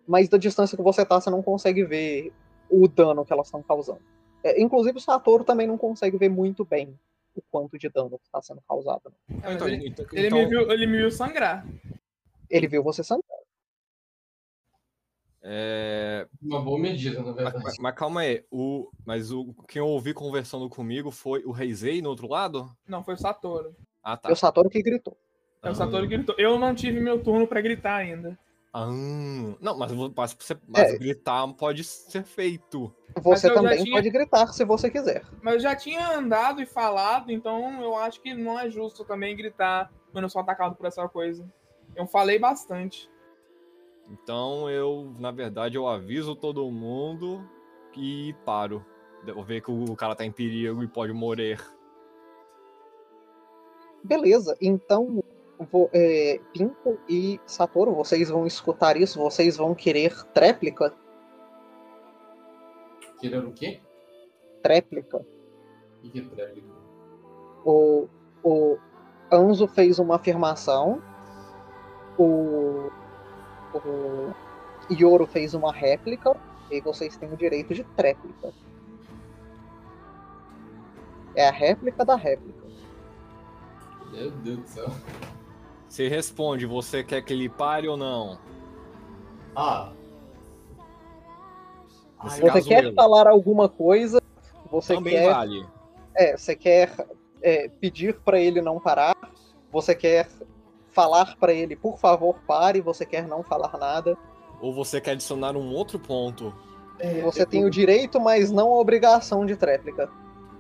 [0.08, 2.32] Mas da distância que você tá, você não consegue ver
[2.70, 4.02] o dano que elas estão causando.
[4.44, 6.98] É, inclusive o Satoru também não consegue ver muito bem
[7.36, 9.12] o quanto de dano que está sendo causado.
[9.30, 11.66] É, mas Então, ele, então- ele então- me viu, ele me viu sangrar.
[12.50, 13.38] Ele viu você sangrar.
[15.50, 17.64] É, Uma boa medida, na mas, verdade.
[17.64, 22.02] mas- mas calma aí, o, mas o, quem eu ouvi conversando comigo foi o Reizei
[22.02, 22.70] no outro lado?
[22.88, 23.74] Não, foi o Satoru.
[24.04, 24.30] Ah, tá.
[24.30, 25.16] É o Satoru que gritou.
[25.64, 25.76] É o.
[25.76, 26.36] Satoru que gritou.
[26.38, 28.38] Eu não tive meu turno pra gritar ainda.
[28.74, 28.86] Ah,
[29.62, 30.98] não, mas, mas, você- mas É.
[30.98, 32.94] gritar pode ser feito.
[33.22, 35.26] Você também tinha- pode gritar se você quiser.
[35.42, 39.36] Mas eu já tinha andado e falado, então eu acho que não é justo também
[39.36, 41.48] gritar quando eu sou atacado por essa coisa.
[41.96, 43.10] Eu falei bastante.
[44.10, 47.44] Então eu, na verdade, eu aviso todo mundo
[47.96, 48.86] e paro.
[49.26, 51.60] Eu ver que o cara tá em perigo e pode morrer.
[54.04, 55.24] Beleza, então
[55.94, 60.94] é, Pinko e Satoru, vocês vão escutar isso, vocês vão querer tréplica?
[63.20, 63.82] Querer o quê?
[64.62, 65.18] Tréplica.
[66.04, 66.68] O que é tréplica?
[67.66, 68.08] O,
[68.44, 68.78] o
[69.32, 71.02] Anzo fez uma afirmação,
[72.18, 72.90] o,
[73.74, 74.34] o
[74.92, 76.36] Yoro fez uma réplica,
[76.70, 78.54] e vocês têm o direito de tréplica.
[81.36, 82.68] É a réplica da réplica.
[84.12, 84.88] Meu Deus do céu.
[85.88, 88.38] Você responde, você quer que ele pare ou não?
[89.56, 89.92] Ah.
[92.24, 92.94] Nesse Você quer eu.
[92.94, 94.22] falar alguma coisa,
[94.72, 95.66] você Também quer vale.
[96.16, 96.92] É, você quer
[97.42, 99.16] é, pedir pra ele não parar,
[99.72, 100.28] você quer
[100.92, 104.18] falar pra ele, por favor, pare, você quer não falar nada.
[104.60, 106.54] Ou você quer adicionar um outro ponto?
[107.00, 110.10] É, Você eu- tem o direito, mas não a obrigação de tréplica.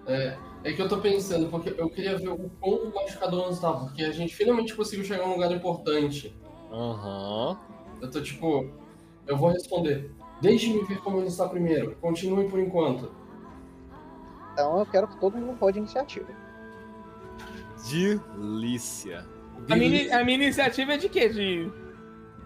[0.06, 3.72] É, é que eu tô pensando, porque eu queria ver o quão o Anzo tá,
[3.74, 6.36] porque a gente finalmente conseguiu chegar num lugar importante.
[6.72, 7.58] Aham.
[8.02, 8.70] Eu tô tipo,
[9.26, 10.12] eu vou responder.
[10.42, 11.96] Deixe-me ver como ele está primeiro.
[12.02, 13.12] Continue por enquanto.
[14.54, 16.28] Então eu quero que todo mundo rode iniciativa.
[17.90, 19.26] Delícia.
[19.70, 21.30] A minha, a minha iniciativa é de quê?
[21.30, 21.72] De.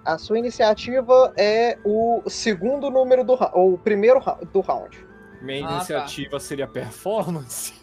[0.03, 4.19] A sua iniciativa é o segundo número do ou o primeiro
[4.51, 5.05] do round.
[5.41, 5.75] Minha Ah, tá.
[5.77, 7.73] iniciativa seria performance?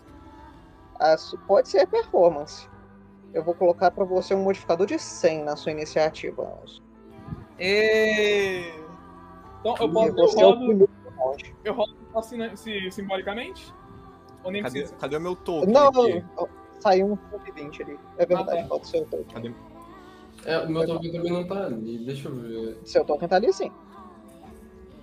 [0.98, 2.68] A su- pode ser performance.
[3.32, 6.50] Eu vou colocar pra você um modificador de 100 na sua iniciativa.
[6.62, 6.82] Anso.
[7.58, 8.72] E...
[9.60, 10.08] Então eu posso.
[10.08, 13.72] Eu você é eu rodo assim, se- simbolicamente?
[14.44, 14.98] Ou nem Cadê, precisa?
[15.00, 16.24] cadê o meu token Não, aqui?
[16.36, 16.48] não,
[16.80, 17.98] saiu um 120 ali.
[18.16, 18.68] É verdade, Ah, tá.
[18.68, 19.24] pode ser o token.
[19.34, 19.52] Cadê?
[20.46, 21.98] É, o meu token também não tá ali.
[22.06, 22.78] Deixa eu ver.
[22.84, 23.70] Seu token tá ali sim.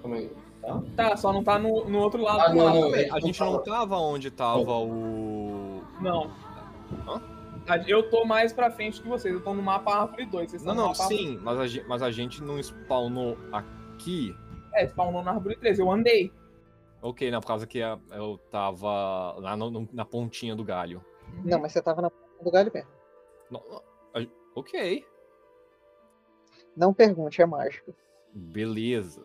[0.01, 0.31] Calma aí.
[0.95, 2.79] Tá, só não tá no, no outro lado Ah, não, mapa.
[2.79, 2.91] não.
[2.91, 5.44] Peraí, A gente não tava onde tava o.
[6.01, 6.31] Não.
[7.07, 7.21] Hã?
[7.87, 9.33] Eu tô mais pra frente que vocês.
[9.33, 10.51] Eu tô no mapa Árvore 2.
[10.51, 14.35] Vocês Não, não, mapa sim, mas a, gente, mas a gente não spawnou aqui.
[14.73, 15.79] É, spawnou na Árvore 3.
[15.79, 16.31] Eu andei.
[17.01, 21.03] Ok, na por causa que a- eu tava lá no- no- na pontinha do galho.
[21.43, 22.89] Não, mas você tava na ponta do galho mesmo.
[23.49, 23.61] Não,
[24.13, 25.05] a- ok,
[26.75, 27.93] Não pergunte, é mágico.
[28.33, 29.23] beleza.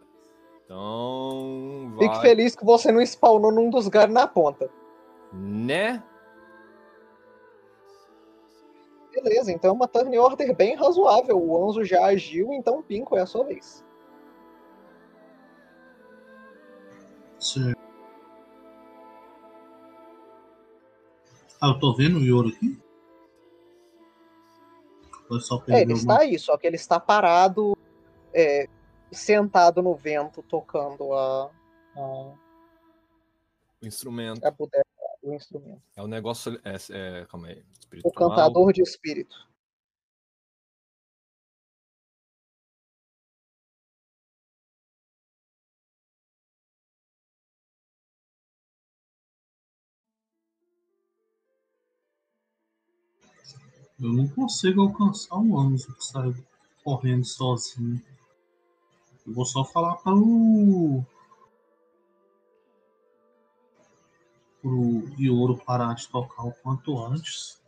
[0.65, 1.95] Então.
[1.99, 4.71] Fique vai- feliz que você não spawnou num dos galhos na ponta.
[5.33, 6.03] Né?
[9.13, 11.37] Beleza, então é uma turn order bem razoável.
[11.37, 13.85] O Anzo já agiu, então Pinko é a sua vez.
[17.39, 17.81] Certo.
[21.61, 22.81] Ah, eu tô vendo o Yoro aqui?
[25.31, 27.77] É, perder ele está aí, só que ele está parado,
[28.35, 28.67] é,
[29.13, 31.51] sentado no vento, tocando a,
[31.97, 32.01] a,
[33.81, 34.45] O instrumento.
[34.45, 34.85] a bodega,
[35.23, 35.83] o instrumento.
[35.97, 36.61] É o negócio.
[36.65, 37.59] É, é, calma aí.
[37.59, 38.31] O espiritual.
[38.31, 39.37] cantador de espírito.
[54.01, 56.35] Eu não consigo alcançar o Anzo que saiu
[56.83, 58.03] correndo sozinho.
[59.27, 61.05] Eu vou só falar para o.
[64.61, 67.61] Pro Yoro parar de tocar o quanto antes.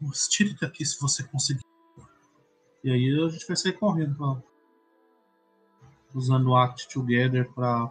[0.00, 1.64] Mas Tire daqui se você conseguir.
[2.82, 4.42] E aí a gente vai sair correndo pra...
[6.14, 7.90] usando o Act Together pra,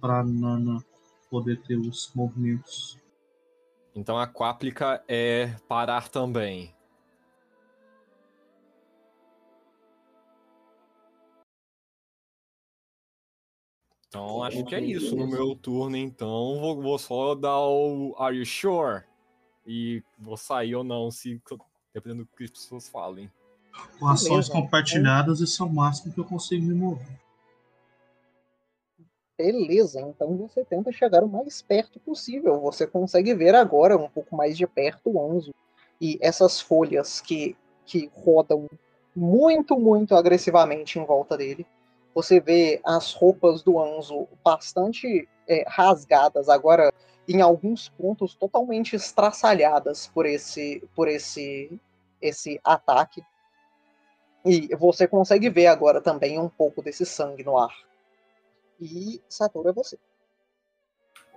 [0.00, 0.84] pra Nana
[1.30, 2.98] poder ter os movimentos.
[3.94, 6.75] Então a quáplica é parar também.
[14.16, 18.36] Então acho que é isso no meu turno, então vou, vou só dar o Are
[18.36, 19.02] you sure?
[19.66, 21.40] E vou sair ou não, se
[21.92, 23.30] dependendo do que as pessoas falem.
[23.98, 24.52] Com ações Beleza.
[24.52, 27.20] compartilhadas, esse é o máximo que eu consigo me mover.
[29.36, 32.58] Beleza, então você tenta chegar o mais perto possível.
[32.60, 35.54] Você consegue ver agora um pouco mais de perto o Anzo.
[36.00, 38.66] E essas folhas que, que rodam
[39.14, 41.66] muito, muito agressivamente em volta dele.
[42.16, 46.90] Você vê as roupas do Anzo bastante é, rasgadas, agora
[47.28, 51.78] em alguns pontos totalmente estraçalhadas por esse, por esse,
[52.18, 53.22] esse ataque.
[54.46, 57.76] E você consegue ver agora também um pouco desse sangue no ar.
[58.80, 59.98] E Satoru é você.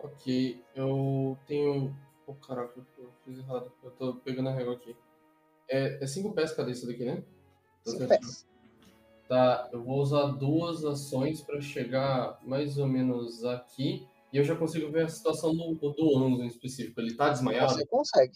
[0.01, 1.93] Ok, eu tenho.
[2.25, 3.69] Oh, caraca, eu fiz errado.
[3.83, 4.95] Eu tô pegando a régua aqui.
[5.67, 7.21] É 5 pés cada isso daqui, né?
[7.83, 8.47] Cinco pés.
[9.29, 14.07] Tá, eu vou usar duas ações pra chegar mais ou menos aqui.
[14.33, 16.99] E eu já consigo ver a situação do, do Anzo em específico.
[16.99, 17.73] Ele tá desmaiado?
[17.73, 18.33] Você consegue.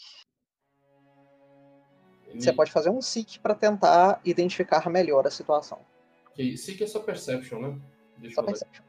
[2.27, 2.39] Ele...
[2.39, 5.79] Você pode fazer um seek para tentar identificar melhor a situação.
[6.27, 7.81] Ok, Seek é só Perception, né?
[8.19, 8.85] Deixa Só perception.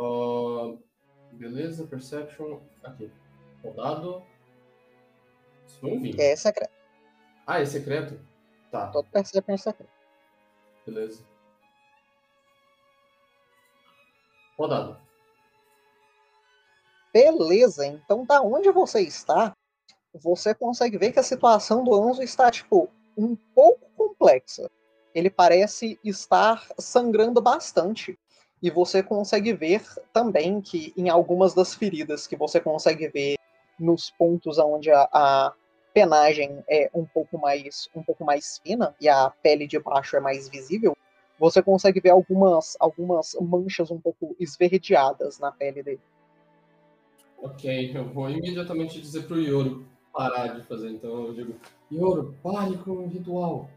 [0.00, 0.76] Ah,
[1.32, 2.60] beleza, Perception.
[2.84, 3.10] Aqui.
[3.64, 4.22] Rodado.
[5.66, 6.20] Isso foi um 20.
[6.20, 6.72] É secreto.
[7.44, 8.20] Ah, é secreto?
[8.70, 9.97] Tá, Todo perception é secreto.
[10.88, 11.22] Beleza.
[14.56, 14.96] Rodado.
[17.12, 19.56] Beleza, então da onde você está,
[20.12, 24.70] você consegue ver que a situação do Anzo está, tipo, um pouco complexa.
[25.14, 28.18] Ele parece estar sangrando bastante.
[28.60, 29.82] E você consegue ver
[30.12, 33.36] também que em algumas das feridas que você consegue ver
[33.78, 35.52] nos pontos onde a, a
[35.98, 40.20] penagem é um pouco mais um pouco mais fina e a pele de baixo é
[40.20, 40.96] mais visível,
[41.36, 46.00] você consegue ver algumas algumas manchas um pouco esverdeadas na pele dele.
[47.42, 50.90] Ok, eu vou imediatamente dizer pro Yoro parar de fazer.
[50.90, 51.56] Então eu digo:
[51.90, 53.68] Yoro, pare com o ritual.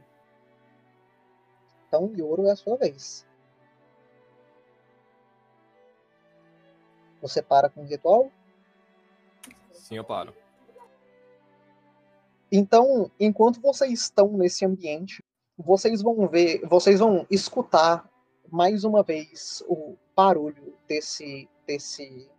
[1.88, 3.26] Então, Yoro é a sua vez.
[7.22, 8.32] Você para com o ritual?
[9.72, 10.34] Sim, eu paro.
[12.52, 15.24] Então, enquanto vocês estão nesse ambiente,
[15.58, 18.10] vocês vão ver, vocês vão escutar
[18.52, 22.30] mais uma vez o barulho desse desse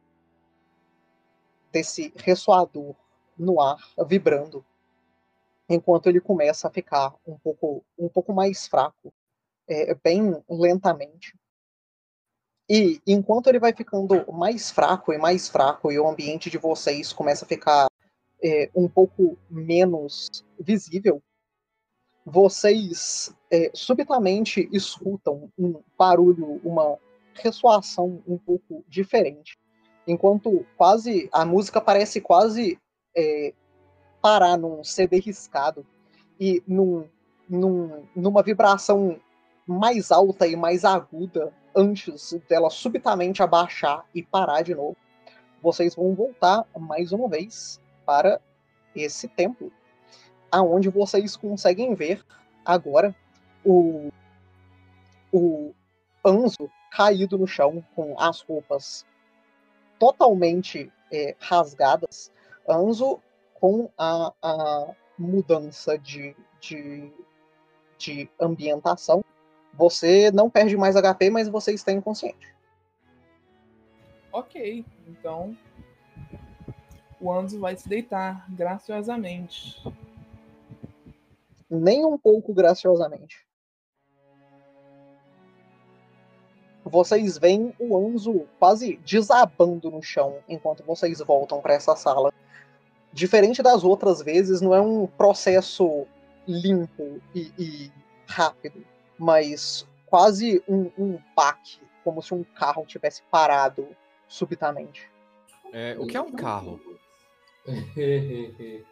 [1.72, 2.94] desse ressoador
[3.38, 4.62] no ar vibrando,
[5.66, 9.12] enquanto ele começa a ficar um pouco um pouco mais fraco,
[9.66, 11.34] é, bem lentamente.
[12.68, 17.12] E enquanto ele vai ficando mais fraco e mais fraco e o ambiente de vocês
[17.12, 17.86] começa a ficar
[18.42, 21.22] é, um pouco menos visível,
[22.24, 26.96] vocês é, subitamente escutam um barulho, uma
[27.34, 29.58] ressoação um pouco diferente.
[30.06, 32.78] Enquanto quase a música parece quase
[33.16, 33.52] é,
[34.20, 35.86] parar num CD riscado
[36.38, 37.08] e num,
[37.48, 39.20] num, numa vibração
[39.66, 44.96] mais alta e mais aguda antes dela subitamente abaixar e parar de novo.
[45.62, 48.40] Vocês vão voltar mais uma vez para
[48.94, 49.72] esse templo,
[50.50, 52.24] aonde vocês conseguem ver
[52.64, 53.14] agora
[53.64, 54.10] o
[55.32, 55.72] o
[56.24, 59.06] Anzo caído no chão com as roupas
[59.98, 62.30] totalmente é, rasgadas.
[62.68, 63.20] Anzo
[63.54, 67.10] com a, a mudança de, de,
[67.96, 69.24] de ambientação.
[69.72, 72.52] Você não perde mais HP, mas você está inconsciente.
[74.30, 75.56] Ok, então
[77.22, 79.80] o Anzo vai se deitar graciosamente.
[81.70, 83.46] nem um pouco graciosamente.
[86.84, 92.32] Vocês veem o Anzo quase desabando no chão enquanto vocês voltam para essa sala.
[93.12, 96.06] Diferente das outras vezes, não é um processo
[96.46, 97.92] limpo e, e
[98.26, 98.84] rápido,
[99.16, 103.86] mas quase um, um baque, como se um carro tivesse parado
[104.26, 105.08] subitamente.
[105.72, 106.80] É, o que é um carro?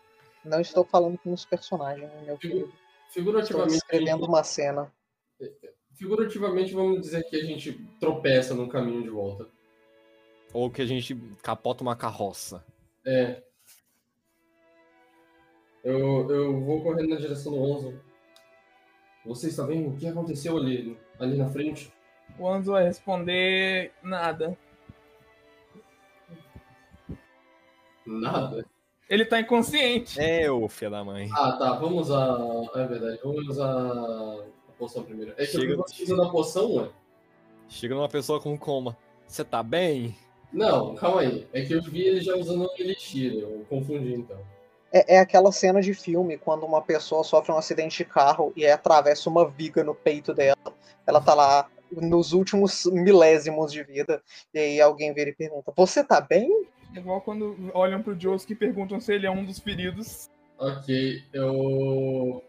[0.45, 2.61] Não estou falando com os personagens, meu querido.
[2.61, 2.81] Estou
[3.11, 4.93] Figurativamente, descrevendo uma cena.
[5.95, 9.49] figurativamente, vamos dizer que a gente tropeça no caminho de volta.
[10.53, 12.65] Ou que a gente capota uma carroça?
[13.05, 13.43] É.
[15.83, 18.01] Eu, eu vou correndo na direção do Onzo.
[19.25, 21.93] Você está vendo o que aconteceu ali, ali na frente?
[22.39, 24.57] O Anzo vai responder nada.
[28.11, 28.65] Nada.
[29.09, 30.21] Ele tá inconsciente.
[30.21, 31.29] É, ô filho da mãe.
[31.33, 31.73] Ah, tá.
[31.75, 32.39] Vamos usar.
[32.75, 33.21] É verdade.
[33.23, 35.33] Vamos usar a poção primeiro.
[35.37, 36.89] É que Chega- eu gosto usando a poção, ué.
[37.69, 38.97] Chega numa pessoa com coma.
[39.27, 40.17] Você tá bem?
[40.53, 41.47] Não, calma aí.
[41.53, 43.35] É que eu vi ele já usando o elixir.
[43.35, 44.39] Eu confundi então.
[44.93, 48.65] É, é aquela cena de filme quando uma pessoa sofre um acidente de carro e
[48.67, 50.57] aí atravessa uma viga no peito dela.
[51.07, 54.21] Ela tá lá nos últimos milésimos de vida.
[54.53, 56.67] E aí alguém vira e pergunta: Você tá bem?
[56.95, 60.29] É igual quando olham pro Josuke e perguntam se ele é um dos feridos.
[60.59, 62.45] Ok, eu.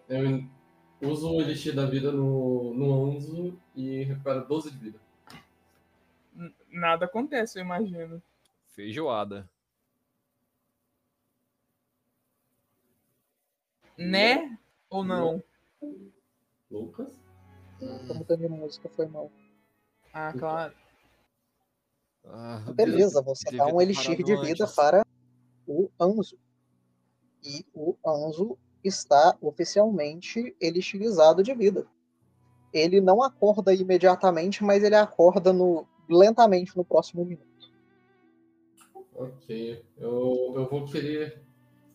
[0.99, 4.99] Eu uso o elixir da vida no, no Onzo e recupero 12 de vida.
[6.35, 8.21] N- Nada acontece, eu imagino.
[8.67, 9.49] Feijoada.
[13.97, 14.57] Né?
[14.89, 15.43] Ou não?
[16.69, 17.19] Lucas?
[18.07, 19.31] Tô mudando de música, foi mal.
[20.13, 20.73] Ah, claro.
[22.25, 24.75] Ah, Beleza, você dá um elixir de vida antes.
[24.75, 25.05] para
[25.67, 26.37] o Anzo.
[27.43, 31.85] E o Anzo está oficialmente elixirizado de vida.
[32.73, 37.71] Ele não acorda imediatamente, mas ele acorda no, lentamente no próximo minuto.
[39.13, 39.83] Ok.
[39.97, 41.41] Eu, eu vou querer.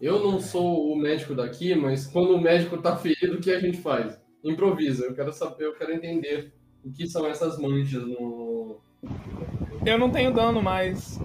[0.01, 3.59] Eu não sou o médico daqui, mas quando o médico tá ferido, o que a
[3.59, 4.21] gente faz?
[4.45, 5.07] Improvisa.
[5.07, 6.53] Eu quero saber, eu quero entender
[6.85, 8.79] o que são essas manchas no.
[9.87, 11.19] Eu não tenho dano mais.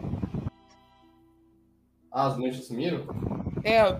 [2.11, 3.05] Ah, as manchas sumiram?
[3.63, 3.97] É,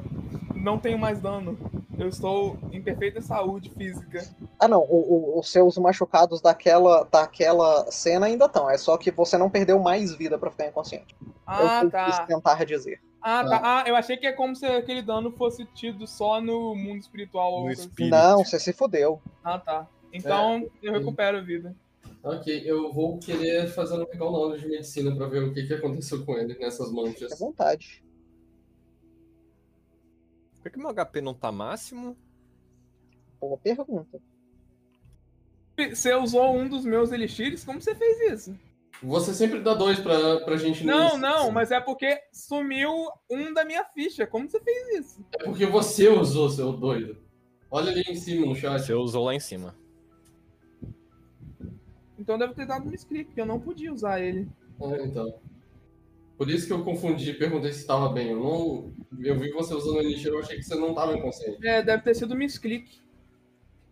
[0.55, 1.57] não tenho mais dano.
[1.97, 4.23] Eu estou em perfeita saúde física.
[4.59, 8.69] Ah, não, o- o- os seus machucados daquela, daquela cena ainda estão.
[8.69, 11.15] É só que você não perdeu mais vida para ficar inconsciente.
[11.21, 12.25] é Ah, eu quis tá.
[12.25, 13.01] tentar dizer.
[13.21, 13.61] Ah, tá.
[13.63, 17.51] Ah, eu achei que é como se aquele dano fosse tido só no mundo espiritual.
[17.51, 17.88] ou No algo assim.
[17.89, 18.11] espírito.
[18.15, 19.21] Não, você se fudeu.
[19.43, 19.85] Ah, tá.
[20.13, 21.75] Então eu recupero a vida.
[22.23, 25.73] Ok, eu vou querer fazer um legal knowledge de medicina pra ver o que, que
[25.73, 27.39] aconteceu com ele nessas Fique à manchas.
[27.39, 28.03] vontade.
[30.61, 32.15] Por que, meu HP não tá máximo?
[33.39, 34.22] Boa pergunta.
[35.89, 37.64] Você usou um dos meus elixires?
[37.64, 38.60] Como você fez isso?
[39.02, 41.52] Você sempre dá dois pra, pra gente Não, não, assim.
[41.52, 42.91] mas é porque sumiu
[43.31, 44.27] um da minha ficha.
[44.27, 45.26] Como você fez isso?
[45.34, 47.18] É porque você usou, seu doido.
[47.72, 48.80] Olha ali em cima no chat.
[48.84, 49.76] Você usou lá em cima.
[52.22, 54.48] Então deve ter dado um script, porque eu não podia usar ele.
[54.80, 55.34] Ah, então.
[56.38, 58.30] Por isso que eu confundi e perguntei se estava bem.
[58.30, 58.93] Eu não.
[59.19, 61.68] Eu vi você usando o elixir, eu achei que você não estava inconsciente.
[61.68, 63.02] É, deve ter sido um misclick.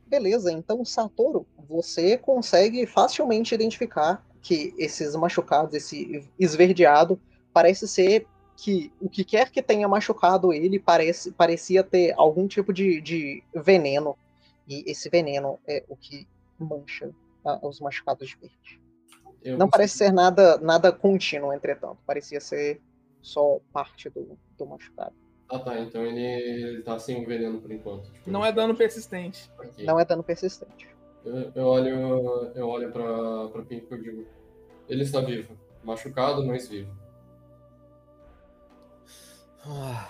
[0.05, 7.19] Beleza, então, Satoru, você consegue facilmente identificar que esses machucados, esse esverdeado,
[7.53, 8.25] parece ser
[8.55, 13.43] que o que quer que tenha machucado ele parece, parecia ter algum tipo de, de
[13.53, 14.15] veneno.
[14.67, 16.27] E esse veneno é o que
[16.59, 17.11] mancha
[17.61, 18.81] os machucados de verde.
[19.41, 21.97] Eu Não parece ser nada, nada contínuo, entretanto.
[22.05, 22.81] Parecia ser
[23.21, 25.15] só parte do, do machucado.
[25.49, 28.11] Ah tá, então ele, ele tá sem o veneno por enquanto.
[28.11, 29.49] Tipo, Não é dano persistente.
[29.57, 29.85] ok.
[29.85, 30.89] Não é dano persistente.
[31.25, 34.27] Eu, eu olho, eu olho pra, pra Pink e eu digo.
[34.87, 35.57] Ele está vivo.
[35.83, 36.91] Machucado, mas vivo.
[39.65, 40.09] Ah.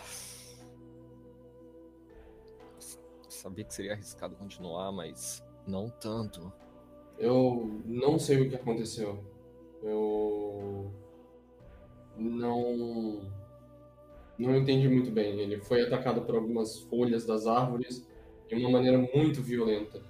[3.29, 6.51] Sabia que seria arriscado continuar, mas não tanto.
[7.19, 9.23] Eu não sei o que aconteceu.
[9.83, 10.91] Eu
[12.17, 13.21] não
[14.37, 15.39] não entendi muito bem.
[15.39, 18.07] Ele foi atacado por algumas folhas das árvores
[18.47, 20.01] de uma maneira muito violenta.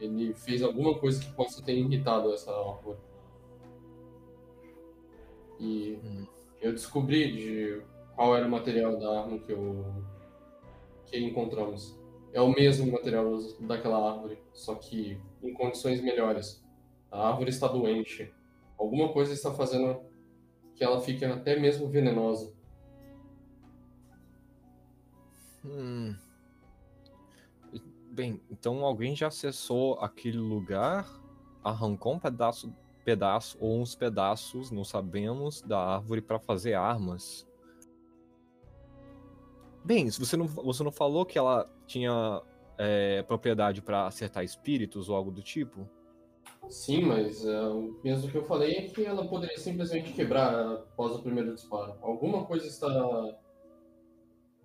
[0.00, 2.98] Ele fez alguma coisa que possa ter irritado essa árvore.
[5.58, 6.26] E Hum.
[6.60, 7.82] eu descobri de
[8.14, 9.84] qual era o material da arma que eu
[11.06, 11.96] que encontramos.
[12.32, 16.64] É o mesmo material daquela árvore, só que em condições melhores.
[17.10, 18.32] A árvore está doente.
[18.78, 20.00] Alguma coisa está fazendo
[20.74, 22.54] que ela fique até mesmo venenosa.
[25.64, 26.14] Hum.
[28.10, 31.08] Bem, então alguém já acessou aquele lugar,
[31.64, 32.74] arrancou um pedaço,
[33.04, 37.46] pedaço ou uns pedaços, não sabemos, da árvore para fazer armas.
[39.84, 42.42] Bem, você não, você não falou que ela tinha
[42.82, 45.88] é, propriedade para acertar espíritos ou algo do tipo?
[46.68, 51.14] Sim, mas é, o mesmo que eu falei é que ela poderia simplesmente quebrar após
[51.14, 51.94] o primeiro disparo.
[52.02, 52.88] Alguma coisa está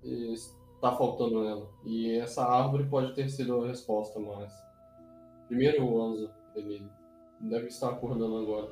[0.03, 1.69] está faltando nela.
[1.85, 4.51] E essa árvore pode ter sido a resposta, mas
[5.47, 6.83] primeiro o Anzo, ele
[7.41, 8.71] deve estar acordando agora.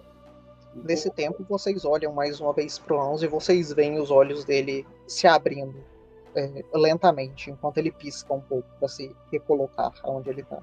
[0.76, 4.86] Nesse tempo, vocês olham mais uma vez pro Anzo e vocês veem os olhos dele
[5.08, 5.95] se abrindo
[6.36, 10.62] é, lentamente, enquanto ele pisca um pouco para se recolocar onde ele tá.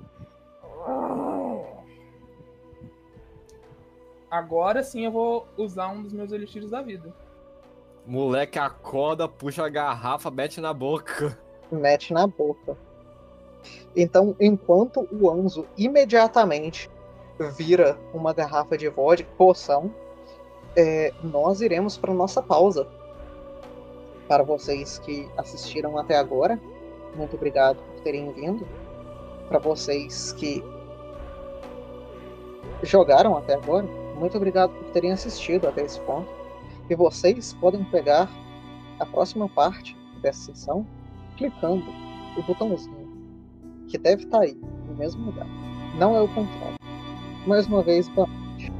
[4.30, 7.12] Agora sim eu vou usar um dos meus elixires da vida.
[8.06, 11.38] Moleque acorda, puxa a garrafa, mete na boca.
[11.70, 12.76] Mete na boca.
[13.94, 16.90] Então, enquanto o Anzo imediatamente
[17.56, 19.94] vira uma garrafa de vodka, poção,
[20.76, 22.88] é, nós iremos para nossa pausa.
[24.32, 26.58] Para vocês que assistiram até agora,
[27.14, 28.66] muito obrigado por terem vindo.
[29.46, 30.64] Para vocês que
[32.82, 33.86] jogaram até agora,
[34.16, 36.26] muito obrigado por terem assistido até esse ponto.
[36.88, 38.26] E vocês podem pegar
[38.98, 40.86] a próxima parte dessa sessão
[41.36, 41.84] clicando
[42.38, 43.12] o botãozinho
[43.86, 45.46] que deve estar aí, no mesmo lugar.
[45.98, 46.78] Não é o contrário.
[47.46, 48.72] Mais uma vez, boa noite.